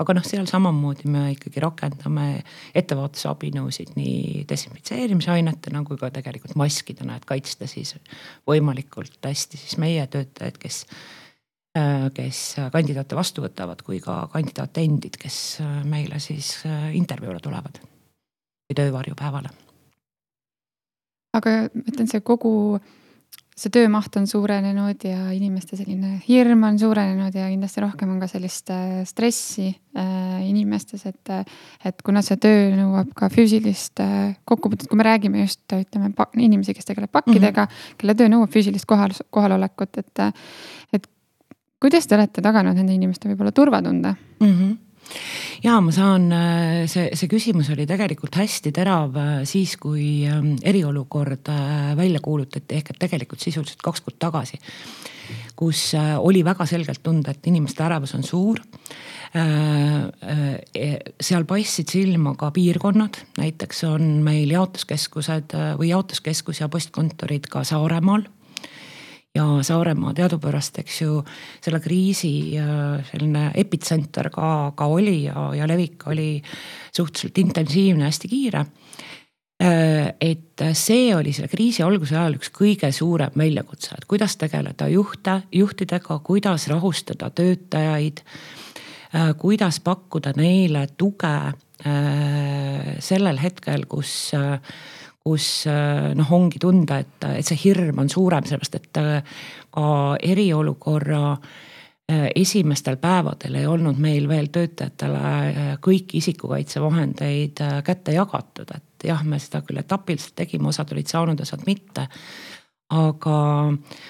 aga 0.00 0.14
noh, 0.16 0.24
seal 0.24 0.46
samamoodi 0.48 1.10
me 1.12 1.26
ikkagi 1.34 1.60
rakendame 1.60 2.40
ettevaatusabinõusid 2.78 3.92
nii 3.98 4.46
desinfitseerimisainetena 4.48 5.82
kui 5.84 6.00
ka 6.00 6.08
tegelikult 6.14 6.56
maskidena, 6.56 7.18
et 7.18 7.28
kaitsta 7.28 7.68
siis 7.68 7.96
võimalikult 8.48 9.20
hästi 9.20 9.60
siis 9.60 9.76
meie 9.82 10.06
töötajaid, 10.06 10.60
kes 10.62 10.84
kes 12.16 12.38
kandidaate 12.74 13.14
vastu 13.14 13.44
võtavad, 13.44 13.84
kui 13.86 14.00
ka 14.02 14.24
kandidaate 14.32 14.82
endid, 14.82 15.20
kes 15.22 15.60
meile 15.86 16.18
siis 16.18 16.56
intervjuule 16.98 17.38
tulevad 17.38 17.78
või 17.84 18.78
töövarjupäevale 18.80 19.69
aga 21.36 21.52
ma 21.68 21.84
ütlen, 21.86 22.08
see 22.10 22.22
kogu, 22.26 22.52
see 23.60 23.72
töömaht 23.74 24.16
on 24.18 24.26
suurenenud 24.30 25.04
ja 25.04 25.28
inimeste 25.36 25.78
selline 25.78 26.16
hirm 26.24 26.64
on 26.66 26.78
suurenenud 26.80 27.36
ja 27.36 27.46
kindlasti 27.50 27.84
rohkem 27.84 28.14
on 28.14 28.18
ka 28.22 28.28
sellist 28.30 28.72
äh, 28.74 29.00
stressi 29.08 29.68
äh, 29.70 30.40
inimestes, 30.48 31.06
et. 31.10 31.32
et 31.84 32.02
kuna 32.06 32.24
see 32.26 32.40
töö 32.40 32.70
nõuab 32.74 33.14
ka 33.16 33.30
füüsilist 33.32 34.02
äh, 34.02 34.34
kokkupuutet, 34.48 34.88
kui 34.90 34.98
me 34.98 35.06
räägime 35.06 35.44
just 35.44 35.64
ütleme 35.76 36.12
inimesi, 36.40 36.74
kes 36.76 36.88
tegeleb 36.88 37.12
pakkidega 37.12 37.66
mm, 37.66 37.72
-hmm. 37.72 37.96
kelle 38.02 38.18
töö 38.18 38.32
nõuab 38.32 38.52
füüsilist 38.54 38.88
kohal, 38.90 39.16
kohalolekut, 39.30 40.02
et. 40.02 40.28
et 40.92 41.10
kuidas 41.80 42.06
te 42.06 42.14
olete 42.14 42.42
taganud 42.44 42.76
nende 42.76 42.92
inimeste 42.92 43.28
võib-olla 43.30 43.52
turvatunde 43.56 44.14
mm? 44.40 44.46
-hmm 44.54 44.78
ja 45.64 45.76
ma 45.82 45.92
saan, 45.94 46.28
äh, 46.32 46.86
see, 46.90 47.10
see 47.18 47.30
küsimus 47.30 47.70
oli 47.74 47.86
tegelikult 47.88 48.36
hästi 48.40 48.72
terav 48.76 49.16
äh, 49.20 49.30
siis, 49.48 49.76
kui 49.80 50.26
ähm, 50.28 50.54
eriolukord 50.62 51.50
äh, 51.52 51.92
välja 51.98 52.22
kuulutati, 52.24 52.78
ehk 52.78 52.94
et 52.94 53.00
tegelikult 53.06 53.42
sisuliselt 53.44 53.82
kaks 53.84 54.04
kuud 54.06 54.18
tagasi. 54.20 54.60
kus 55.54 55.92
oli 56.18 56.40
väga 56.42 56.64
selgelt 56.66 57.02
tunda, 57.04 57.30
et 57.30 57.46
inimeste 57.46 57.84
ärevus 57.84 58.16
on 58.16 58.24
suur. 58.26 58.58
seal 61.22 61.44
paistsid 61.46 61.92
silma 61.92 62.32
ka 62.34 62.48
piirkonnad, 62.50 63.20
näiteks 63.38 63.84
on 63.86 64.02
meil 64.26 64.50
jaotuskeskused 64.50 65.54
või 65.78 65.92
jaotuskeskus 65.92 66.64
ja 66.64 66.68
postkontorid 66.72 67.46
ka 67.52 67.62
Saaremaal 67.62 68.24
ja 69.34 69.44
Saaremaa 69.62 70.14
teadupärast, 70.14 70.80
eks 70.82 71.02
ju, 71.02 71.20
selle 71.62 71.80
kriisi 71.80 72.32
selline 73.10 73.50
epitsenter 73.54 74.30
ka, 74.34 74.72
ka 74.76 74.88
oli 74.90 75.22
ja, 75.28 75.50
ja 75.54 75.68
levik 75.70 76.08
oli 76.10 76.42
suhteliselt 76.92 77.38
intensiivne, 77.38 78.08
hästi 78.08 78.30
kiire 78.30 78.64
et 79.60 80.62
see 80.72 81.10
oli 81.12 81.34
selle 81.36 81.50
kriisi 81.52 81.82
alguse 81.84 82.16
ajal 82.16 82.38
üks 82.38 82.48
kõige 82.54 82.88
suurem 82.96 83.34
väljakutse, 83.36 83.92
et 83.98 84.06
kuidas 84.08 84.38
tegeleda 84.40 84.88
juhte, 84.88 85.34
juhtidega, 85.52 86.16
kuidas 86.24 86.68
rahustada 86.72 87.28
töötajaid. 87.30 88.22
kuidas 89.36 89.80
pakkuda 89.80 90.32
neile 90.36 90.86
tuge 90.96 91.34
sellel 93.00 93.38
hetkel, 93.42 93.84
kus 93.84 94.32
kus 95.24 95.66
äh, 95.68 96.12
noh, 96.16 96.30
ongi 96.32 96.60
tunda, 96.62 97.00
et, 97.02 97.26
et 97.28 97.46
see 97.46 97.58
hirm 97.66 98.00
on 98.02 98.08
suurem, 98.12 98.46
sellepärast 98.48 98.78
et 98.78 99.00
äh, 99.00 99.40
ka 99.74 99.88
eriolukorra 100.32 101.24
äh, 101.34 102.28
esimestel 102.40 102.96
päevadel 103.02 103.58
ei 103.60 103.68
olnud 103.68 104.00
meil 104.00 104.28
veel 104.30 104.48
töötajatele 104.54 105.76
kõiki 105.84 106.22
isikukaitsevahendeid 106.22 107.60
kätte 107.86 108.16
jagatud, 108.16 108.72
et 108.74 109.08
jah, 109.10 109.20
me 109.24 109.38
seda 109.42 109.62
küll 109.66 109.82
etapiliselt 109.82 110.38
tegime, 110.40 110.72
osad 110.72 110.92
olid 110.96 111.12
saanud, 111.12 111.44
osad 111.44 111.68
mitte. 111.68 112.08
aga, 112.90 113.36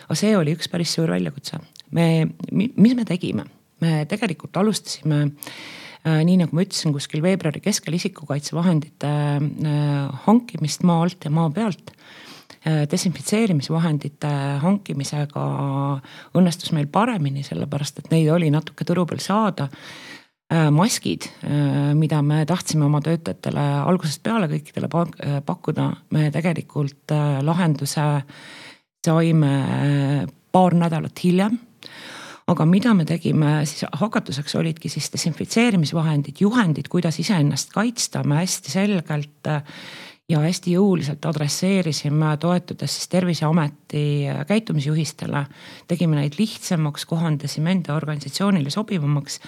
aga 0.07 0.17
see 0.17 0.37
oli 0.37 0.55
üks 0.57 0.71
päris 0.71 0.95
suur 0.95 1.11
väljakutse. 1.11 1.59
me, 1.91 2.07
mis 2.53 2.95
me 2.95 3.05
tegime? 3.05 3.45
me 3.81 4.05
tegelikult 4.07 4.57
alustasime 4.61 5.27
Äh, 5.27 5.90
nii 6.05 6.39
nagu 6.41 6.57
ma 6.57 6.65
ütlesin, 6.65 6.95
kuskil 6.97 7.23
veebruari 7.25 7.61
keskel 7.65 7.97
isikukaitsevahendite 7.99 9.09
äh, 9.11 10.21
hankimist 10.27 10.85
maa 10.89 11.03
alt 11.05 11.27
ja 11.27 11.33
maa 11.35 11.51
pealt 11.53 11.93
äh, 11.93 12.87
desinfitseerimisvahendite 12.91 14.31
hankimisega 14.63 15.45
õnnestus 16.39 16.73
meil 16.77 16.89
paremini, 16.93 17.45
sellepärast 17.45 18.01
et 18.01 18.15
neid 18.15 18.31
oli 18.33 18.49
natuke 18.53 18.89
turu 18.89 19.07
peal 19.11 19.21
saada. 19.25 19.69
maskid, 20.51 21.29
mida 21.95 22.23
me 22.27 22.41
tahtsime 22.43 22.83
oma 22.83 22.99
töötajatele 23.01 23.67
algusest 23.87 24.19
peale 24.23 24.49
kõikidele 24.51 24.89
pakkuda, 25.47 25.85
me 26.11 26.25
tegelikult 26.35 27.15
lahenduse 27.47 28.07
saime 29.07 29.53
paar 30.51 30.75
nädalat 30.75 31.23
hiljem 31.23 31.55
aga 32.51 32.67
mida 32.67 32.93
me 32.97 33.07
tegime 33.07 33.61
siis 33.69 33.85
hakatuseks 34.01 34.57
olidki 34.59 34.91
siis 34.91 35.11
desinfitseerimisvahendid, 35.13 36.41
juhendid, 36.43 36.89
kuidas 36.91 37.21
iseennast 37.23 37.75
kaitsta, 37.75 38.25
me 38.27 38.41
hästi 38.41 38.73
selgelt 38.73 39.51
äh, 39.51 39.63
ja 40.31 40.41
hästi 40.43 40.75
jõuliselt 40.77 41.27
adresseerisime, 41.27 42.33
toetudes 42.43 42.97
siis 42.97 43.11
terviseameti 43.13 44.05
äh, 44.31 44.41
käitumisjuhistele. 44.49 45.45
tegime 45.89 46.19
neid 46.19 46.39
lihtsamaks, 46.39 47.07
kohandasime 47.07 47.77
enda 47.77 47.95
organisatsioonile 47.95 48.71
sobivamaks 48.71 49.41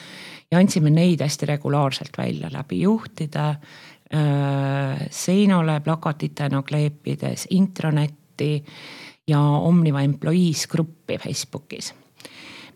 ja 0.51 0.59
andsime 0.59 0.91
neid 0.91 1.23
hästi 1.23 1.49
regulaarselt 1.55 2.19
välja 2.19 2.51
läbi 2.53 2.83
juhtide 2.83 3.49
äh,. 3.49 5.07
seinale 5.11 5.81
plakatitena 5.81 6.63
kleepides, 6.63 7.47
intranetti 7.51 8.65
ja 9.29 9.41
Omniva 9.41 10.03
Employees 10.03 10.67
gruppi 10.67 11.19
Facebookis 11.19 11.95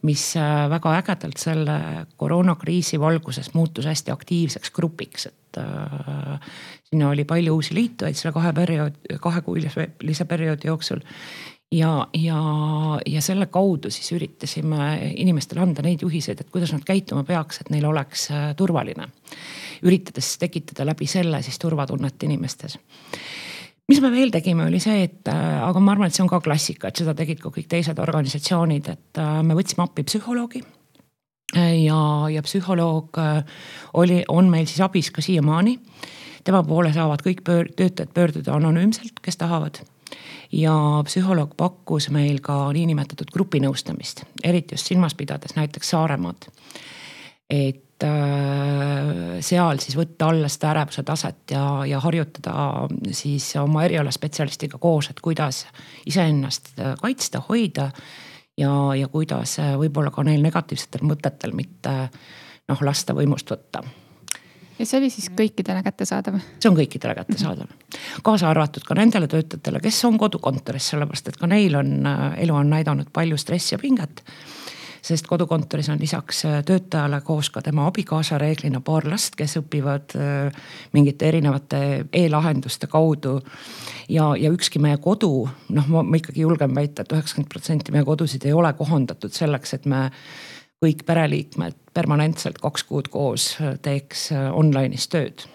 mis 0.06 0.28
äh, 0.38 0.66
väga 0.70 0.94
ägedalt 1.00 1.40
selle 1.42 1.80
koroonakriisi 2.20 3.00
valguses 3.00 3.52
muutus 3.54 3.88
hästi 3.88 4.14
aktiivseks 4.14 4.70
grupiks, 4.76 5.26
et 5.30 5.60
äh, 5.62 6.38
sinna 6.86 7.10
oli 7.10 7.26
palju 7.28 7.58
uusi 7.58 7.74
liitujaid 7.74 8.18
selle 8.18 8.34
kahe 8.36 8.52
periood, 8.56 8.96
kahekuulise 9.22 10.28
perioodi 10.28 10.70
jooksul 10.70 11.02
ja, 11.72 12.08
ja, 12.14 12.40
ja 13.06 13.22
selle 13.24 13.46
kaudu 13.46 13.90
siis 13.90 14.12
üritasime 14.16 14.90
inimestele 15.16 15.64
anda 15.64 15.84
neid 15.86 16.04
juhiseid, 16.04 16.40
et 16.40 16.52
kuidas 16.52 16.72
nad 16.74 16.84
käituma 16.86 17.24
peaks, 17.26 17.60
et 17.62 17.72
neil 17.74 17.88
oleks 17.88 18.30
äh, 18.30 18.52
turvaline. 18.56 19.08
üritades 19.82 20.38
tekitada 20.40 20.86
läbi 20.86 21.06
selle 21.06 21.42
siis 21.42 21.58
turvatunnet 21.58 22.22
inimestes 22.22 22.78
mis 23.88 24.00
me 24.02 24.10
veel 24.10 24.32
tegime, 24.34 24.66
oli 24.66 24.80
see, 24.82 25.04
et 25.06 25.30
äh, 25.30 25.58
aga 25.62 25.82
ma 25.82 25.94
arvan, 25.94 26.10
et 26.10 26.16
see 26.16 26.24
on 26.24 26.30
ka 26.30 26.40
klassika, 26.44 26.90
et 26.90 27.02
seda 27.02 27.14
tegid 27.16 27.40
ka 27.42 27.52
kõik 27.54 27.68
teised 27.70 27.98
organisatsioonid, 28.02 28.90
et 28.92 29.22
äh, 29.22 29.40
me 29.46 29.56
võtsime 29.58 29.86
appi 29.86 30.06
psühholoogi. 30.06 30.62
ja, 31.54 32.00
ja 32.32 32.42
psühholoog 32.42 33.18
äh, 33.22 33.58
oli, 33.94 34.22
on 34.28 34.50
meil 34.50 34.66
siis 34.66 34.82
abis 34.84 35.10
ka 35.14 35.22
siiamaani. 35.22 35.78
tema 36.44 36.62
poole 36.62 36.92
saavad 36.92 37.22
kõik 37.22 37.42
pöör, 37.44 37.70
töötajad 37.76 38.10
pöörduda 38.14 38.54
anonüümselt, 38.54 39.20
kes 39.22 39.36
tahavad 39.36 39.82
ja 40.52 40.74
psühholoog 41.06 41.56
pakkus 41.56 42.10
meil 42.10 42.38
ka 42.40 42.72
niinimetatud 42.72 43.30
grupinõustamist, 43.34 44.22
eriti 44.44 44.74
just 44.74 44.86
silmas 44.86 45.14
pidades 45.14 45.56
näiteks 45.56 45.90
Saaremaad. 45.90 46.46
et 47.50 47.85
Äh, 48.04 49.38
seal 49.40 49.78
siis 49.80 49.94
võtta 49.96 50.26
alla 50.28 50.50
seda 50.52 50.74
ärevuse 50.74 51.00
taset 51.06 51.54
ja, 51.54 51.62
ja 51.88 51.96
harjutada 52.04 52.52
siis 53.08 53.46
oma 53.56 53.86
erialaspetsialistiga 53.86 54.76
koos, 54.76 55.08
et 55.08 55.22
kuidas 55.24 55.62
iseennast 56.04 56.74
äh, 56.76 56.92
kaitsta, 57.00 57.40
hoida. 57.48 57.88
ja, 58.60 58.72
ja 59.00 59.08
kuidas 59.08 59.54
äh, 59.64 59.72
võib-olla 59.80 60.12
ka 60.12 60.26
neil 60.28 60.44
negatiivsetel 60.44 61.06
mõtetel 61.08 61.56
mitte 61.56 61.94
noh, 62.68 62.82
lasta 62.84 63.16
võimust 63.16 63.48
võtta 63.54 63.80
ja 64.76 64.84
see 64.84 65.00
oli 65.00 65.08
siis 65.08 65.30
kõikidele 65.32 65.80
kättesaadav? 65.86 66.36
see 66.60 66.68
on 66.68 66.76
kõikidele 66.76 67.16
kättesaadav, 67.16 67.72
kaasa 68.28 68.52
arvatud 68.52 68.84
ka 68.84 68.98
nendele 69.00 69.24
töötajatele, 69.24 69.80
kes 69.80 70.04
on 70.04 70.20
kodukontoris, 70.20 70.92
sellepärast 70.92 71.32
et 71.32 71.40
ka 71.40 71.48
neil 71.48 71.80
on, 71.80 71.96
elu 72.36 72.60
on 72.60 72.76
näidanud 72.76 73.08
palju 73.08 73.40
stressi 73.40 73.72
ja 73.72 73.80
pinget 73.80 74.20
sest 75.06 75.26
kodukontoris 75.26 75.88
on 75.92 76.00
lisaks 76.00 76.44
äh, 76.44 76.58
töötajale 76.66 77.20
koos 77.24 77.50
ka 77.50 77.62
tema 77.62 77.86
abikaasa, 77.86 78.38
reeglina 78.38 78.80
paar 78.84 79.06
last, 79.08 79.36
kes 79.38 79.58
õpivad 79.60 80.16
äh, 80.18 80.66
mingite 80.96 81.28
erinevate 81.28 81.80
e-lahenduste 82.12 82.90
kaudu. 82.90 83.40
ja, 84.08 84.32
ja 84.36 84.50
ükski 84.50 84.82
meie 84.82 84.98
kodu, 85.02 85.48
noh, 85.68 85.88
ma 86.02 86.18
ikkagi 86.18 86.42
julgen 86.42 86.74
väita 86.74 87.02
et, 87.02 87.10
et 87.10 87.18
üheksakümmend 87.18 87.50
protsenti 87.52 87.92
meie 87.94 88.04
kodusid 88.04 88.46
ei 88.46 88.54
ole 88.56 88.72
kohandatud 88.72 89.34
selleks, 89.34 89.74
et 89.74 89.86
me 89.86 90.08
kõik 90.82 91.06
pereliikmed 91.06 91.76
permanentselt 91.94 92.58
kaks 92.62 92.84
kuud 92.84 93.10
koos 93.12 93.54
äh, 93.60 93.76
teeks 93.82 94.30
online'is 94.32 95.10
tööd 95.12 95.46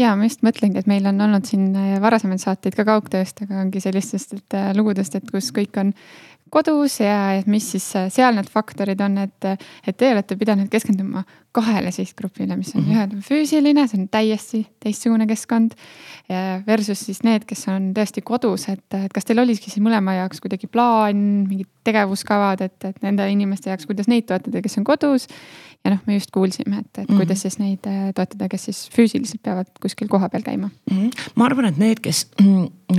ja 0.00 0.14
ma 0.16 0.28
just 0.28 0.44
mõtlengi, 0.46 0.80
et 0.80 0.88
meil 0.88 1.06
on 1.08 1.20
olnud 1.20 1.48
siin 1.48 1.72
varasemaid 2.00 2.40
saateid 2.40 2.76
ka 2.76 2.86
kaugtööst, 2.88 3.42
aga 3.44 3.60
ongi 3.64 3.82
sellistest 3.84 4.36
et, 4.36 4.56
lugudest, 4.76 5.16
et 5.16 5.26
kus 5.32 5.50
kõik 5.56 5.76
on 5.80 5.92
kodus 6.50 7.00
ja 7.00 7.42
mis 7.46 7.70
siis 7.74 7.86
seal 8.14 8.36
need 8.36 8.50
faktorid 8.50 9.00
on, 9.04 9.18
et, 9.24 9.50
et 9.86 9.96
te 9.96 10.10
olete 10.12 10.36
pidanud 10.36 10.70
keskenduma 10.72 11.24
kahele 11.56 11.90
sihtgrupile, 11.90 12.56
mis 12.56 12.74
on 12.74 12.82
mm 12.82 12.90
-hmm. 12.90 12.96
ühed 12.96 13.24
füüsiline, 13.26 13.86
see 13.88 14.00
on 14.00 14.08
täiesti 14.08 14.66
teistsugune 14.80 15.26
keskkond. 15.26 15.74
Versus 16.66 17.00
siis 17.06 17.22
need, 17.26 17.44
kes 17.44 17.66
on 17.68 17.90
tõesti 17.94 18.22
kodus, 18.22 18.68
et, 18.68 18.86
et 18.94 19.12
kas 19.12 19.24
teil 19.24 19.38
oligi 19.38 19.70
siis 19.70 19.82
mõlema 19.82 20.14
jaoks 20.14 20.40
kuidagi 20.40 20.66
plaan, 20.66 21.16
mingid 21.48 21.66
tegevuskavad, 21.84 22.60
et, 22.60 22.84
et 22.84 23.02
nende 23.02 23.26
inimeste 23.30 23.70
jaoks, 23.70 23.86
kuidas 23.86 24.06
neid 24.08 24.28
toetada, 24.28 24.62
kes 24.62 24.78
on 24.78 24.84
kodus 24.84 25.26
ja 25.84 25.94
noh, 25.94 26.00
me 26.06 26.16
just 26.16 26.30
kuulsime, 26.34 26.82
et, 26.82 26.86
et 26.98 26.98
mm 26.98 27.14
-hmm. 27.14 27.18
kuidas 27.18 27.42
siis 27.42 27.58
neid 27.58 27.86
äh, 27.86 28.12
toetada, 28.14 28.48
kes 28.48 28.64
siis 28.64 28.80
füüsiliselt 28.92 29.42
peavad 29.42 29.66
kuskil 29.80 30.08
kohapeal 30.08 30.42
käima 30.42 30.68
mm. 30.90 30.96
-hmm. 30.96 31.30
ma 31.34 31.44
arvan, 31.44 31.64
et 31.64 31.78
need, 31.78 32.00
kes, 32.02 32.26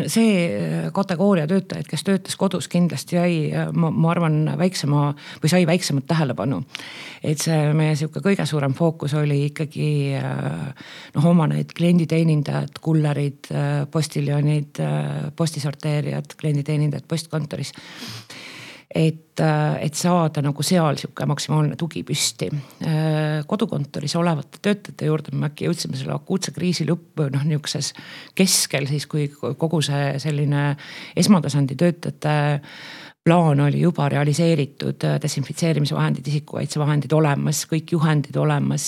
see 0.08 0.32
äh, 0.46 0.92
kategooria 0.94 1.48
töötajaid, 1.48 1.86
kes 1.90 2.04
töötas 2.04 2.36
kodus, 2.36 2.68
kindlasti 2.68 3.16
jäi, 3.16 3.54
äh, 3.54 3.72
ma, 3.74 3.92
ma 3.92 4.12
arvan, 4.12 4.58
väiksema 4.58 5.14
või 5.44 5.50
sai 5.50 5.68
väiksemat 5.68 6.08
tähelepanu. 6.08 6.64
et 7.24 7.38
see 7.38 7.74
meie 7.74 7.96
sihuke 7.96 8.20
kõige 8.20 8.46
suurem 8.46 8.74
fookus 8.74 9.14
oli 9.14 9.46
ikkagi 9.46 10.14
noh, 11.16 11.26
oma 11.26 11.48
need 11.48 11.74
klienditeenindajad, 11.78 12.80
kullerid, 12.82 13.48
postiljonid, 13.92 14.82
postisorteerijad, 15.36 16.34
klienditeenindajad 16.38 17.06
postkontoris 17.08 17.74
et, 18.96 19.40
et 19.80 19.96
saada 19.96 20.44
nagu 20.44 20.64
seal 20.66 20.98
sihuke 21.00 21.26
maksimaalne 21.30 21.78
tugi 21.80 22.04
püsti. 22.08 22.50
Kodukontoris 23.48 24.16
olevate 24.20 24.60
töötajate 24.62 25.08
juurde 25.08 25.36
me 25.36 25.48
äkki 25.50 25.70
jõudsime 25.70 26.00
selle 26.00 26.16
akuutse 26.18 26.54
kriisi 26.56 26.88
lõppu 26.90 27.30
noh, 27.32 27.46
nihukeses 27.48 27.94
keskel 28.36 28.90
siis, 28.92 29.08
kui 29.12 29.30
kogu 29.32 29.82
see 29.86 30.18
selline 30.22 30.72
esmatasandi 31.18 31.80
töötajate 31.80 32.36
plaan 33.24 33.60
oli 33.62 33.84
juba 33.84 34.08
realiseeritud, 34.10 35.04
desinfitseerimisvahendid, 35.22 36.26
isikukaitsevahendid 36.28 37.14
olemas, 37.14 37.68
kõik 37.70 37.94
juhendid 37.94 38.38
olemas, 38.42 38.88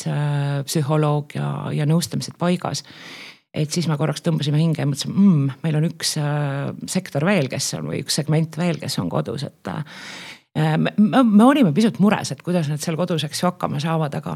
psühholoog 0.66 1.36
ja, 1.38 1.50
ja 1.78 1.86
nõustamised 1.90 2.40
paigas 2.42 2.82
et 3.54 3.74
siis 3.74 3.88
me 3.90 3.98
korraks 4.00 4.24
tõmbasime 4.26 4.60
hinge 4.62 4.82
ja 4.82 4.90
mõtlesime 4.90 5.14
mmm,, 5.14 5.58
meil 5.66 5.78
on 5.78 5.88
üks 5.92 6.16
äh, 6.22 6.72
sektor 6.90 7.26
veel, 7.28 7.50
kes 7.52 7.74
on 7.78 7.92
või 7.92 8.02
üks 8.04 8.18
segment 8.22 8.58
veel, 8.58 8.80
kes 8.82 8.98
on 9.02 9.12
kodus, 9.14 9.46
et. 9.46 9.70
Äh, 9.70 10.78
me, 10.78 10.94
me 10.98 11.46
olime 11.46 11.72
pisut 11.74 12.00
mures, 12.02 12.30
et 12.34 12.42
kuidas 12.46 12.68
nad 12.70 12.82
seal 12.82 12.98
kodus, 12.98 13.26
eks 13.26 13.42
ju, 13.42 13.48
hakkama 13.50 13.82
saavad, 13.82 14.14
aga, 14.20 14.36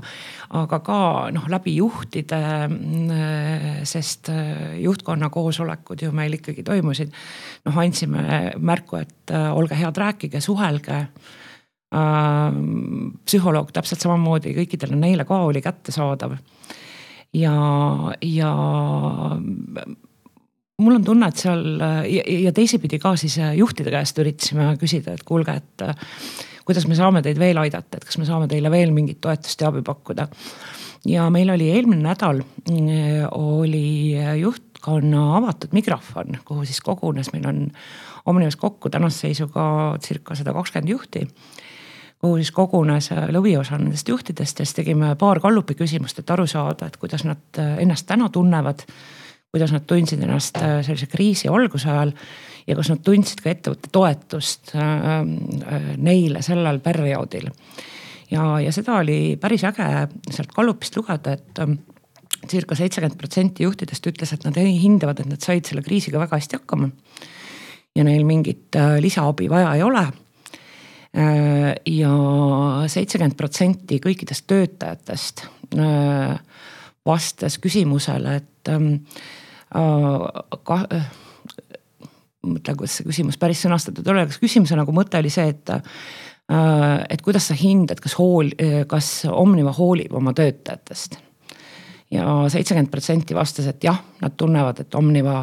aga 0.62 0.80
ka 0.86 1.00
noh, 1.34 1.46
läbi 1.54 1.76
juhtide, 1.78 2.42
mm, 2.70 3.84
sest 3.90 4.32
äh, 4.34 4.78
juhtkonna 4.82 5.30
koosolekud 5.34 6.06
ju 6.06 6.14
meil 6.14 6.38
ikkagi 6.38 6.66
toimusid. 6.66 7.14
noh, 7.70 7.82
andsime 7.82 8.54
märku, 8.58 9.02
et 9.02 9.36
olge 9.54 9.78
head, 9.78 9.98
rääkige, 9.98 10.42
suhelge 10.42 11.06
psühholoog 11.88 13.70
täpselt 13.72 14.04
samamoodi 14.04 14.52
kõikidele 14.58 14.98
neile 15.00 15.24
ka 15.28 15.38
oli 15.48 15.62
kättesaadav. 15.64 16.34
Ja, 17.38 17.56
ja 18.22 18.52
mul 20.78 20.98
on 20.98 21.06
tunne, 21.06 21.30
et 21.30 21.42
seal 21.42 21.64
ja, 21.82 22.26
ja 22.48 22.54
teisipidi 22.56 23.00
ka 23.02 23.16
siis 23.20 23.38
juhtide 23.58 23.94
käest 23.94 24.20
üritasime 24.22 24.72
küsida, 24.82 25.16
et 25.18 25.26
kuulge, 25.28 25.58
et 25.58 25.86
kuidas 26.68 26.88
me 26.90 26.98
saame 26.98 27.24
teid 27.26 27.40
veel 27.40 27.60
aidata, 27.62 28.00
et 28.00 28.08
kas 28.08 28.20
me 28.20 28.28
saame 28.28 28.50
teile 28.52 28.72
veel 28.74 28.94
mingit 28.96 29.22
toetust 29.24 29.62
ja 29.62 29.72
abi 29.72 29.84
pakkuda. 29.86 30.28
ja 31.08 31.30
meil 31.34 31.50
oli 31.54 31.70
eelmine 31.72 32.04
nädal 32.04 32.42
oli 33.38 34.18
juhtkonna 34.42 35.24
avatud 35.38 35.74
mikrofon, 35.78 36.42
kuhu 36.46 36.66
siis 36.66 36.82
kogunes, 36.82 37.34
meil 37.34 37.48
on 37.48 37.68
Omnivas 38.28 38.58
kokku 38.60 38.90
tänase 38.92 39.22
seisuga 39.22 39.96
circa 40.04 40.36
sada 40.36 40.52
kakskümmend 40.54 40.90
juhti 40.92 41.22
kuhu 42.22 42.40
siis 42.40 42.52
kogunes 42.52 43.12
lõviosa 43.34 43.78
nendest 43.78 44.10
juhtidest 44.10 44.60
ja 44.60 44.66
siis 44.66 44.80
tegime 44.80 45.16
paar 45.16 45.40
gallupi 45.40 45.76
küsimust, 45.78 46.20
et 46.20 46.32
aru 46.34 46.48
saada, 46.48 46.88
et 46.88 46.98
kuidas 46.98 47.24
nad 47.28 47.62
ennast 47.78 48.08
täna 48.10 48.30
tunnevad 48.34 48.86
kuidas 49.52 49.72
nad 49.72 49.88
tundsid 49.88 50.22
ennast 50.24 50.60
äh, 50.62 50.80
sellise 50.86 51.08
kriisi 51.10 51.50
alguse 51.50 51.90
ajal 51.90 52.12
ja 52.68 52.76
kas 52.76 52.92
nad 52.92 53.04
tundsid 53.06 53.42
ka 53.44 53.52
ettevõtte 53.54 53.92
toetust 53.96 54.74
äh, 54.76 54.82
äh, 54.84 55.92
neile 55.98 56.44
sellel 56.46 56.82
perioodil. 56.84 57.50
ja, 58.32 58.60
ja 58.62 58.74
seda 58.76 59.00
oli 59.02 59.38
päris 59.42 59.64
äge 59.64 59.88
sealt 60.30 60.52
Gallupist 60.56 61.00
lugeda, 61.00 61.38
et 61.40 61.64
ähm, 61.64 61.80
circa 62.48 62.76
seitsekümmend 62.76 63.18
protsenti 63.18 63.64
juhtidest 63.64 64.08
ütles, 64.08 64.34
et 64.34 64.44
nad 64.46 64.58
hindavad, 64.58 65.24
et 65.24 65.32
nad 65.32 65.42
said 65.42 65.66
selle 65.66 65.82
kriisiga 65.82 66.20
väga 66.20 66.38
hästi 66.38 66.60
hakkama. 66.60 66.92
ja 67.96 68.04
neil 68.04 68.26
mingit 68.26 68.76
lisaabi 69.02 69.50
vaja 69.50 69.74
ei 69.76 69.84
ole 69.84 70.06
ja 71.14 72.14
seitsekümmend 72.92 73.38
protsenti 73.40 73.98
kõikidest 74.04 74.44
töötajatest 74.48 75.46
vastas 77.08 77.58
küsimusele, 77.64 78.36
et 78.42 78.72
ähm, 78.72 78.94
ka, 80.68 80.80
äh, 80.94 81.08
mõtlen, 82.48 82.80
kuidas 82.80 82.98
see 83.00 83.08
küsimus 83.08 83.40
päris 83.40 83.64
sõnastatud 83.66 84.08
oli, 84.12 84.26
kas 84.30 84.42
küsimuse 84.42 84.78
nagu 84.80 84.96
mõte 84.96 85.20
oli 85.20 85.32
see, 85.34 85.52
et 85.54 85.74
äh, 85.76 86.02
et 87.12 87.24
kuidas 87.24 87.50
sa 87.50 87.58
hindad, 87.60 88.00
kas 88.00 88.14
hool, 88.16 88.54
kas 88.88 89.08
Omniva 89.28 89.74
hoolib 89.76 90.14
oma 90.16 90.32
töötajatest 90.32 91.18
ja 92.16 92.24
seitsekümmend 92.48 92.88
protsenti 92.88 93.36
vastas, 93.36 93.68
et 93.68 93.84
jah, 93.84 93.98
nad 94.22 94.38
tunnevad, 94.40 94.80
et 94.80 94.96
Omniva 94.96 95.42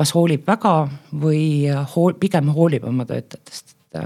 kas 0.00 0.14
hoolib 0.16 0.46
väga 0.48 0.72
või 1.12 1.68
hool, 1.92 2.16
pigem 2.16 2.48
hoolib 2.56 2.88
oma 2.88 3.04
töötajatest. 3.04 3.76
et 3.96 4.00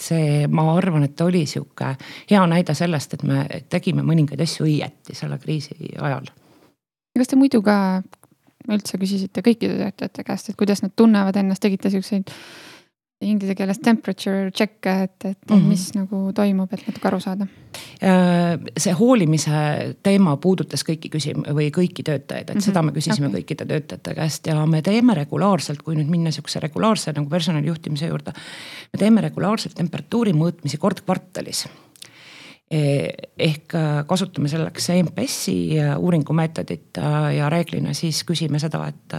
see, 0.00 0.46
ma 0.48 0.66
arvan, 0.76 1.06
et 1.08 1.20
oli 1.20 1.44
sihuke 1.46 1.94
hea 2.30 2.42
näide 2.50 2.74
sellest, 2.74 3.14
et 3.14 3.22
me 3.28 3.44
tegime 3.70 4.04
mõningaid 4.06 4.40
asju 4.44 4.66
õieti 4.66 5.16
selle 5.16 5.38
kriisi 5.38 5.76
ajal. 6.00 6.30
kas 7.18 7.30
te 7.30 7.38
muidu 7.38 7.62
ka 7.62 8.02
üldse 8.68 8.98
küsisite 8.98 9.42
kõikide 9.44 9.76
töötajate 9.78 10.24
käest, 10.24 10.48
et 10.50 10.56
kuidas 10.58 10.82
nad 10.82 10.94
tunnevad 10.96 11.36
ennast, 11.36 11.62
tegite 11.62 11.90
siukseid 11.92 12.30
inglise 13.24 13.54
keeles 13.58 13.80
temperature 13.82 14.50
check'e, 14.50 14.94
et, 15.04 15.24
et 15.24 15.50
mm 15.50 15.56
-hmm. 15.56 15.68
mis 15.68 15.84
nagu 15.94 16.32
toimub, 16.34 16.72
et 16.72 16.86
natuke 16.86 17.08
aru 17.08 17.20
saada? 17.20 17.46
Äh, 18.02 18.58
see 18.76 18.92
hoolimise 18.92 19.94
teema 20.02 20.36
puudutas 20.36 20.84
kõiki 20.84 21.10
küsim- 21.14 21.46
või 21.46 21.70
kõiki 21.70 22.04
töötajaid, 22.04 22.50
et 22.50 22.54
mm 22.54 22.58
-hmm. 22.58 22.64
seda 22.64 22.82
me 22.82 22.92
küsisime 22.92 23.28
okay. 23.28 23.40
kõikide 23.40 23.66
töötajate 23.66 24.14
käest 24.14 24.46
ja 24.46 24.66
me 24.66 24.82
teeme 24.82 25.14
regulaarselt, 25.14 25.82
kui 25.82 25.96
nüüd 25.96 26.10
minna 26.10 26.30
sihukese 26.30 26.60
regulaarse 26.60 27.12
nagu 27.12 27.28
personalijuhtimise 27.28 28.06
juurde. 28.06 28.32
me 28.92 28.98
teeme 28.98 29.20
regulaarselt 29.20 29.74
temperatuuri 29.74 30.32
mõõtmisi 30.32 30.78
kord 30.78 31.00
kvartalis 31.00 31.66
Eh, 32.74 33.12
ehk 33.38 33.74
äh, 33.76 33.98
kasutame 34.08 34.48
selleks 34.48 34.88
EMPS-i 34.90 35.76
uuringumeetodit 36.00 36.98
äh, 36.98 37.26
ja 37.36 37.50
reeglina 37.52 37.92
siis 37.94 38.22
küsime 38.24 38.58
seda, 38.58 38.86
et 38.88 39.14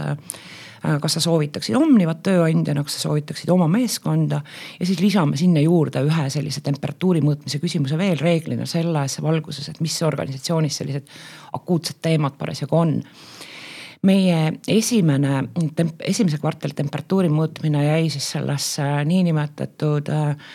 kas 0.82 1.16
sa 1.16 1.22
soovitaksid 1.24 1.76
Omnivat 1.78 2.22
tööandjana, 2.26 2.84
kas 2.86 2.98
sa 2.98 3.06
soovitaksid 3.08 3.50
oma 3.52 3.68
meeskonda? 3.70 4.42
Ja 4.80 4.88
siis 4.88 5.00
lisame 5.02 5.38
sinna 5.40 5.62
juurde 5.64 6.02
ühe 6.06 6.28
sellise 6.32 6.62
temperatuuri 6.66 7.22
mõõtmise 7.24 7.60
küsimuse 7.62 7.98
veel 7.98 8.20
reeglina 8.20 8.66
selles 8.68 9.18
valguses, 9.22 9.70
et 9.72 9.80
mis 9.84 9.96
organisatsioonis 10.06 10.82
sellised 10.82 11.16
akuutsed 11.56 12.00
teemad 12.04 12.36
parasjagu 12.38 12.78
on. 12.78 12.98
Meie 14.06 14.40
esimene, 14.70 15.40
esimese 16.04 16.38
kvartali 16.38 16.76
temperatuuri 16.76 17.30
mõõtmine 17.32 17.80
jäi 17.86 18.10
siis 18.12 18.28
sellesse 18.36 18.84
niinimetatud 19.08 20.12
äh, 20.12 20.52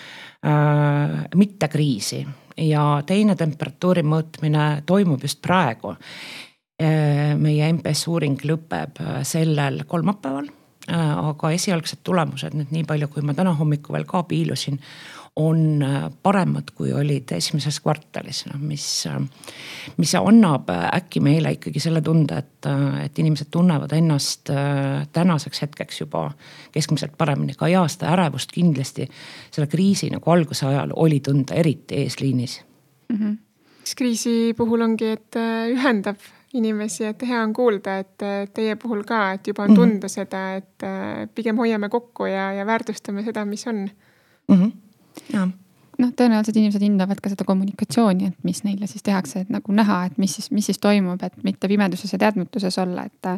mittekriisi. 1.36 2.22
Ja 2.62 3.02
teine 3.08 3.36
temperatuuri 3.36 4.04
mõõtmine 4.06 4.84
toimub 4.86 5.24
just 5.26 5.42
praegu. 5.42 5.96
Äh, 6.82 7.36
meie 7.38 7.68
MPS 7.76 8.08
uuring 8.10 8.40
lõpeb 8.48 9.02
äh, 9.04 9.22
sellel 9.28 9.84
kolmapäeval, 9.90 10.48
äh, 10.88 11.10
aga 11.30 11.52
esialgsed 11.54 12.00
tulemused 12.08 12.56
nüüd 12.58 12.72
nii 12.74 12.86
palju, 12.90 13.10
kui 13.12 13.26
ma 13.28 13.36
täna 13.38 13.52
hommikul 13.60 14.00
veel 14.00 14.08
ka 14.10 14.24
piilusin, 14.26 14.80
on 15.38 15.84
paremad, 16.26 16.74
kui 16.76 16.90
olid 16.92 17.30
esimeses 17.38 17.78
kvartalis, 17.84 18.42
noh 18.50 18.58
mis, 18.60 18.86
mis 19.96 20.16
annab 20.20 20.68
äkki 20.74 21.22
meile 21.24 21.54
ikkagi 21.56 21.80
selle 21.80 22.02
tunde, 22.04 22.42
et, 22.42 22.68
et 23.06 23.22
inimesed 23.24 23.48
tunnevad 23.54 23.94
ennast 23.96 24.52
tänaseks 25.16 25.64
hetkeks 25.64 26.02
juba 26.02 26.26
keskmiselt 26.76 27.16
paremini. 27.18 27.56
ka 27.56 27.72
ja 27.72 27.86
seda 27.88 28.12
ärevust 28.18 28.52
kindlasti 28.52 29.08
selle 29.54 29.70
kriisi 29.72 30.12
nagu 30.12 30.36
alguse 30.36 30.68
ajal 30.68 30.92
oli 31.00 31.22
tunda, 31.24 31.56
eriti 31.56 32.04
eesliinis 32.04 32.60
mm. 33.08 33.18
-hmm. 33.18 33.40
kriisi 33.96 34.54
puhul 34.58 34.84
ongi, 34.84 35.16
et 35.16 35.40
ühendab 35.72 36.20
inimesi, 36.54 37.06
et 37.08 37.22
hea 37.28 37.40
on 37.44 37.54
kuulda, 37.54 37.98
et 38.04 38.26
teie 38.54 38.76
puhul 38.76 39.06
ka, 39.08 39.32
et 39.38 39.48
juba 39.48 39.64
on 39.64 39.72
mhm. 39.72 39.80
tunda 39.80 39.96
mm 39.96 40.00
-hmm. 40.00 40.10
seda, 40.10 40.56
et 40.56 41.34
pigem 41.36 41.58
hoiame 41.58 41.90
kokku 41.90 42.26
ja, 42.26 42.52
ja 42.54 42.66
väärtustame 42.66 43.24
seda, 43.24 43.46
mis 43.46 43.68
on 43.68 43.90
mm. 44.48 44.56
-hmm 44.56 45.52
noh, 46.02 46.12
tõenäoliselt 46.18 46.58
inimesed 46.58 46.84
hindavad 46.84 47.20
ka 47.24 47.32
seda 47.32 47.46
kommunikatsiooni, 47.48 48.32
et 48.32 48.48
mis 48.48 48.64
neile 48.66 48.88
siis 48.90 49.04
tehakse, 49.06 49.44
et 49.46 49.54
nagu 49.54 49.76
näha, 49.76 50.06
et 50.10 50.18
mis 50.22 50.34
siis, 50.38 50.50
mis 50.54 50.68
siis 50.70 50.80
toimub, 50.82 51.22
et 51.24 51.38
mitte 51.48 51.70
pimeduses 51.72 52.14
ja 52.14 52.20
teadmatuses 52.22 52.78
olla, 52.82 53.06
et. 53.06 53.32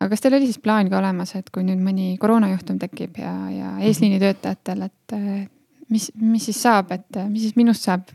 aga 0.00 0.10
kas 0.12 0.20
teil 0.20 0.36
oli 0.36 0.48
siis 0.50 0.60
plaan 0.62 0.90
ka 0.92 0.98
olemas, 0.98 1.34
et 1.38 1.50
kui 1.54 1.64
nüüd 1.64 1.80
mõni 1.82 2.14
koroonajuhtum 2.20 2.78
tekib 2.82 3.18
ja, 3.22 3.32
ja 3.52 3.72
eesliini 3.88 4.20
töötajatel, 4.22 4.86
et 4.90 5.16
mis, 5.92 6.10
mis 6.20 6.48
siis 6.50 6.62
saab, 6.62 6.92
et 6.92 7.22
mis 7.30 7.46
siis 7.46 7.56
minust 7.56 7.88
saab, 7.88 8.10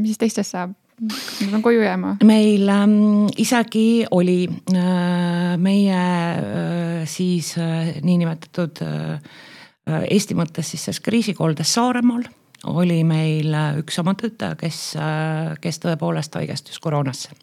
mis 0.00 0.14
siis 0.14 0.24
teistest 0.24 0.56
saab? 0.56 0.76
Ma 1.00 1.50
pean 1.50 1.62
koju 1.64 1.84
jääma. 1.84 2.16
meil 2.24 2.68
ähm, 2.68 3.28
isegi 3.36 4.06
oli 4.10 4.42
äh, 4.48 5.54
meie 5.58 6.00
äh, 6.00 7.06
siis 7.08 7.54
äh, 7.58 7.94
niinimetatud 8.04 8.82
äh, 8.84 9.30
Äh, 9.90 10.06
Eesti 10.14 10.36
mõttes 10.38 10.72
siis 10.72 10.84
selles 10.86 11.02
kriisikoldes 11.04 11.74
Saaremaal 11.76 12.26
oli 12.70 13.00
meil 13.08 13.54
äh, 13.56 13.78
üks 13.80 13.98
oma 14.02 14.14
töötaja, 14.18 14.56
kes, 14.60 14.80
äh, 15.00 15.54
kes 15.62 15.80
tõepoolest 15.82 16.36
haigestus 16.38 16.80
koroonasse. 16.82 17.36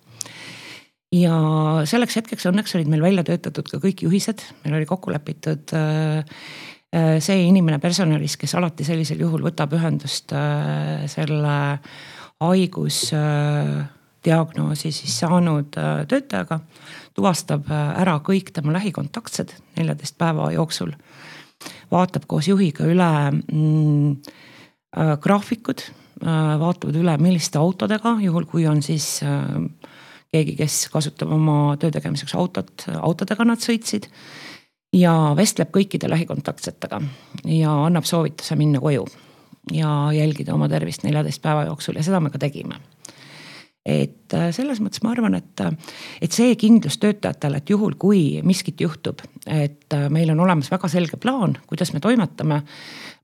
ja 1.15 1.35
selleks 1.87 2.17
hetkeks 2.19 2.49
õnneks 2.49 2.75
olid 2.75 2.89
meil 2.91 3.01
välja 3.01 3.23
töötatud 3.23 3.69
ka 3.71 3.77
kõik 3.79 4.03
juhised, 4.03 4.41
meil 4.65 4.75
oli 4.75 4.85
kokku 4.85 5.11
lepitud 5.13 5.71
see 7.23 7.37
inimene 7.47 7.79
personalis, 7.79 8.35
kes 8.39 8.53
alati 8.59 8.83
sellisel 8.83 9.21
juhul 9.23 9.45
võtab 9.45 9.71
ühendust 9.75 10.35
selle 11.13 11.55
haigus 12.43 13.11
diagnoosi 14.25 14.91
siis 14.91 15.13
saanud 15.19 15.73
töötajaga, 16.09 16.59
tuvastab 17.15 17.69
ära 17.71 18.17
kõik 18.25 18.51
tema 18.53 18.75
lähikontaktsed 18.75 19.55
neljateist 19.77 20.17
päeva 20.19 20.51
jooksul 20.53 20.93
vaatab 21.91 22.25
koos 22.29 22.47
juhiga 22.49 22.87
üle 22.87 23.09
mm, 23.31 24.17
äh, 24.97 25.13
graafikud 25.23 25.83
äh,, 25.83 26.57
vaatavad 26.61 26.99
üle, 26.99 27.15
milliste 27.21 27.59
autodega, 27.61 28.17
juhul 28.23 28.47
kui 28.49 28.67
on 28.69 28.83
siis 28.85 29.21
äh, 29.25 29.55
keegi, 30.33 30.57
kes 30.59 30.87
kasutab 30.93 31.31
oma 31.35 31.77
töö 31.79 31.93
tegemiseks 31.93 32.35
autot, 32.37 32.87
autodega 32.99 33.47
nad 33.47 33.63
sõitsid. 33.63 34.09
ja 34.95 35.13
vestleb 35.35 35.71
kõikide 35.75 36.09
lähikontaktsetega 36.09 37.01
ja 37.51 37.71
annab 37.85 38.05
soovituse 38.07 38.55
minna 38.55 38.79
koju 38.79 39.05
ja 39.73 40.09
jälgida 40.15 40.53
oma 40.53 40.69
tervist 40.69 41.03
neljateist 41.03 41.41
päeva 41.41 41.65
jooksul 41.67 41.99
ja 41.99 42.05
seda 42.05 42.21
me 42.23 42.31
ka 42.33 42.39
tegime 42.41 42.79
et 43.87 44.35
äh, 44.35 44.49
selles 44.55 44.81
mõttes 44.83 45.01
ma 45.03 45.13
arvan, 45.13 45.37
et, 45.39 45.63
et 46.21 46.35
see 46.35 46.55
kindlus 46.59 46.99
töötajatele, 46.99 47.61
et 47.61 47.71
juhul 47.71 47.95
kui 47.99 48.41
miskit 48.45 48.83
juhtub, 48.83 49.23
et 49.45 49.95
äh, 49.95 50.07
meil 50.13 50.33
on 50.33 50.43
olemas 50.43 50.69
väga 50.73 50.89
selge 50.91 51.19
plaan, 51.21 51.55
kuidas 51.69 51.93
me 51.95 52.03
toimetame. 52.03 52.61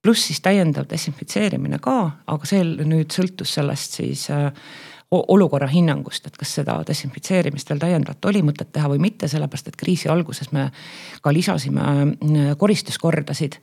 pluss 0.04 0.26
siis 0.28 0.42
täiendav 0.44 0.88
desinfitseerimine 0.90 1.80
ka, 1.84 1.98
aga 2.28 2.48
see 2.48 2.64
nüüd 2.64 3.12
sõltus 3.16 3.54
sellest 3.56 4.00
siis 4.00 4.30
äh, 4.32 4.50
olukorra 5.14 5.68
hinnangust, 5.70 6.28
et 6.28 6.38
kas 6.40 6.56
seda 6.60 6.80
desinfitseerimist 6.88 7.70
veel 7.70 7.82
täiendavalt 7.82 8.30
oli 8.32 8.42
mõtet 8.46 8.72
teha 8.74 8.90
või 8.92 9.02
mitte, 9.04 9.30
sellepärast 9.32 9.70
et 9.70 9.78
kriisi 9.80 10.10
alguses 10.12 10.52
me 10.56 10.70
ka 11.22 11.34
lisasime 11.34 12.56
koristuskordasid 12.60 13.60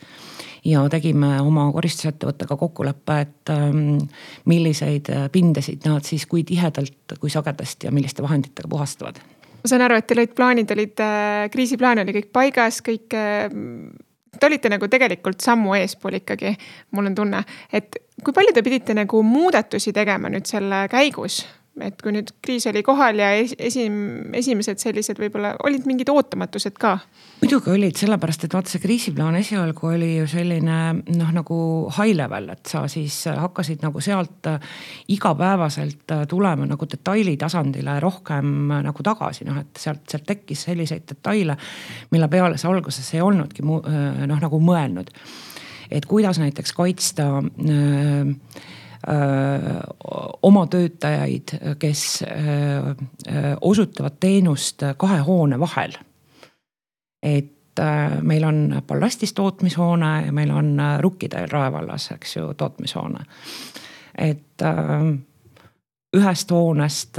ja 0.64 0.82
tegime 0.92 1.38
oma 1.40 1.66
koristusettevõttega 1.72 2.56
kokkuleppe, 2.60 3.18
et 3.24 3.52
ähm, 3.54 3.98
milliseid 4.50 5.08
pindasid 5.32 5.88
nad 5.88 6.06
siis, 6.06 6.26
kui 6.28 6.44
tihedalt, 6.44 7.16
kui 7.20 7.32
sagedasti 7.32 7.88
ja 7.88 7.94
milliste 7.94 8.22
vahenditega 8.22 8.68
puhastavad. 8.68 9.20
ma 9.62 9.68
saan 9.68 9.82
aru, 9.84 9.96
et 10.00 10.06
teil 10.06 10.22
olid 10.22 10.36
plaanid, 10.36 10.70
olid, 10.76 11.00
äh, 11.04 11.48
kriisiplaan 11.52 12.04
oli 12.04 12.16
kõik 12.16 12.30
paigas, 12.32 12.80
kõik 12.84 13.16
äh, 13.16 13.48
te 14.40 14.48
olite 14.48 14.72
nagu 14.72 14.88
tegelikult 14.88 15.44
sammu 15.44 15.76
eespool 15.78 16.18
ikkagi, 16.20 16.54
mul 16.96 17.10
on 17.12 17.14
tunne, 17.14 17.44
et 17.72 18.00
kui 18.24 18.36
palju 18.36 18.54
te 18.56 18.64
pidite 18.64 18.96
nagu 18.96 19.22
muudatusi 19.24 19.92
tegema 19.96 20.32
nüüd 20.32 20.48
selle 20.48 20.86
käigus 20.92 21.42
et 21.84 22.02
kui 22.02 22.12
nüüd 22.14 22.30
kriis 22.44 22.66
oli 22.70 22.82
kohal 22.86 23.20
ja 23.20 23.30
esim-, 23.40 24.30
esimesed 24.36 24.80
sellised 24.82 25.18
võib-olla 25.20 25.54
olid 25.66 25.86
mingid 25.88 26.10
ootamatused 26.12 26.76
ka? 26.80 26.96
muidugi 27.40 27.72
olid, 27.72 27.96
sellepärast 27.96 28.44
et 28.46 28.54
vaata 28.54 28.72
see 28.72 28.82
kriisiplaan 28.82 29.38
esialgu 29.38 29.90
oli 29.90 30.10
ju 30.18 30.26
selline 30.30 30.78
noh, 31.00 31.30
nagu 31.34 31.58
high 31.96 32.16
level, 32.16 32.50
et 32.54 32.72
sa 32.72 32.84
siis 32.90 33.16
hakkasid 33.30 33.84
nagu 33.84 34.02
sealt 34.04 34.50
igapäevaselt 35.12 36.16
tulema 36.30 36.68
nagu 36.68 36.88
detaili 36.90 37.36
tasandile 37.40 37.98
rohkem 38.02 38.74
nagu 38.84 39.06
tagasi, 39.06 39.46
noh 39.48 39.62
et 39.62 39.80
sealt, 39.80 40.04
sealt 40.10 40.26
tekkis 40.28 40.66
selliseid 40.68 41.06
detaile, 41.14 41.56
mille 42.12 42.28
peale 42.32 42.60
sa 42.60 42.68
alguses 42.72 43.14
ei 43.14 43.24
olnudki 43.24 43.64
noh 43.64 44.44
nagu 44.44 44.60
mõelnud. 44.60 45.08
et 45.90 46.06
kuidas 46.06 46.38
näiteks 46.38 46.72
kaitsta 46.72 47.24
äh, 47.40 48.68
oma 50.42 50.66
töötajaid, 50.66 51.54
kes 51.78 52.02
osutavad 53.60 54.18
teenust 54.20 54.82
kahe 54.96 55.18
hoone 55.24 55.60
vahel. 55.60 55.94
et 57.22 57.80
meil 58.22 58.44
on 58.44 58.82
ballastis 58.86 59.32
tootmishoone 59.32 60.26
ja 60.26 60.32
meil 60.32 60.50
on 60.50 60.76
Rukkiteel 61.00 61.48
Rae 61.48 61.72
vallas, 61.72 62.10
eks 62.10 62.36
ju, 62.36 62.54
tootmishoone. 62.54 63.24
et 64.18 64.64
ühest 66.16 66.50
hoonest 66.50 67.18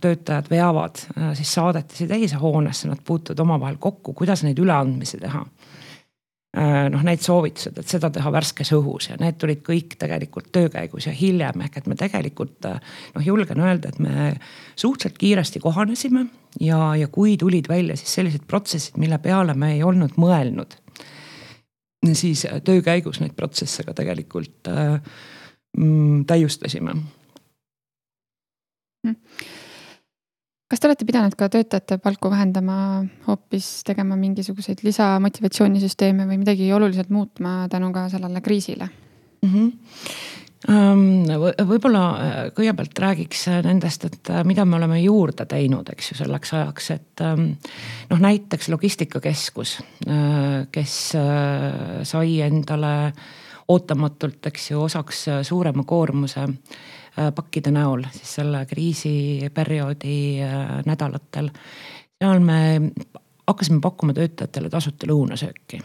töötajad 0.00 0.50
veavad 0.50 1.00
siis 1.34 1.54
saadetisi 1.54 2.06
teise 2.06 2.36
hoonesse, 2.36 2.88
nad 2.88 3.00
puutuvad 3.04 3.38
omavahel 3.38 3.76
kokku, 3.80 4.12
kuidas 4.12 4.42
neid 4.44 4.58
üleandmisi 4.58 5.18
teha 5.18 5.46
Äh, 5.46 5.55
noh, 6.56 7.02
need 7.04 7.20
soovitused, 7.20 7.76
et 7.76 7.90
seda 7.90 8.08
teha 8.12 8.30
värskes 8.32 8.70
õhus 8.76 9.10
ja 9.10 9.18
need 9.20 9.36
tulid 9.40 9.60
kõik 9.66 9.96
tegelikult 10.00 10.48
töö 10.54 10.70
käigus 10.72 11.08
ja 11.08 11.12
hiljem, 11.12 11.60
ehk 11.66 11.80
et 11.80 11.90
me 11.90 11.96
tegelikult 11.98 12.68
äh, 12.70 12.78
noh, 13.14 13.26
julgen 13.26 13.60
öelda, 13.60 13.92
et 13.92 14.00
me 14.00 14.30
suhteliselt 14.74 15.18
kiiresti 15.20 15.60
kohanesime 15.60 16.26
ja, 16.60 16.80
ja 16.96 17.10
kui 17.12 17.36
tulid 17.40 17.68
välja 17.68 17.96
siis 18.00 18.14
sellised 18.20 18.46
protsessid, 18.48 18.96
mille 19.02 19.18
peale 19.22 19.54
me 19.54 19.74
ei 19.74 19.82
olnud 19.84 20.16
mõelnud. 20.20 20.78
siis 22.12 22.46
äh, 22.46 22.62
töö 22.64 22.80
käigus 22.82 23.20
neid 23.20 23.36
protsesse 23.36 23.84
ka 23.84 23.92
tegelikult 23.94 24.72
äh, 24.72 25.00
mm, 25.76 26.24
täiustasime 26.24 26.96
mm 29.04 29.14
kas 30.70 30.82
te 30.82 30.88
olete 30.88 31.06
pidanud 31.06 31.34
ka 31.38 31.48
töötajate 31.52 31.98
palku 32.02 32.30
vähendama, 32.32 33.04
hoopis 33.28 33.68
tegema 33.86 34.18
mingisuguseid 34.18 34.82
lisamotivatsioonisüsteeme 34.86 36.26
või 36.26 36.40
midagi 36.42 36.72
oluliselt 36.74 37.12
muutma 37.14 37.68
tänu 37.70 37.92
ka 37.94 38.08
sellele 38.10 38.42
kriisile 38.42 38.88
mm? 39.46 39.52
-hmm. 39.52 39.70
võib-olla 41.70 42.02
äh, 42.10 42.40
kõigepealt 42.56 42.98
räägiks 42.98 43.46
äh, 43.52 43.62
nendest, 43.62 44.04
et 44.10 44.30
äh, 44.30 44.42
mida 44.44 44.64
me 44.64 44.76
oleme 44.80 45.00
juurde 45.00 45.46
teinud, 45.46 45.88
eks 45.92 46.10
ju, 46.12 46.18
selleks 46.24 46.54
ajaks, 46.58 46.90
et 46.90 47.22
ähm, 47.22 47.48
noh, 48.10 48.18
näiteks 48.18 48.68
logistikakeskus, 48.68 49.78
kes 50.72 50.94
sai 52.02 52.40
endale 52.42 53.12
ootamatult, 53.68 54.46
eks 54.46 54.70
ju, 54.70 54.82
osaks 54.82 55.26
suurema 55.42 55.82
koormuse 55.84 56.46
pakkide 57.34 57.72
näol 57.74 58.04
siis 58.12 58.34
selle 58.40 58.64
kriisiperioodi 58.68 60.16
äh, 60.44 60.70
nädalatel. 60.86 61.50
seal 62.20 62.40
me 62.40 62.60
hakkasime 63.46 63.80
pakkuma 63.80 64.14
töötajatele 64.16 64.70
tasuta 64.70 65.08
lõunasööki, 65.08 65.80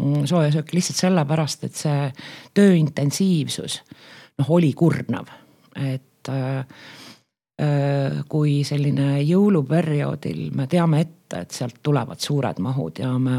mm, 0.00 0.24
soojasööki 0.30 0.76
lihtsalt 0.78 1.04
sellepärast, 1.04 1.64
et 1.64 1.78
see 1.84 2.08
töö 2.54 2.74
intensiivsus 2.78 3.80
noh, 4.38 4.50
oli 4.50 4.72
kurnav, 4.76 5.30
et 5.76 6.30
äh, 6.30 6.66
Äh, 7.62 8.22
kui 8.32 8.62
selline 8.64 9.20
jõuluperioodil 9.28 10.54
me 10.56 10.64
teame 10.72 11.02
ette, 11.04 11.12
et 11.40 11.54
sealt 11.56 11.78
tulevad 11.82 12.20
suured 12.20 12.58
mahud 12.62 12.98
ja 13.02 13.12
me 13.18 13.36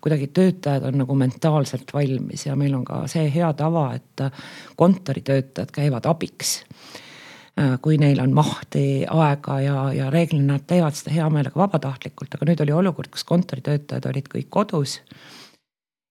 kuidagi 0.00 0.28
töötajad 0.34 0.86
on 0.88 1.00
nagu 1.02 1.16
mentaalselt 1.18 1.92
valmis 1.94 2.46
ja 2.46 2.56
meil 2.56 2.74
on 2.78 2.84
ka 2.84 3.02
see 3.10 3.28
hea 3.34 3.52
tava, 3.58 3.88
et 3.94 4.24
kontoritöötajad 4.76 5.72
käivad 5.74 6.08
abiks. 6.08 6.60
Kui 7.80 7.96
neil 7.96 8.18
on 8.20 8.34
mahti, 8.36 9.06
aega 9.08 9.60
ja, 9.64 9.76
ja 9.96 10.10
reeglina 10.12 10.58
nad 10.58 10.66
teevad 10.68 10.96
seda 10.98 11.14
hea 11.14 11.28
meelega 11.32 11.56
vabatahtlikult, 11.56 12.34
aga 12.36 12.48
nüüd 12.50 12.60
oli 12.66 12.74
olukord, 12.76 13.08
kus 13.12 13.24
kontoritöötajad 13.24 14.10
olid 14.10 14.28
kõik 14.34 14.50
kodus 14.52 14.98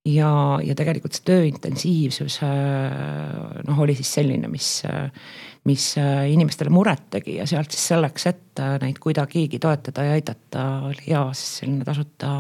ja, 0.05 0.59
ja 0.63 0.75
tegelikult 0.77 1.17
see 1.17 1.25
töö 1.27 1.45
intensiivsus 1.49 2.39
äh, 2.45 3.61
noh, 3.67 3.81
oli 3.85 3.95
siis 3.97 4.13
selline, 4.19 4.49
mis, 4.51 4.69
mis 5.69 5.87
äh, 6.01 6.25
inimestele 6.33 6.73
muret 6.73 7.07
tegi 7.17 7.39
ja 7.39 7.47
sealt 7.49 7.73
siis 7.73 7.87
selleks, 7.93 8.27
et 8.31 8.63
äh, 8.63 8.77
neid 8.83 8.99
kuidagigi 9.03 9.59
toetada 9.61 10.05
ja 10.07 10.15
aidata, 10.17 10.65
oli 10.91 11.09
hea 11.09 11.25
siis 11.33 11.61
selline 11.61 11.87
tasuta 11.87 12.31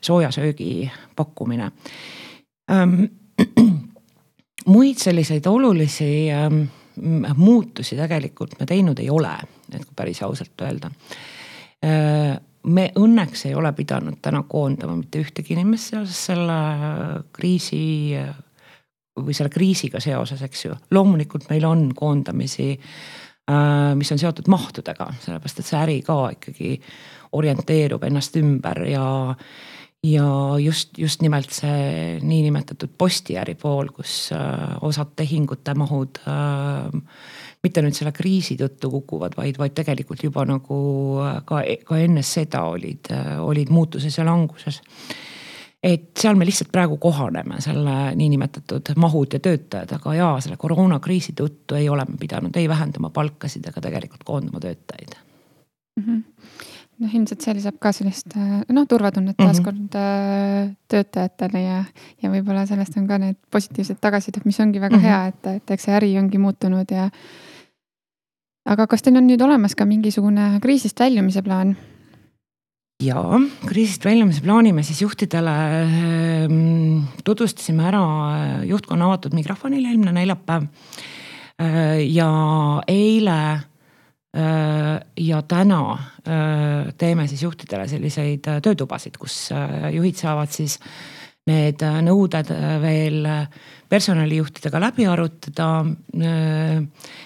soojasöögi 0.00 0.90
pakkumine 1.16 1.70
ähm,. 2.72 3.04
muid 4.68 4.98
selliseid 5.00 5.46
olulisi 5.46 6.28
ähm, 6.34 6.64
muutusi 7.36 7.96
tegelikult 7.96 8.58
me 8.60 8.66
teinud 8.66 8.98
ei 8.98 9.10
ole, 9.10 9.30
et 9.72 9.84
kui 9.84 9.94
päris 9.96 10.20
ausalt 10.26 10.66
öelda 10.66 10.90
äh, 11.84 12.34
me 12.68 12.90
õnneks 12.98 13.46
ei 13.48 13.54
ole 13.56 13.72
pidanud 13.76 14.18
täna 14.22 14.42
koondama 14.48 14.96
mitte 14.98 15.22
ühtegi 15.22 15.54
inimest 15.56 15.94
seoses 15.94 16.20
selle 16.30 16.58
kriisi 17.32 17.80
või 19.18 19.36
selle 19.36 19.52
kriisiga 19.52 20.00
seoses, 20.00 20.42
eks 20.46 20.64
ju. 20.64 20.76
loomulikult 20.94 21.48
meil 21.50 21.64
on 21.68 21.88
koondamisi, 21.96 22.70
äh, 23.50 23.94
mis 23.98 24.12
on 24.12 24.20
seotud 24.20 24.48
mahtudega, 24.48 25.10
sellepärast 25.24 25.62
et 25.62 25.70
see 25.70 25.80
äri 25.80 25.98
ka 26.06 26.18
ikkagi 26.36 26.76
orienteerub 27.38 28.04
ennast 28.08 28.36
ümber 28.40 28.84
ja 28.88 29.08
ja 30.06 30.54
just, 30.58 30.98
just 30.98 31.22
nimelt 31.22 31.50
see 31.54 32.18
niinimetatud 32.22 32.92
postiäri 32.98 33.54
pool, 33.58 33.90
kus 33.94 34.30
äh, 34.34 34.76
osad 34.86 35.14
tehingute 35.18 35.74
mahud 35.74 36.20
äh, 36.22 37.00
mitte 37.64 37.82
nüüd 37.82 37.96
selle 37.98 38.12
kriisi 38.14 38.54
tõttu 38.60 38.92
kukuvad, 38.92 39.34
vaid, 39.36 39.58
vaid 39.58 39.74
tegelikult 39.74 40.22
juba 40.22 40.44
nagu 40.46 40.78
äh, 41.24 41.40
ka, 41.48 41.64
ka 41.88 41.98
enne 41.98 42.22
seda 42.26 42.62
olid, 42.70 43.10
olid 43.42 43.74
muutuses 43.74 44.18
ja 44.18 44.26
languses. 44.28 44.80
et 45.82 46.10
seal 46.18 46.38
me 46.38 46.46
lihtsalt 46.46 46.70
praegu 46.74 46.96
kohaneme 47.02 47.60
selle 47.62 48.14
niinimetatud 48.18 48.94
mahud 48.96 49.34
ja 49.34 49.42
töötajad, 49.42 49.92
aga 49.98 50.14
jaa, 50.14 50.40
selle 50.42 50.56
koroonakriisi 50.58 51.34
tõttu 51.38 51.78
ei 51.78 51.88
ole 51.88 52.06
me 52.06 52.18
pidanud 52.18 52.56
ei 52.56 52.68
vähendama 52.68 53.10
palkasid 53.10 53.66
ega 53.66 53.82
tegelikult 53.82 54.22
koondama 54.24 54.62
töötajaid 54.62 55.18
mm. 55.98 56.04
-hmm 56.04 56.37
noh, 56.98 57.14
ilmselt 57.14 57.44
see 57.44 57.54
lisab 57.58 57.78
ka 57.82 57.92
sellist 57.94 58.34
äh, 58.36 58.62
noh, 58.74 58.86
turvatunnet 58.90 59.36
mhm. 59.38 59.46
taaskord 59.46 59.78
mm 59.78 59.88
-hmm. 59.92 60.76
töötajatele 60.88 61.62
ja, 61.62 61.84
ja 62.22 62.30
võib-olla 62.30 62.66
sellest 62.66 62.96
on 62.98 63.06
ka 63.08 63.18
need 63.18 63.36
positiivsed 63.50 64.00
tagasisidet, 64.00 64.44
mis 64.44 64.60
ongi 64.60 64.80
väga 64.80 64.96
mm 64.96 65.02
-hmm. 65.02 65.06
hea, 65.06 65.26
et, 65.26 65.46
et 65.62 65.70
eks 65.70 65.84
see 65.84 65.94
äri 65.94 66.18
ongi 66.18 66.38
muutunud 66.38 66.90
ja 66.90 67.10
aga 68.66 68.86
kas 68.86 69.02
teil 69.02 69.16
on 69.16 69.26
nüüd 69.26 69.42
olemas 69.42 69.74
ka 69.74 69.84
mingisugune 69.84 70.58
kriisist 70.60 71.00
väljumise 71.00 71.42
plaan? 71.42 71.76
ja 73.02 73.22
kriisist 73.66 74.04
väljumise 74.04 74.42
plaani 74.42 74.72
me 74.72 74.82
siis 74.82 75.02
juhtidele 75.02 75.54
ehm, 75.82 76.98
tutvustasime 77.24 77.86
ära 77.86 78.02
juhtkonna 78.66 79.06
avatud 79.06 79.36
mikrofonil 79.38 79.84
eelmine 79.86 80.12
neljapäev. 80.12 80.66
Äh, 81.62 82.02
ja 82.10 82.30
eile 82.88 83.38
ja 84.28 85.38
täna 85.48 85.80
teeme 87.00 87.24
siis 87.30 87.42
juhtidele 87.42 87.86
selliseid 87.88 88.44
töötubasid, 88.62 89.16
kus 89.16 89.48
juhid 89.94 90.18
saavad 90.20 90.52
siis 90.52 90.76
need 91.48 91.80
nõuded 92.04 92.50
veel 92.82 93.24
personalijuhtidega 93.88 94.82
läbi 94.84 95.06
arutada. 95.08 95.70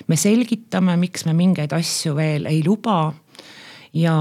me 0.06 0.16
selgitame, 0.16 0.96
miks 0.96 1.26
me 1.26 1.34
mingeid 1.34 1.74
asju 1.74 2.14
veel 2.14 2.46
ei 2.46 2.62
luba 2.64 3.10
ja, 3.94 4.16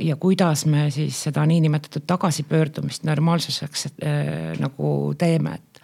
ja 0.00 0.16
kuidas 0.16 0.66
me 0.66 0.90
siis 0.90 1.22
seda 1.28 1.44
niinimetatud 1.46 2.04
tagasipöördumist 2.06 3.04
normaalsuseks 3.04 3.86
äh, 3.86 4.58
nagu 4.60 5.14
teeme, 5.18 5.54
et. 5.54 5.82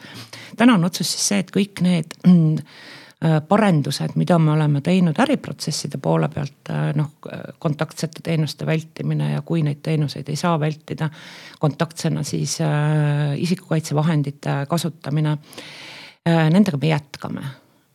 täna 0.57 0.75
on 0.75 0.85
otsus 0.85 1.13
siis 1.13 1.29
see, 1.29 1.43
et 1.45 1.53
kõik 1.55 1.83
need 1.85 2.17
äh, 2.27 2.73
parendused, 3.19 4.14
mida 4.14 4.37
me 4.39 4.53
oleme 4.53 4.81
teinud 4.85 5.19
äriprotsesside 5.19 5.99
poole 6.03 6.29
pealt, 6.31 6.71
äh, 6.71 6.93
noh 6.95 7.16
kontaktsete 7.59 8.23
teenuste 8.23 8.66
vältimine 8.66 9.33
ja 9.33 9.41
kui 9.43 9.64
neid 9.66 9.81
teenuseid 9.83 10.29
ei 10.31 10.39
saa 10.39 10.55
vältida 10.61 11.09
kontaktsena, 11.59 12.23
siis 12.23 12.61
äh, 12.62 13.35
isikukaitsevahendite 13.37 14.61
kasutamine 14.71 15.39
äh,. 16.29 16.47
Nendega 16.53 16.79
me 16.79 16.89
jätkame 16.93 17.43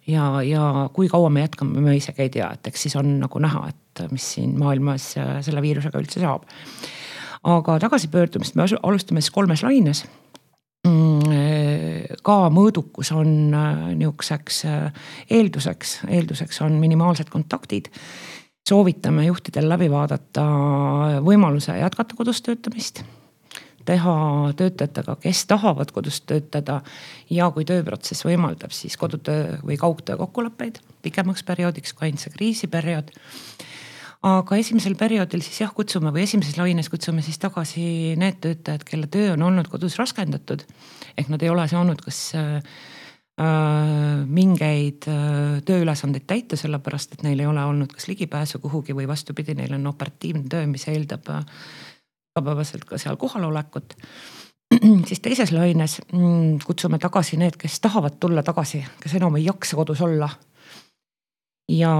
ja, 0.07 0.25
ja 0.43 0.89
kui 0.93 1.07
kaua 1.07 1.29
me 1.29 1.45
jätkame, 1.45 1.81
me 1.81 1.95
isegi 1.95 2.25
ei 2.25 2.33
tea, 2.33 2.49
et 2.51 2.67
eks 2.67 2.87
siis 2.87 2.95
on 2.99 3.15
nagu 3.21 3.39
näha, 3.39 3.67
et 3.69 4.03
mis 4.11 4.25
siin 4.35 4.57
maailmas 4.59 5.13
äh, 5.21 5.37
selle 5.45 5.63
viirusega 5.63 6.01
üldse 6.03 6.19
saab. 6.19 6.43
aga 7.43 7.79
tagasipöördumist 7.79 8.55
me 8.59 8.67
alustame 8.81 9.21
siis 9.21 9.31
kolmes 9.31 9.63
laines 9.63 10.03
äh, 10.03 10.22
ka 12.23 12.35
mõõdukus 12.51 13.11
on 13.15 13.53
äh, 13.55 13.81
nihukeseks 13.99 14.63
eelduseks, 15.31 15.97
eelduseks 16.07 16.61
on 16.65 16.79
minimaalsed 16.81 17.29
kontaktid. 17.31 17.89
soovitame 18.67 19.25
juhtidel 19.25 19.69
läbi 19.69 19.89
vaadata 19.91 20.43
võimaluse 21.23 21.75
jätkata 21.79 22.15
kodus 22.15 22.41
töötamist 22.41 23.03
teha 23.85 24.15
töötajatega, 24.55 25.15
kes 25.19 25.45
tahavad 25.45 25.91
kodus 25.91 26.21
töötada. 26.21 26.81
ja 27.29 27.51
kui 27.51 27.65
tööprotsess 27.65 28.25
võimaldab, 28.25 28.71
siis 28.71 28.97
kodutöö 28.97 29.57
või 29.65 29.77
kaugtöö 29.77 30.17
kokkuleppeid 30.17 30.79
pikemaks 31.01 31.43
perioodiks 31.43 31.93
kui 31.93 32.07
ainult 32.07 32.23
see 32.23 32.31
kriisiperiood. 32.31 33.11
Aga 34.23 34.57
esimesel 34.59 34.95
perioodil 34.99 35.43
siis 35.43 35.61
jah, 35.63 35.73
kutsume 35.75 36.13
või 36.15 36.23
esimeses 36.23 36.55
laines 36.59 36.89
kutsume 36.91 37.23
siis 37.25 37.39
tagasi 37.41 38.15
need 38.19 38.39
töötajad, 38.43 38.85
kelle 38.87 39.09
töö 39.11 39.33
on 39.35 39.43
olnud 39.49 39.67
kodus 39.71 39.97
raskendatud. 39.99 40.63
ehk 41.17 41.29
nad 41.29 41.41
ei 41.43 41.49
ole 41.49 41.67
saanud 41.67 42.01
kas 42.01 42.19
äh, 42.35 42.61
mingeid 44.27 45.09
äh, 45.11 45.59
tööülesandeid 45.65 46.27
täita, 46.27 46.59
sellepärast 46.59 47.17
et 47.17 47.23
neil 47.23 47.39
ei 47.39 47.49
ole 47.49 47.65
olnud 47.65 47.91
kas 47.91 48.07
ligipääsu 48.07 48.59
kuhugi 48.59 48.95
või 48.95 49.07
vastupidi, 49.07 49.55
neil 49.59 49.73
on 49.75 49.87
operatiivne 49.87 50.47
töö, 50.49 50.67
mis 50.67 50.87
eeldab 50.87 51.29
äh, 51.29 51.43
igapäevaselt 52.33 52.85
ka 52.85 52.97
seal 52.97 53.19
kohalolekut 53.19 53.97
siis 55.09 55.19
teises 55.19 55.51
laines 55.51 55.99
mm, 56.13 56.63
kutsume 56.65 56.99
tagasi 56.99 57.37
need, 57.37 57.57
kes 57.59 57.79
tahavad 57.83 58.17
tulla 58.19 58.43
tagasi, 58.43 58.83
kes 59.03 59.19
enam 59.19 59.35
ei 59.37 59.45
jaksa 59.45 59.77
kodus 59.77 60.01
olla. 60.01 60.29
Ja 61.71 61.93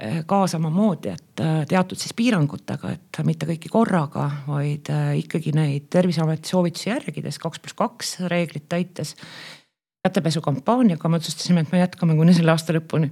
eh, 0.00 0.20
ka 0.26 0.44
samamoodi, 0.48 1.12
et 1.12 1.42
eh, 1.44 1.64
teatud 1.68 2.00
siis 2.00 2.14
piirangutega, 2.16 2.92
et 2.94 3.20
mitte 3.26 3.48
kõiki 3.48 3.70
korraga, 3.72 4.28
vaid 4.48 4.88
eh, 4.92 5.10
ikkagi 5.20 5.52
neid 5.56 5.90
terviseameti 5.92 6.54
soovitusi 6.54 6.90
järgides, 6.90 7.38
kaks 7.42 7.60
pluss 7.60 7.76
kaks 7.78 8.14
reeglit 8.32 8.68
täites. 8.68 9.14
kätepesukampaaniaga 10.04 11.08
me 11.08 11.16
otsustasime, 11.16 11.60
et 11.60 11.72
me 11.72 11.78
jätkame 11.78 12.16
kuni 12.16 12.34
selle 12.36 12.52
aasta 12.52 12.72
lõpuni 12.76 13.10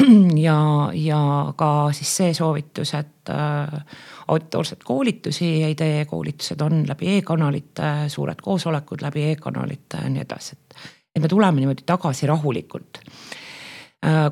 ja, 0.48 0.58
ja 0.94 1.20
ka 1.56 1.90
siis 1.94 2.16
see 2.16 2.34
soovitus, 2.34 2.94
et 2.94 3.30
auditoorseid 4.30 4.82
koolitusi 4.86 5.50
ei 5.66 5.74
tee, 5.74 6.04
koolitused 6.06 6.60
on 6.62 6.84
läbi 6.88 7.16
e-kanalite, 7.16 8.08
suured 8.10 8.42
koosolekud 8.42 9.02
läbi 9.02 9.26
e-kanalite 9.32 10.02
ja 10.04 10.10
nii 10.10 10.22
edasi, 10.22 10.58
et. 10.58 10.82
et 11.14 11.22
me 11.22 11.28
tuleme 11.28 11.62
niimoodi 11.62 11.86
tagasi 11.86 12.30
rahulikult. 12.30 13.02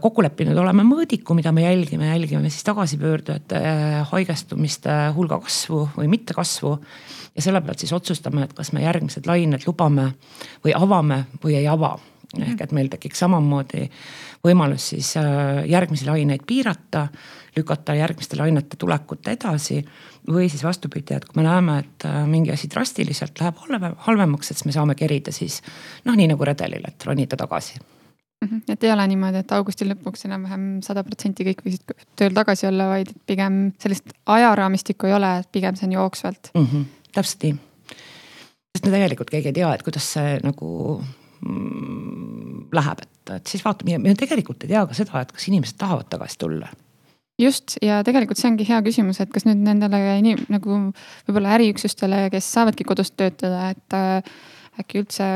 Kokku 0.00 0.22
leppinud 0.24 0.56
oleme 0.56 0.80
mõõdiku, 0.86 1.34
mida 1.36 1.52
me 1.52 1.66
jälgime, 1.66 2.06
jälgime 2.08 2.48
siis 2.48 2.64
tagasipöördujate 2.64 3.58
äh, 3.60 3.96
haigestumiste 4.12 4.94
hulga 5.16 5.36
kasvu 5.44 5.82
või 5.96 6.08
mitte 6.08 6.34
kasvu. 6.34 6.78
ja 7.36 7.42
selle 7.42 7.60
pealt 7.60 7.84
siis 7.84 7.92
otsustame, 7.92 8.46
et 8.46 8.54
kas 8.56 8.72
me 8.72 8.82
järgmised 8.82 9.28
lained 9.28 9.66
lubame 9.66 10.14
või 10.64 10.72
avame 10.76 11.26
või 11.44 11.58
ei 11.60 11.68
ava 11.68 11.98
ehk 12.36 12.60
et 12.60 12.72
meil 12.76 12.88
tekiks 12.92 13.20
samamoodi 13.24 13.86
võimalus 14.44 14.90
siis 14.92 15.14
äh, 15.20 15.64
järgmisi 15.68 16.08
laineid 16.08 16.44
piirata, 16.46 17.06
lükata 17.56 17.94
järgmiste 17.96 18.36
lainete 18.40 18.76
tulekut 18.76 19.28
edasi. 19.28 19.84
või 20.28 20.48
siis 20.48 20.64
vastupidi, 20.64 21.14
et 21.14 21.24
kui 21.24 21.42
me 21.42 21.48
näeme, 21.48 21.78
et 21.78 22.04
äh, 22.08 22.24
mingi 22.26 22.52
asi 22.52 22.68
drastiliselt 22.70 23.40
läheb 23.40 23.60
halvemaks, 24.08 24.50
et 24.50 24.56
siis 24.56 24.66
me 24.66 24.72
saame 24.72 24.94
kerida 24.94 25.32
siis 25.32 25.62
noh, 26.04 26.16
nii 26.16 26.28
nagu 26.32 26.44
redelil, 26.44 26.84
et 26.88 27.04
ronida 27.04 27.36
tagasi. 27.36 27.80
Et 28.68 28.84
ei 28.84 28.92
ole 28.92 29.06
niimoodi, 29.10 29.42
et 29.42 29.52
augusti 29.56 29.86
lõpuks 29.88 30.26
enam-vähem 30.28 30.66
sada 30.86 31.02
protsenti 31.06 31.46
kõik 31.48 31.64
võisid 31.66 31.94
tööl 32.18 32.36
tagasi 32.36 32.68
olla, 32.70 32.90
vaid 32.92 33.10
pigem 33.26 33.72
sellist 33.82 34.14
ajaraamistikku 34.26 35.10
ei 35.10 35.16
ole, 35.16 35.32
pigem 35.52 35.78
see 35.78 35.88
on 35.90 35.96
jooksvalt 35.98 36.52
mm. 36.54 36.66
-hmm. 36.66 36.84
täpselt 37.14 37.48
nii. 37.48 37.56
sest 38.76 38.84
me 38.86 38.94
tegelikult 38.94 39.30
keegi 39.30 39.50
ei 39.50 39.58
tea, 39.60 39.72
et 39.74 39.82
kuidas 39.86 40.12
see 40.14 40.38
nagu 40.44 40.68
Mm, 41.46 42.66
läheb, 42.74 43.04
et, 43.04 43.30
et 43.36 43.46
siis 43.46 43.62
vaatame 43.62 43.92
ja 43.92 43.98
me 44.02 44.10
tegelikult 44.18 44.64
ei 44.66 44.72
tea 44.72 44.80
ka 44.90 44.96
seda, 44.96 45.20
et 45.22 45.30
kas 45.30 45.44
inimesed 45.46 45.76
tahavad 45.78 46.08
tagasi 46.10 46.34
tulla 46.42 46.66
just 47.38 47.76
ja 47.78 48.00
tegelikult 48.02 48.40
see 48.40 48.48
ongi 48.50 48.66
hea 48.66 48.80
küsimus, 48.82 49.20
et 49.22 49.30
kas 49.30 49.46
nüüd 49.46 49.60
nendele 49.62 50.00
inim, 50.18 50.42
nagu 50.50 50.80
võib-olla 51.28 51.52
äriüksustele, 51.60 52.24
kes 52.34 52.48
saavadki 52.56 52.88
kodus 52.88 53.12
töötada, 53.14 53.68
et 53.70 53.94
äh, 53.94 54.32
äkki 54.82 55.04
üldse 55.04 55.28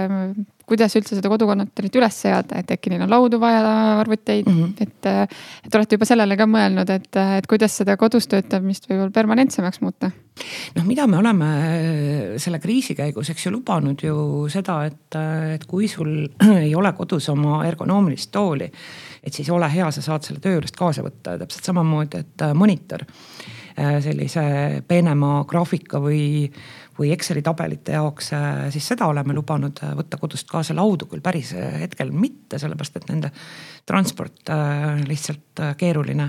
kuidas 0.72 0.96
üldse 0.98 1.18
seda 1.18 1.30
kodukontorit 1.32 2.00
üles 2.00 2.18
seada, 2.24 2.62
et 2.62 2.72
äkki 2.74 2.92
neil 2.92 3.04
on 3.04 3.12
laudu 3.12 3.40
vaja, 3.42 3.62
arvuteid 4.00 4.48
mm, 4.48 4.58
-hmm. 4.58 4.82
et. 4.82 5.30
et 5.66 5.74
olete 5.78 5.98
juba 5.98 6.08
sellele 6.08 6.36
ka 6.40 6.48
mõelnud, 6.48 6.90
et, 6.90 7.10
et 7.38 7.46
kuidas 7.50 7.76
seda 7.82 7.96
kodus 8.00 8.28
töötamist 8.32 8.88
võib-olla 8.88 9.12
permanentsemaks 9.14 9.82
muuta? 9.84 10.12
noh, 10.76 10.84
mida 10.88 11.06
me 11.06 11.18
oleme 11.20 11.48
äh, 11.52 12.36
selle 12.40 12.58
kriisi 12.62 12.96
käigus, 12.96 13.30
eks 13.30 13.46
ju, 13.46 13.52
lubanud 13.52 14.00
ju 14.02 14.48
seda, 14.52 14.82
et, 14.88 15.18
et 15.54 15.66
kui 15.68 15.88
sul 15.90 16.12
ei 16.64 16.74
ole 16.74 16.92
kodus 16.96 17.28
oma 17.32 17.62
ergonoomilist 17.68 18.32
tooli, 18.32 18.70
et 19.22 19.34
siis 19.34 19.50
ole 19.52 19.68
hea, 19.72 19.90
sa 19.92 20.04
saad 20.04 20.24
selle 20.26 20.40
töö 20.42 20.56
juurest 20.56 20.78
kaasa 20.78 21.04
võtta 21.04 21.36
ja 21.36 21.42
täpselt 21.44 21.68
samamoodi, 21.68 22.24
et 22.24 22.46
äh, 22.46 22.54
monitor 22.56 23.04
äh, 23.04 23.98
sellise 24.04 24.44
peenema 24.88 25.42
graafika 25.48 26.00
või 26.02 26.22
või 26.98 27.12
Exceli 27.14 27.42
tabelite 27.44 27.96
jaoks, 27.96 28.32
äh, 28.36 28.66
siis 28.74 28.86
seda 28.92 29.08
oleme 29.10 29.34
lubanud 29.36 29.80
äh, 29.84 29.94
võtta 29.98 30.18
kodust 30.20 30.48
kaasa 30.50 30.76
laudu, 30.76 31.08
küll 31.10 31.24
päris 31.24 31.54
äh, 31.56 31.80
hetkel 31.84 32.12
mitte, 32.12 32.60
sellepärast 32.60 33.00
et 33.00 33.08
nende 33.10 33.32
transport 33.88 34.50
lihtsalt 35.08 35.60
keeruline. 35.78 36.28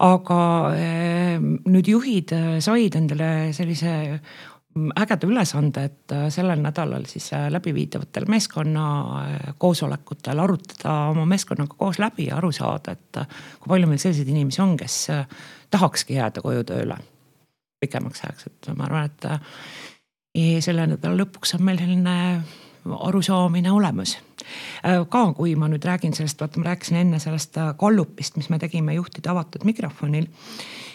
Aga 0.00 0.40
nüüd 1.68 1.88
juhid 1.88 2.32
said 2.64 2.96
endale 2.96 3.28
sellise 3.56 3.92
mm, 4.12 4.90
ägeda 5.00 5.28
ülesande, 5.28 5.84
et 5.88 6.14
sellel 6.32 6.60
nädalal 6.60 7.06
siis 7.08 7.30
läbiviidavatel 7.52 8.28
meeskonna 8.32 8.84
koosolekutel 9.60 10.44
arutada 10.44 10.96
oma 11.14 11.24
meeskonnaga 11.32 11.76
koos 11.80 12.00
läbi 12.00 12.28
ja 12.28 12.36
aru 12.40 12.52
saada, 12.56 12.96
et 12.96 13.22
kui 13.60 13.72
palju 13.72 13.88
meil 13.88 14.02
selliseid 14.04 14.28
inimesi 14.32 14.60
on, 14.64 14.76
kes 14.80 15.00
tahakski 15.72 16.20
jääda 16.20 16.44
koju 16.44 16.68
tööle 16.72 17.00
pikemaks 17.80 18.24
ajaks, 18.24 18.46
et 18.46 18.72
ma 18.76 18.88
arvan, 18.88 19.10
et 19.10 19.28
eh, 20.34 20.58
selle 20.64 20.86
nädala 20.90 21.24
lõpuks 21.24 21.56
on 21.56 21.64
meil 21.64 21.80
selline 21.80 22.16
arusaamine 22.84 23.72
olemas. 23.72 24.18
Äh, 24.86 25.04
ka 25.08 25.24
kui 25.36 25.54
ma 25.58 25.68
nüüd 25.70 25.84
räägin 25.84 26.14
sellest, 26.16 26.40
vaata 26.40 26.60
ma 26.60 26.70
rääkisin 26.70 27.00
enne 27.02 27.20
sellest 27.22 27.58
gallupist, 27.78 28.38
mis 28.40 28.48
me 28.50 28.58
tegime 28.58 28.94
juhtide 28.96 29.30
avatud 29.30 29.64
mikrofonil. 29.64 30.26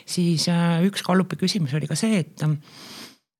siis 0.05 0.49
äh, 0.49 0.83
üks 0.85 1.03
gallupi 1.03 1.35
küsimus 1.35 1.73
oli 1.73 1.87
ka 1.87 1.95
see, 1.97 2.19
et, 2.19 2.43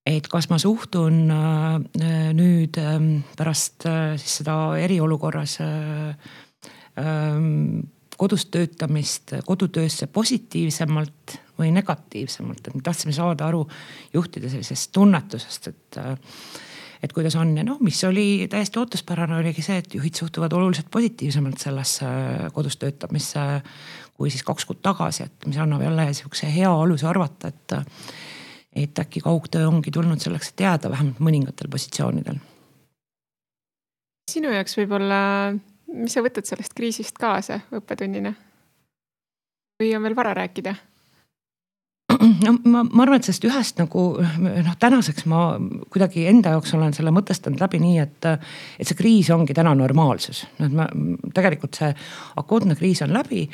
et 0.06 0.28
kas 0.28 0.50
ma 0.50 0.58
suhtun 0.62 1.32
äh, 1.32 2.34
nüüd 2.34 2.78
ähm, 2.82 3.20
pärast 3.38 3.86
siis 4.18 4.39
seda 4.41 4.78
eriolukorras 4.82 5.60
ähm, 5.62 7.84
kodus 8.18 8.48
töötamist 8.50 9.36
kodutöösse 9.46 10.08
positiivsemalt 10.08 11.38
või 11.60 11.72
negatiivsemalt, 11.76 12.68
et 12.68 12.78
me 12.78 12.84
tahtsime 12.86 13.14
saada 13.16 13.47
aru 13.47 13.66
juhtide 14.14 14.49
sellisest 14.51 14.91
tunnetusest, 14.95 15.68
et 15.74 15.99
et 17.03 17.12
kuidas 17.14 17.36
on 17.38 17.51
ja 17.58 17.62
noh, 17.64 17.78
mis 17.86 17.99
oli 18.08 18.47
täiesti 18.49 18.80
ootuspärane, 18.82 19.36
oligi 19.38 19.62
see, 19.62 19.78
et 19.78 19.93
juhid 19.93 20.16
suhtuvad 20.18 20.53
oluliselt 20.58 20.88
positiivsemalt 20.91 21.62
sellesse 21.62 22.08
kodus 22.56 22.80
töötamisse 22.82 23.43
kui 24.16 24.32
siis 24.32 24.45
kaks 24.47 24.66
kuud 24.66 24.80
tagasi, 24.82 25.28
et 25.28 25.45
mis 25.45 25.60
annab 25.62 25.84
jälle 25.84 26.08
sihukese 26.16 26.49
hea 26.56 26.72
aluse 26.72 27.08
arvata, 27.08 27.51
et 27.51 27.78
et 28.76 28.99
äkki 28.99 29.22
kaugtöö 29.24 29.68
ongi 29.70 29.91
tulnud 29.91 30.20
selleks, 30.20 30.49
et 30.51 30.66
jääda 30.66 30.89
vähemalt 30.91 31.20
mõningatel 31.24 31.70
positsioonidel. 31.72 32.41
sinu 34.32 34.51
jaoks 34.51 34.78
võib-olla 34.78 35.20
mis 35.95 36.16
sa 36.16 36.24
võtad 36.26 36.47
sellest 36.47 36.76
kriisist 36.76 37.20
kaasa 37.22 37.62
õppetunnina? 37.76 38.34
või 39.80 39.95
on 39.95 40.03
veel 40.08 40.16
vara 40.16 40.34
rääkida? 40.34 40.76
No 42.20 42.53
ma, 42.63 42.84
ma 42.84 43.05
arvan, 43.05 43.20
et 43.20 43.28
sellest 43.28 43.47
ühest 43.47 43.80
nagu 43.82 44.03
noh, 44.22 44.76
tänaseks 44.82 45.26
ma 45.32 45.45
kuidagi 45.93 46.28
enda 46.32 46.55
jaoks 46.55 46.76
olen 46.78 46.95
selle 46.95 47.13
mõtestanud 47.16 47.61
läbi 47.61 47.82
nii, 47.84 47.97
et, 48.03 48.28
et 48.80 48.89
see 48.89 48.97
kriis 48.97 49.32
ongi 49.34 49.55
täna 49.57 49.76
normaalsus. 49.78 50.45
noh, 50.59 50.70
et 50.70 50.76
me 50.76 51.32
tegelikult 51.36 51.80
see 51.80 51.91
akuutne 52.41 52.78
kriis 52.80 53.03
on 53.05 53.16
läbi. 53.16 53.47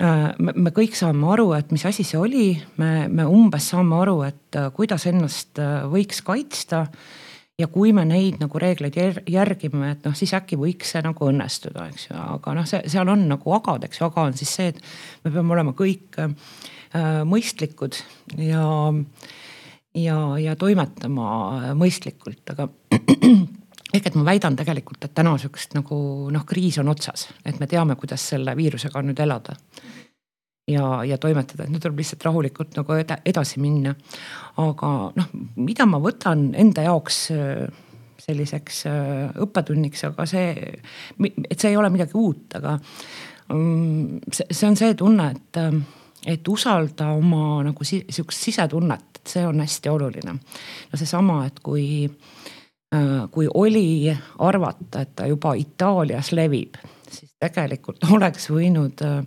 Me, 0.00 0.52
me 0.56 0.70
kõik 0.72 0.94
saame 0.96 1.26
aru, 1.28 1.50
et 1.52 1.72
mis 1.74 1.82
asi 1.84 2.06
see 2.08 2.16
oli, 2.16 2.54
me, 2.80 3.04
me 3.12 3.26
umbes 3.28 3.66
saame 3.74 3.98
aru, 4.00 4.22
et 4.24 4.56
kuidas 4.76 5.04
ennast 5.10 5.60
võiks 5.92 6.22
kaitsta. 6.24 6.86
Ja 7.60 7.66
kui 7.68 7.90
me 7.92 8.06
neid 8.08 8.38
nagu 8.40 8.56
reegleid 8.56 8.94
järgime, 9.28 9.90
et 9.92 10.06
noh, 10.08 10.14
siis 10.16 10.32
äkki 10.32 10.56
võiks 10.56 10.94
see 10.94 11.02
nagu 11.04 11.26
õnnestuda, 11.28 11.90
eks 11.90 12.06
ju, 12.06 12.16
aga 12.16 12.54
noh, 12.56 12.64
see 12.64 12.80
seal 12.88 13.12
on 13.12 13.26
nagu 13.28 13.52
agad, 13.52 13.84
eks 13.84 14.00
ju, 14.00 14.06
aga 14.08 14.24
on 14.30 14.38
siis 14.38 14.54
see, 14.56 14.70
et 14.72 14.80
me 15.26 15.34
peame 15.34 15.52
olema 15.52 15.74
kõik 15.76 16.16
äh, 16.24 16.32
mõistlikud 17.24 17.98
ja, 18.42 18.64
ja, 19.94 20.18
ja 20.42 20.56
toimetama 20.58 21.74
mõistlikult, 21.78 22.42
aga 22.50 22.66
ehk 23.94 24.10
et 24.10 24.18
ma 24.18 24.24
väidan 24.26 24.58
tegelikult, 24.58 25.04
et 25.04 25.14
täna 25.14 25.36
sihukest 25.38 25.76
nagu 25.78 26.00
noh, 26.34 26.44
kriis 26.48 26.80
on 26.82 26.90
otsas, 26.90 27.28
et 27.46 27.60
me 27.62 27.70
teame, 27.70 27.94
kuidas 28.00 28.26
selle 28.32 28.56
viirusega 28.58 29.02
nüüd 29.06 29.22
elada 29.22 29.54
ja, 30.70 31.04
ja 31.04 31.18
toimetada, 31.20 31.64
et 31.64 31.72
nüüd 31.72 31.82
tuleb 31.82 32.00
lihtsalt 32.00 32.24
rahulikult 32.26 32.76
nagu 32.78 32.98
edasi 33.00 33.62
minna. 33.62 33.94
aga 34.60 34.90
noh, 35.16 35.30
mida 35.56 35.86
ma 35.88 36.00
võtan 36.02 36.50
enda 36.58 36.84
jaoks 36.86 37.22
äh, 37.34 37.64
selliseks 38.20 38.84
äh, 38.90 39.40
õppetunniks, 39.42 40.04
aga 40.10 40.26
see, 40.28 40.52
et 41.48 41.56
see 41.56 41.72
ei 41.72 41.78
ole 41.80 41.90
midagi 41.92 42.16
uut, 42.18 42.58
aga 42.60 42.76
mm, 43.54 44.20
see, 44.30 44.46
see 44.50 44.68
on 44.68 44.78
see 44.78 44.94
tunne, 44.98 45.30
et, 45.34 45.60
äh, 45.60 45.80
et 46.26 46.48
usalda 46.48 47.12
oma 47.16 47.62
nagu 47.64 47.84
sihukest 47.84 48.48
sisetunnet, 48.50 49.20
et 49.20 49.34
see 49.34 49.46
on 49.46 49.60
hästi 49.60 49.88
oluline. 49.88 50.34
no 50.92 50.98
seesama, 51.00 51.44
et 51.46 51.60
kui, 51.64 52.10
kui 53.30 53.48
oli 53.54 54.12
arvata, 54.38 55.00
et 55.00 55.14
ta 55.16 55.26
juba 55.30 55.54
Itaalias 55.56 56.32
levib, 56.32 56.76
siis 57.08 57.32
tegelikult 57.40 58.04
oleks 58.16 58.50
võinud 58.52 59.04
äh, 59.06 59.24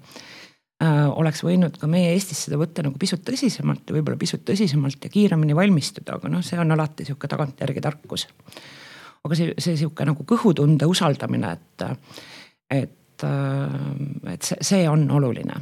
Äh, 0.83 1.05
oleks 1.15 1.43
võinud 1.45 1.75
ka 1.79 1.87
meie 1.87 2.11
Eestis 2.15 2.41
seda 2.47 2.57
võtta 2.59 2.83
nagu 2.83 2.97
pisut 2.99 3.21
tõsisemalt 3.23 3.85
ja 3.87 3.95
võib-olla 3.95 4.17
pisut 4.19 4.41
tõsisemalt 4.47 5.05
ja 5.05 5.11
kiiremini 5.13 5.55
valmistuda, 5.55 6.17
aga 6.17 6.31
noh, 6.33 6.41
see 6.43 6.57
on 6.59 6.73
alati 6.75 7.05
sihuke 7.07 7.29
tagantjärgi 7.29 7.83
tarkus. 7.83 8.25
aga 9.23 9.37
see, 9.37 9.53
see 9.63 9.77
sihuke 9.79 10.03
nagu 10.03 10.25
kõhutunde 10.27 10.89
usaldamine, 10.89 11.53
et, 11.53 11.85
et, 12.73 13.25
äh, 13.27 13.77
et 14.33 14.49
see, 14.49 14.57
see 14.65 14.89
on 14.89 15.05
oluline. 15.13 15.61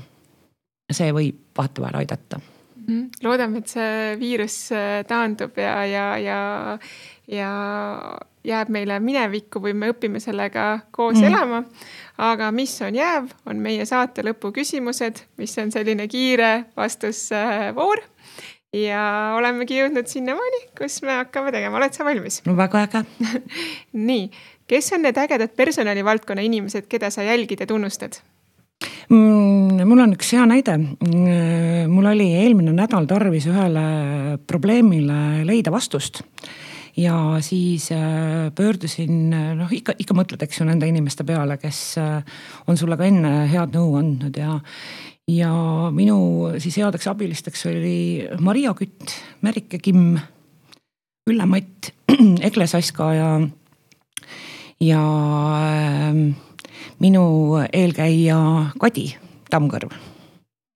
See 0.98 1.14
võib 1.16 1.38
vahetevahel 1.58 2.02
aidata 2.02 2.42
mhm. 2.88 3.08
loodame, 3.24 3.62
et 3.64 3.72
see 3.76 4.18
viirus 4.22 4.58
äh, 4.76 5.02
taandub 5.08 5.58
ja, 5.58 5.78
ja, 5.86 6.06
ja, 6.22 6.42
ja 7.28 7.54
jääb 8.48 8.72
meile 8.74 9.00
minevikku 9.04 9.62
või 9.62 9.74
me 9.78 9.92
õpime 9.94 10.22
sellega 10.22 10.82
koos 10.96 11.20
mm. 11.20 11.28
elama. 11.30 11.64
aga 12.18 12.52
mis 12.56 12.74
on 12.86 12.96
jääv, 12.96 13.30
on 13.46 13.62
meie 13.62 13.86
saate 13.86 14.26
lõpu 14.26 14.52
küsimused, 14.56 15.24
mis 15.42 15.58
on 15.62 15.72
selline 15.74 16.08
kiire 16.12 16.52
vastusvoor. 16.78 18.04
ja 18.74 19.04
olemegi 19.38 19.78
jõudnud 19.78 20.08
sinnamaani, 20.08 20.64
kus 20.78 21.02
me 21.06 21.20
hakkame 21.22 21.52
tegema, 21.52 21.78
oled 21.78 21.94
sa 21.94 22.08
valmis? 22.08 22.42
no 22.46 22.58
väga 22.58 22.86
äge 22.88 23.06
nii, 24.10 24.30
kes 24.68 24.94
on 24.98 25.06
need 25.06 25.18
ägedad 25.18 25.56
personalivaldkonna 25.56 26.42
inimesed, 26.42 26.90
keda 26.90 27.12
sa 27.14 27.28
jälgid 27.28 27.62
ja 27.62 27.70
tunnustad? 27.70 28.22
Mm, 29.12 29.84
mul 29.88 30.02
on 30.06 30.16
üks 30.16 30.32
hea 30.36 30.48
näide. 30.50 30.78
Mm, 30.80 31.92
mul 31.92 32.10
oli 32.14 32.32
eelmine 32.40 32.74
nädal 32.76 33.08
tarvis 33.10 33.48
ühele 33.52 34.40
probleemile 34.48 35.46
leida 35.48 35.74
vastust 35.74 36.24
ja 36.98 37.38
siis 37.40 37.92
äh, 37.92 38.52
pöördusin, 38.56 39.30
noh 39.32 39.72
ikka, 39.72 39.96
ikka 40.00 40.16
mõtled, 40.16 40.42
eks 40.44 40.60
ju 40.60 40.68
nende 40.68 40.90
inimeste 40.90 41.24
peale, 41.28 41.58
kes 41.62 41.80
äh, 42.02 42.42
on 42.68 42.80
sulle 42.80 42.98
ka 43.00 43.08
enne 43.08 43.48
head 43.52 43.76
nõu 43.76 43.96
andnud 44.00 44.38
ja. 44.38 44.58
ja 45.32 45.54
minu 45.96 46.20
siis 46.60 46.78
headeks 46.82 47.08
abilisteks 47.12 47.66
oli 47.72 47.96
Maria 48.44 48.76
Kütt, 48.78 49.16
Merike 49.42 49.80
Kimm, 49.80 50.20
Ülle 51.30 51.48
Matt, 51.48 51.94
Egle 52.48 52.68
Saska 52.68 53.12
ja, 53.16 53.32
ja 54.84 55.04
äh, 55.64 56.24
minu 57.02 57.26
eelkäija 57.68 58.40
Kadi 58.80 59.08
Tammkõrv 59.52 59.94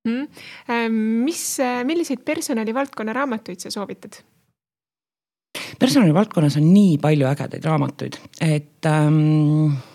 mm.. 0.08 0.94
mis, 1.26 1.44
milliseid 1.88 2.24
personalivaldkonna 2.26 3.14
raamatuid 3.16 3.62
sa 3.64 3.74
soovitad? 3.74 4.22
personalivaldkonnas 5.80 6.58
on 6.60 6.70
nii 6.74 6.98
palju 7.02 7.28
ägedaid 7.30 7.66
raamatuid, 7.66 8.20
et 8.42 8.90
ähm, 8.90 9.88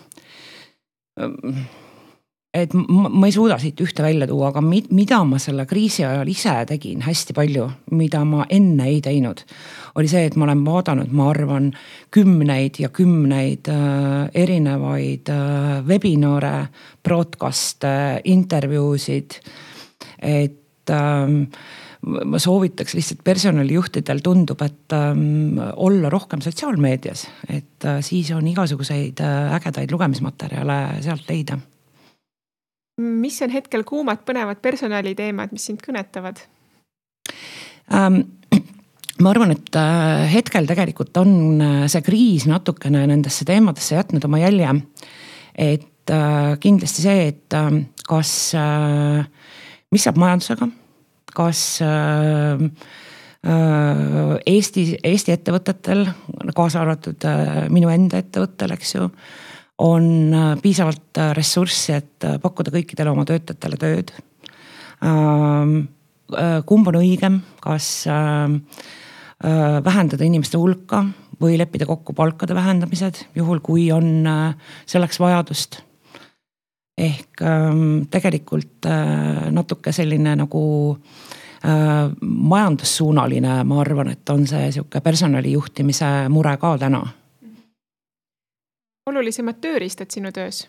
et 2.53 2.73
ma, 2.75 3.07
ma 3.07 3.27
ei 3.29 3.33
suuda 3.33 3.55
siit 3.61 3.79
ühte 3.83 4.03
välja 4.03 4.27
tuua, 4.27 4.49
aga 4.51 4.61
mi, 4.63 4.81
mida 4.91 5.21
ma 5.27 5.39
selle 5.39 5.63
kriisi 5.69 6.03
ajal 6.03 6.27
ise 6.31 6.53
tegin 6.67 7.03
hästi 7.05 7.35
palju, 7.37 7.67
mida 7.95 8.25
ma 8.27 8.45
enne 8.51 8.89
ei 8.91 8.99
teinud, 9.03 9.43
oli 9.95 10.11
see, 10.11 10.25
et 10.27 10.35
ma 10.35 10.49
olen 10.49 10.65
vaadanud, 10.67 11.13
ma 11.15 11.29
arvan, 11.31 11.69
kümneid 12.11 12.81
ja 12.83 12.91
kümneid 12.91 13.71
äh, 13.71 14.27
erinevaid 14.43 15.31
äh, 15.31 15.77
webinare, 15.87 16.55
broadcast'e, 17.03 17.93
intervjuusid. 18.35 19.39
et 20.21 20.91
äh, 20.91 21.39
ma 22.01 22.39
soovitaks 22.41 22.95
lihtsalt 22.97 23.23
personalijuhtidel 23.23 24.19
tundub, 24.25 24.61
et 24.65 24.95
ähm, 24.97 25.59
olla 25.75 26.09
rohkem 26.09 26.41
sotsiaalmeedias, 26.41 27.27
et 27.47 27.85
äh, 27.85 27.99
siis 28.03 28.31
on 28.35 28.47
igasuguseid 28.47 29.21
äh, 29.21 29.53
ägedaid 29.55 29.93
lugemismaterjale 29.93 30.81
sealt 31.05 31.29
leida. 31.29 31.59
Mis 32.97 33.39
on 33.41 33.53
hetkel 33.53 33.85
kuumad 33.87 34.25
põnevad 34.27 34.61
personaliteemad, 34.61 35.53
mis 35.55 35.69
sind 35.69 35.83
kõnetavad 35.85 36.43
ähm,? 37.93 38.23
ma 39.21 39.31
arvan, 39.31 39.53
et 39.53 39.75
äh, 39.77 40.25
hetkel 40.33 40.67
tegelikult 40.69 41.17
on 41.21 41.61
äh, 41.61 41.87
see 41.91 42.03
kriis 42.05 42.47
natukene 42.49 43.05
nendesse 43.11 43.45
teemadesse 43.47 43.95
jätnud 43.95 44.25
oma 44.25 44.41
jälje. 44.41 44.75
et 45.55 46.09
äh, 46.09 46.59
kindlasti 46.59 47.05
see, 47.05 47.27
et 47.31 47.53
äh, 47.53 47.71
kas 48.07 48.31
mis 49.91 50.03
saab 50.03 50.17
majandusega 50.19 50.67
kas 51.33 51.81
äh, 51.81 52.63
äh, 53.47 54.39
Eesti, 54.45 54.85
Eesti 55.03 55.35
ettevõtetel, 55.35 56.05
kaasa 56.55 56.83
arvatud 56.83 57.27
minu 57.73 57.91
enda 57.93 58.21
ettevõttel, 58.21 58.75
eks 58.75 58.95
ju, 58.95 59.07
on 59.81 60.35
piisavalt 60.61 61.17
ressurssi, 61.33 61.95
et 61.97 62.27
pakkuda 62.41 62.73
kõikidele 62.73 63.09
oma 63.09 63.25
töötajatele 63.25 63.79
tööd. 63.81 64.13
Ähm, 65.01 65.77
kumb 66.69 66.87
on 66.91 66.99
õigem, 67.01 67.39
kas 67.63 68.05
vähendada 69.41 70.23
inimeste 70.23 70.59
hulka 70.61 71.01
või 71.41 71.57
leppida 71.57 71.87
kokku 71.89 72.13
palkade 72.13 72.53
vähendamised, 72.53 73.23
juhul 73.35 73.63
kui 73.65 73.87
on 73.91 74.21
selleks 74.85 75.17
vajadust 75.19 75.81
ehk 77.01 77.41
ähm, 77.41 78.03
tegelikult 78.11 78.85
äh, 78.85 79.49
natuke 79.53 79.93
selline 79.95 80.35
nagu 80.39 80.63
äh, 81.65 82.11
majandussuunaline, 82.21 83.61
ma 83.67 83.81
arvan, 83.81 84.11
et 84.13 84.33
on 84.33 84.45
see 84.49 84.69
sihuke 84.75 85.01
personalijuhtimise 85.03 86.11
mure 86.33 86.55
ka 86.61 86.75
täna. 86.81 87.03
Olulisemad 89.11 89.61
tööriistad 89.63 90.11
sinu 90.13 90.31
töös? 90.35 90.65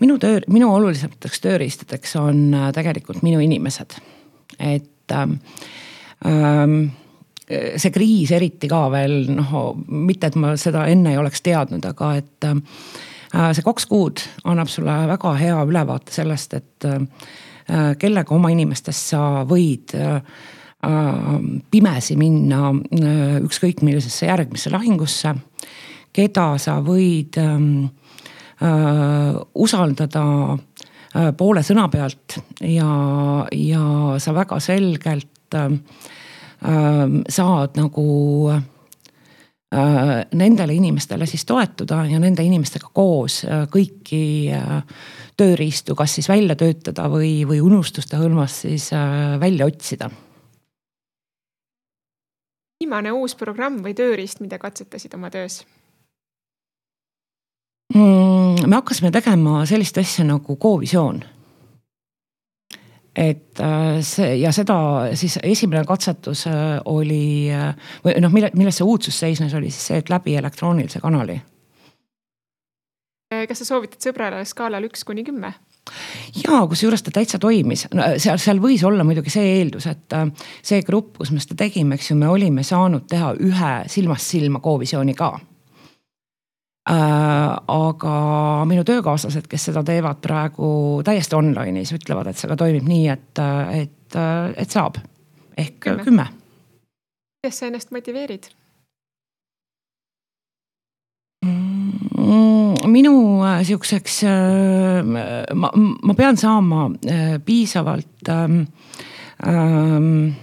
minu 0.00 0.18
töö, 0.20 0.42
minu 0.52 0.68
olulisemateks 0.74 1.40
tööriistadeks 1.40 2.16
on 2.20 2.44
äh, 2.54 2.68
tegelikult 2.76 3.22
minu 3.24 3.40
inimesed, 3.40 3.96
et 4.58 5.14
ähm, 5.14 5.38
ähm, 6.28 6.76
see 7.48 7.92
kriis 7.94 8.32
eriti 8.34 8.68
ka 8.68 8.86
veel 8.92 9.24
noh, 9.32 9.72
mitte 9.88 10.28
et 10.28 10.36
ma 10.40 10.54
seda 10.60 10.84
enne 10.92 11.14
ei 11.14 11.20
oleks 11.20 11.44
teadnud, 11.44 11.84
aga 11.88 12.14
et 12.20 12.48
äh, 12.50 12.60
Äh, 13.34 13.50
see 13.56 13.64
kaks 13.66 13.88
kuud 13.90 14.22
annab 14.46 14.70
sulle 14.70 14.94
väga 15.10 15.32
hea 15.40 15.62
ülevaate 15.66 16.14
sellest, 16.14 16.54
et 16.54 16.86
äh, 16.86 17.00
kellega 17.98 18.34
oma 18.34 18.50
inimestest 18.54 19.10
sa 19.14 19.22
võid 19.48 19.96
äh, 19.98 20.20
pimesi 21.72 22.14
minna 22.20 22.68
ükskõik 23.40 23.80
millisesse 23.86 24.26
järgmisse 24.28 24.68
lahingusse. 24.68 25.32
Keda 26.14 26.46
sa 26.62 26.78
võid 26.84 27.38
ähm, 27.42 27.86
usaldada 29.54 30.24
poole 31.38 31.62
sõna 31.62 31.88
pealt 31.90 32.38
ja, 32.62 32.86
ja 33.50 33.82
sa 34.18 34.34
väga 34.34 34.60
selgelt 34.62 35.56
saad 37.34 37.76
nagu 37.78 38.06
nendele 40.38 40.74
inimestele 40.74 41.26
siis 41.26 41.44
toetuda 41.44 42.04
ja 42.10 42.18
nende 42.22 42.42
inimestega 42.46 42.90
koos 42.94 43.42
kõiki 43.70 44.24
tööriistu, 45.36 45.94
kas 45.98 46.14
siis 46.18 46.30
välja 46.30 46.56
töötada 46.58 47.08
või, 47.10 47.42
või 47.46 47.60
unustuste 47.62 48.18
hõlmas 48.18 48.60
siis 48.64 48.90
välja 49.40 49.66
otsida. 49.66 50.10
viimane 52.80 53.12
uus 53.12 53.34
programm 53.34 53.82
või 53.82 53.94
tööriist, 53.94 54.40
mida 54.40 54.58
katsetasid 54.58 55.14
oma 55.14 55.30
töös? 55.30 55.62
Mm,? 57.92 58.66
me 58.66 58.76
hakkasime 58.76 59.10
tegema 59.10 59.62
sellist 59.66 59.98
asja 59.98 60.24
nagu 60.24 60.56
Go-visioon. 60.56 61.22
et 63.16 63.60
äh, 63.62 64.00
see 64.02 64.36
ja 64.40 64.50
seda 64.52 64.76
siis 65.14 65.38
esimene 65.42 65.84
katsetus 65.86 66.46
äh, 66.50 66.80
oli 66.84 67.50
äh, 67.52 67.76
või 68.04 68.16
noh, 68.20 68.32
mille, 68.32 68.50
milles 68.58 68.80
see 68.80 68.86
uudsus 68.86 69.18
seisnes, 69.20 69.54
oli 69.54 69.70
siis 69.70 69.86
see, 69.90 70.00
et 70.02 70.10
läbi 70.10 70.34
elektroonilise 70.36 71.00
kanali. 71.00 71.38
kas 73.48 73.62
sa 73.62 73.68
soovitad 73.68 74.02
sõbrale 74.02 74.42
skaalal 74.46 74.88
üks 74.88 75.04
kuni 75.06 75.24
kümme? 75.26 75.52
ja 76.42 76.64
kusjuures 76.66 77.02
ta 77.06 77.12
täitsa 77.14 77.38
toimis 77.38 77.86
no,, 77.94 78.14
seal, 78.18 78.40
seal 78.40 78.58
võis 78.62 78.82
olla 78.88 79.04
muidugi 79.04 79.30
see 79.30 79.58
eeldus, 79.60 79.86
et 79.86 80.20
see 80.62 80.82
grupp, 80.82 81.18
kus 81.18 81.30
me 81.30 81.42
seda 81.44 81.60
tegime, 81.66 81.98
eks 81.98 82.10
ju, 82.10 82.18
me 82.18 82.30
olime 82.32 82.64
saanud 82.66 83.06
teha 83.10 83.34
ühe 83.36 83.74
silmast 83.92 84.32
silma 84.32 84.64
Go-visiooni 84.64 85.14
ka 85.14 85.34
aga 86.84 88.14
minu 88.68 88.84
töökaaslased, 88.84 89.46
kes 89.48 89.70
seda 89.70 89.82
teevad 89.86 90.20
praegu 90.24 91.00
täiesti 91.04 91.36
online'is, 91.38 91.94
ütlevad, 91.96 92.28
et 92.28 92.40
see 92.40 92.50
ka 92.50 92.58
toimib 92.60 92.84
nii, 92.88 93.06
et, 93.12 93.40
et, 93.72 94.18
et 94.60 94.74
saab. 94.74 95.00
Ehk 95.56 95.78
kümme, 95.80 96.04
kümme.. 96.04 96.26
kuidas 97.40 97.60
sa 97.60 97.70
ennast 97.70 97.92
motiveerid? 97.94 98.50
Mm, 101.44 102.74
minu 102.90 103.14
äh, 103.44 103.62
sihukeseks, 103.64 104.18
äh, 104.28 105.54
ma, 105.54 105.70
ma 105.74 106.16
pean 106.18 106.36
saama 106.40 106.88
piisavalt 107.44 108.32
ähm, 108.32 108.60
ähm, 109.46 110.34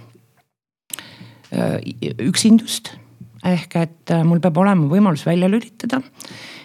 üksindust 2.22 2.94
ehk 3.42 3.76
et 3.76 4.12
äh, 4.14 4.22
mul 4.26 4.40
peab 4.42 4.58
olema 4.62 4.86
võimalus 4.90 5.24
välja 5.26 5.48
lülitada. 5.50 6.00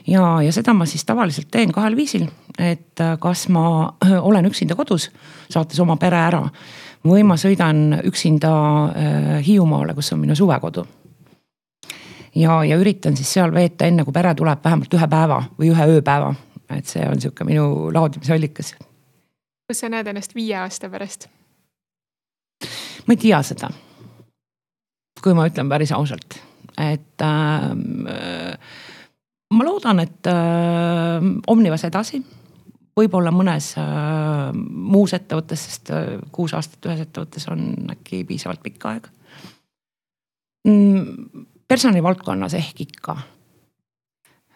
ja, 0.07 0.41
ja 0.43 0.51
seda 0.53 0.73
ma 0.73 0.85
siis 0.85 1.05
tavaliselt 1.05 1.49
teen 1.51 1.71
kahel 1.73 1.95
viisil, 1.97 2.27
et 2.57 3.01
äh, 3.01 3.15
kas 3.21 3.47
ma 3.53 3.93
äh, 4.05 4.17
olen 4.21 4.45
üksinda 4.49 4.77
kodus, 4.77 5.09
saates 5.49 5.79
oma 5.79 5.97
pere 5.97 6.19
ära 6.21 6.43
või 7.07 7.23
ma 7.23 7.37
sõidan 7.39 8.01
üksinda 8.03 8.49
Hiiumaale, 9.45 9.93
kus 9.95 10.09
on 10.13 10.19
minu 10.19 10.35
suvekodu. 10.35 10.85
ja, 12.35 12.63
ja 12.65 12.77
üritan 12.77 13.17
siis 13.17 13.31
seal 13.33 13.53
veeta, 13.53 13.85
enne 13.85 14.03
kui 14.03 14.13
pere 14.13 14.33
tuleb, 14.35 14.63
vähemalt 14.63 14.93
ühe 14.93 15.07
päeva 15.07 15.43
või 15.59 15.71
ühe 15.71 15.87
ööpäeva. 15.97 16.33
et 16.69 16.85
see 16.85 17.07
on 17.07 17.21
sihuke 17.21 17.43
minu 17.43 17.93
laadimisallikas. 17.93 18.75
kus 19.67 19.79
sa 19.79 19.89
näed 19.89 20.07
ennast 20.07 20.35
viie 20.35 20.57
aasta 20.57 20.89
pärast? 20.89 21.29
ma 23.07 23.13
ei 23.13 23.17
tea 23.17 23.41
seda. 23.41 23.71
kui 25.23 25.33
ma 25.33 25.47
ütlen 25.47 25.69
päris 25.69 25.91
ausalt 25.91 26.46
et 26.77 27.25
äh, 27.25 28.57
ma 29.53 29.67
loodan, 29.67 30.01
et 30.03 30.27
äh, 30.29 31.27
Omnivas 31.47 31.85
edasi, 31.87 32.21
võib-olla 32.97 33.31
mõnes 33.33 33.71
äh, 33.79 34.53
muus 34.53 35.13
ettevõttes, 35.17 35.67
sest 35.69 35.91
äh, 35.93 36.15
kuus 36.33 36.55
aastat 36.57 36.89
ühes 36.89 37.03
ettevõttes 37.05 37.47
on 37.53 37.91
äkki 37.93 38.23
piisavalt 38.27 38.63
pikk 38.65 38.89
aeg 38.91 39.11
mm,. 40.67 41.45
personalivaldkonnas 41.67 42.57
ehk 42.57 42.87
ikka. 42.87 43.17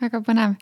väga 0.02 0.24
põnev 0.26 0.58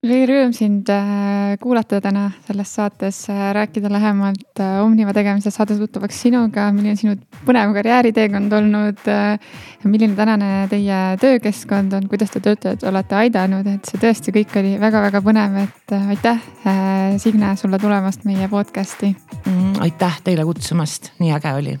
oli 0.00 0.20
rõõm 0.28 0.52
sind 0.56 0.88
äh, 0.92 1.56
kuulata 1.60 1.98
täna 2.00 2.30
selles 2.46 2.72
saates, 2.76 3.18
äh, 3.28 3.50
rääkida 3.56 3.90
lähemalt 3.92 4.62
äh, 4.62 4.78
Omniva 4.80 5.12
tegemisest, 5.16 5.58
saada 5.58 5.76
tuttavaks 5.76 6.22
sinuga, 6.24 6.70
milline 6.72 6.96
sinu 6.96 7.16
põnev 7.44 7.74
karjääriteekond 7.76 8.52
olnud. 8.60 9.04
milline 9.84 10.16
tänane 10.16 10.68
teie 10.70 11.00
töökeskkond 11.20 11.92
on, 11.96 12.08
kuidas 12.08 12.32
te 12.32 12.40
töötajaid 12.44 12.84
olete 12.88 13.16
aidanud, 13.16 13.68
et 13.68 13.88
see 13.88 14.00
tõesti 14.00 14.34
kõik 14.34 14.56
oli 14.60 14.74
väga-väga 14.80 15.22
põnev, 15.24 15.60
et 15.64 15.96
aitäh, 16.00 16.40
Signe, 17.20 17.54
sulle 17.56 17.78
tulemast 17.80 18.24
meie 18.28 18.48
podcast'i 18.48 19.12
mm,. 19.12 19.78
aitäh 19.84 20.20
teile 20.24 20.44
kutsumast, 20.48 21.12
nii 21.20 21.32
äge 21.36 21.56
oli 21.56 21.78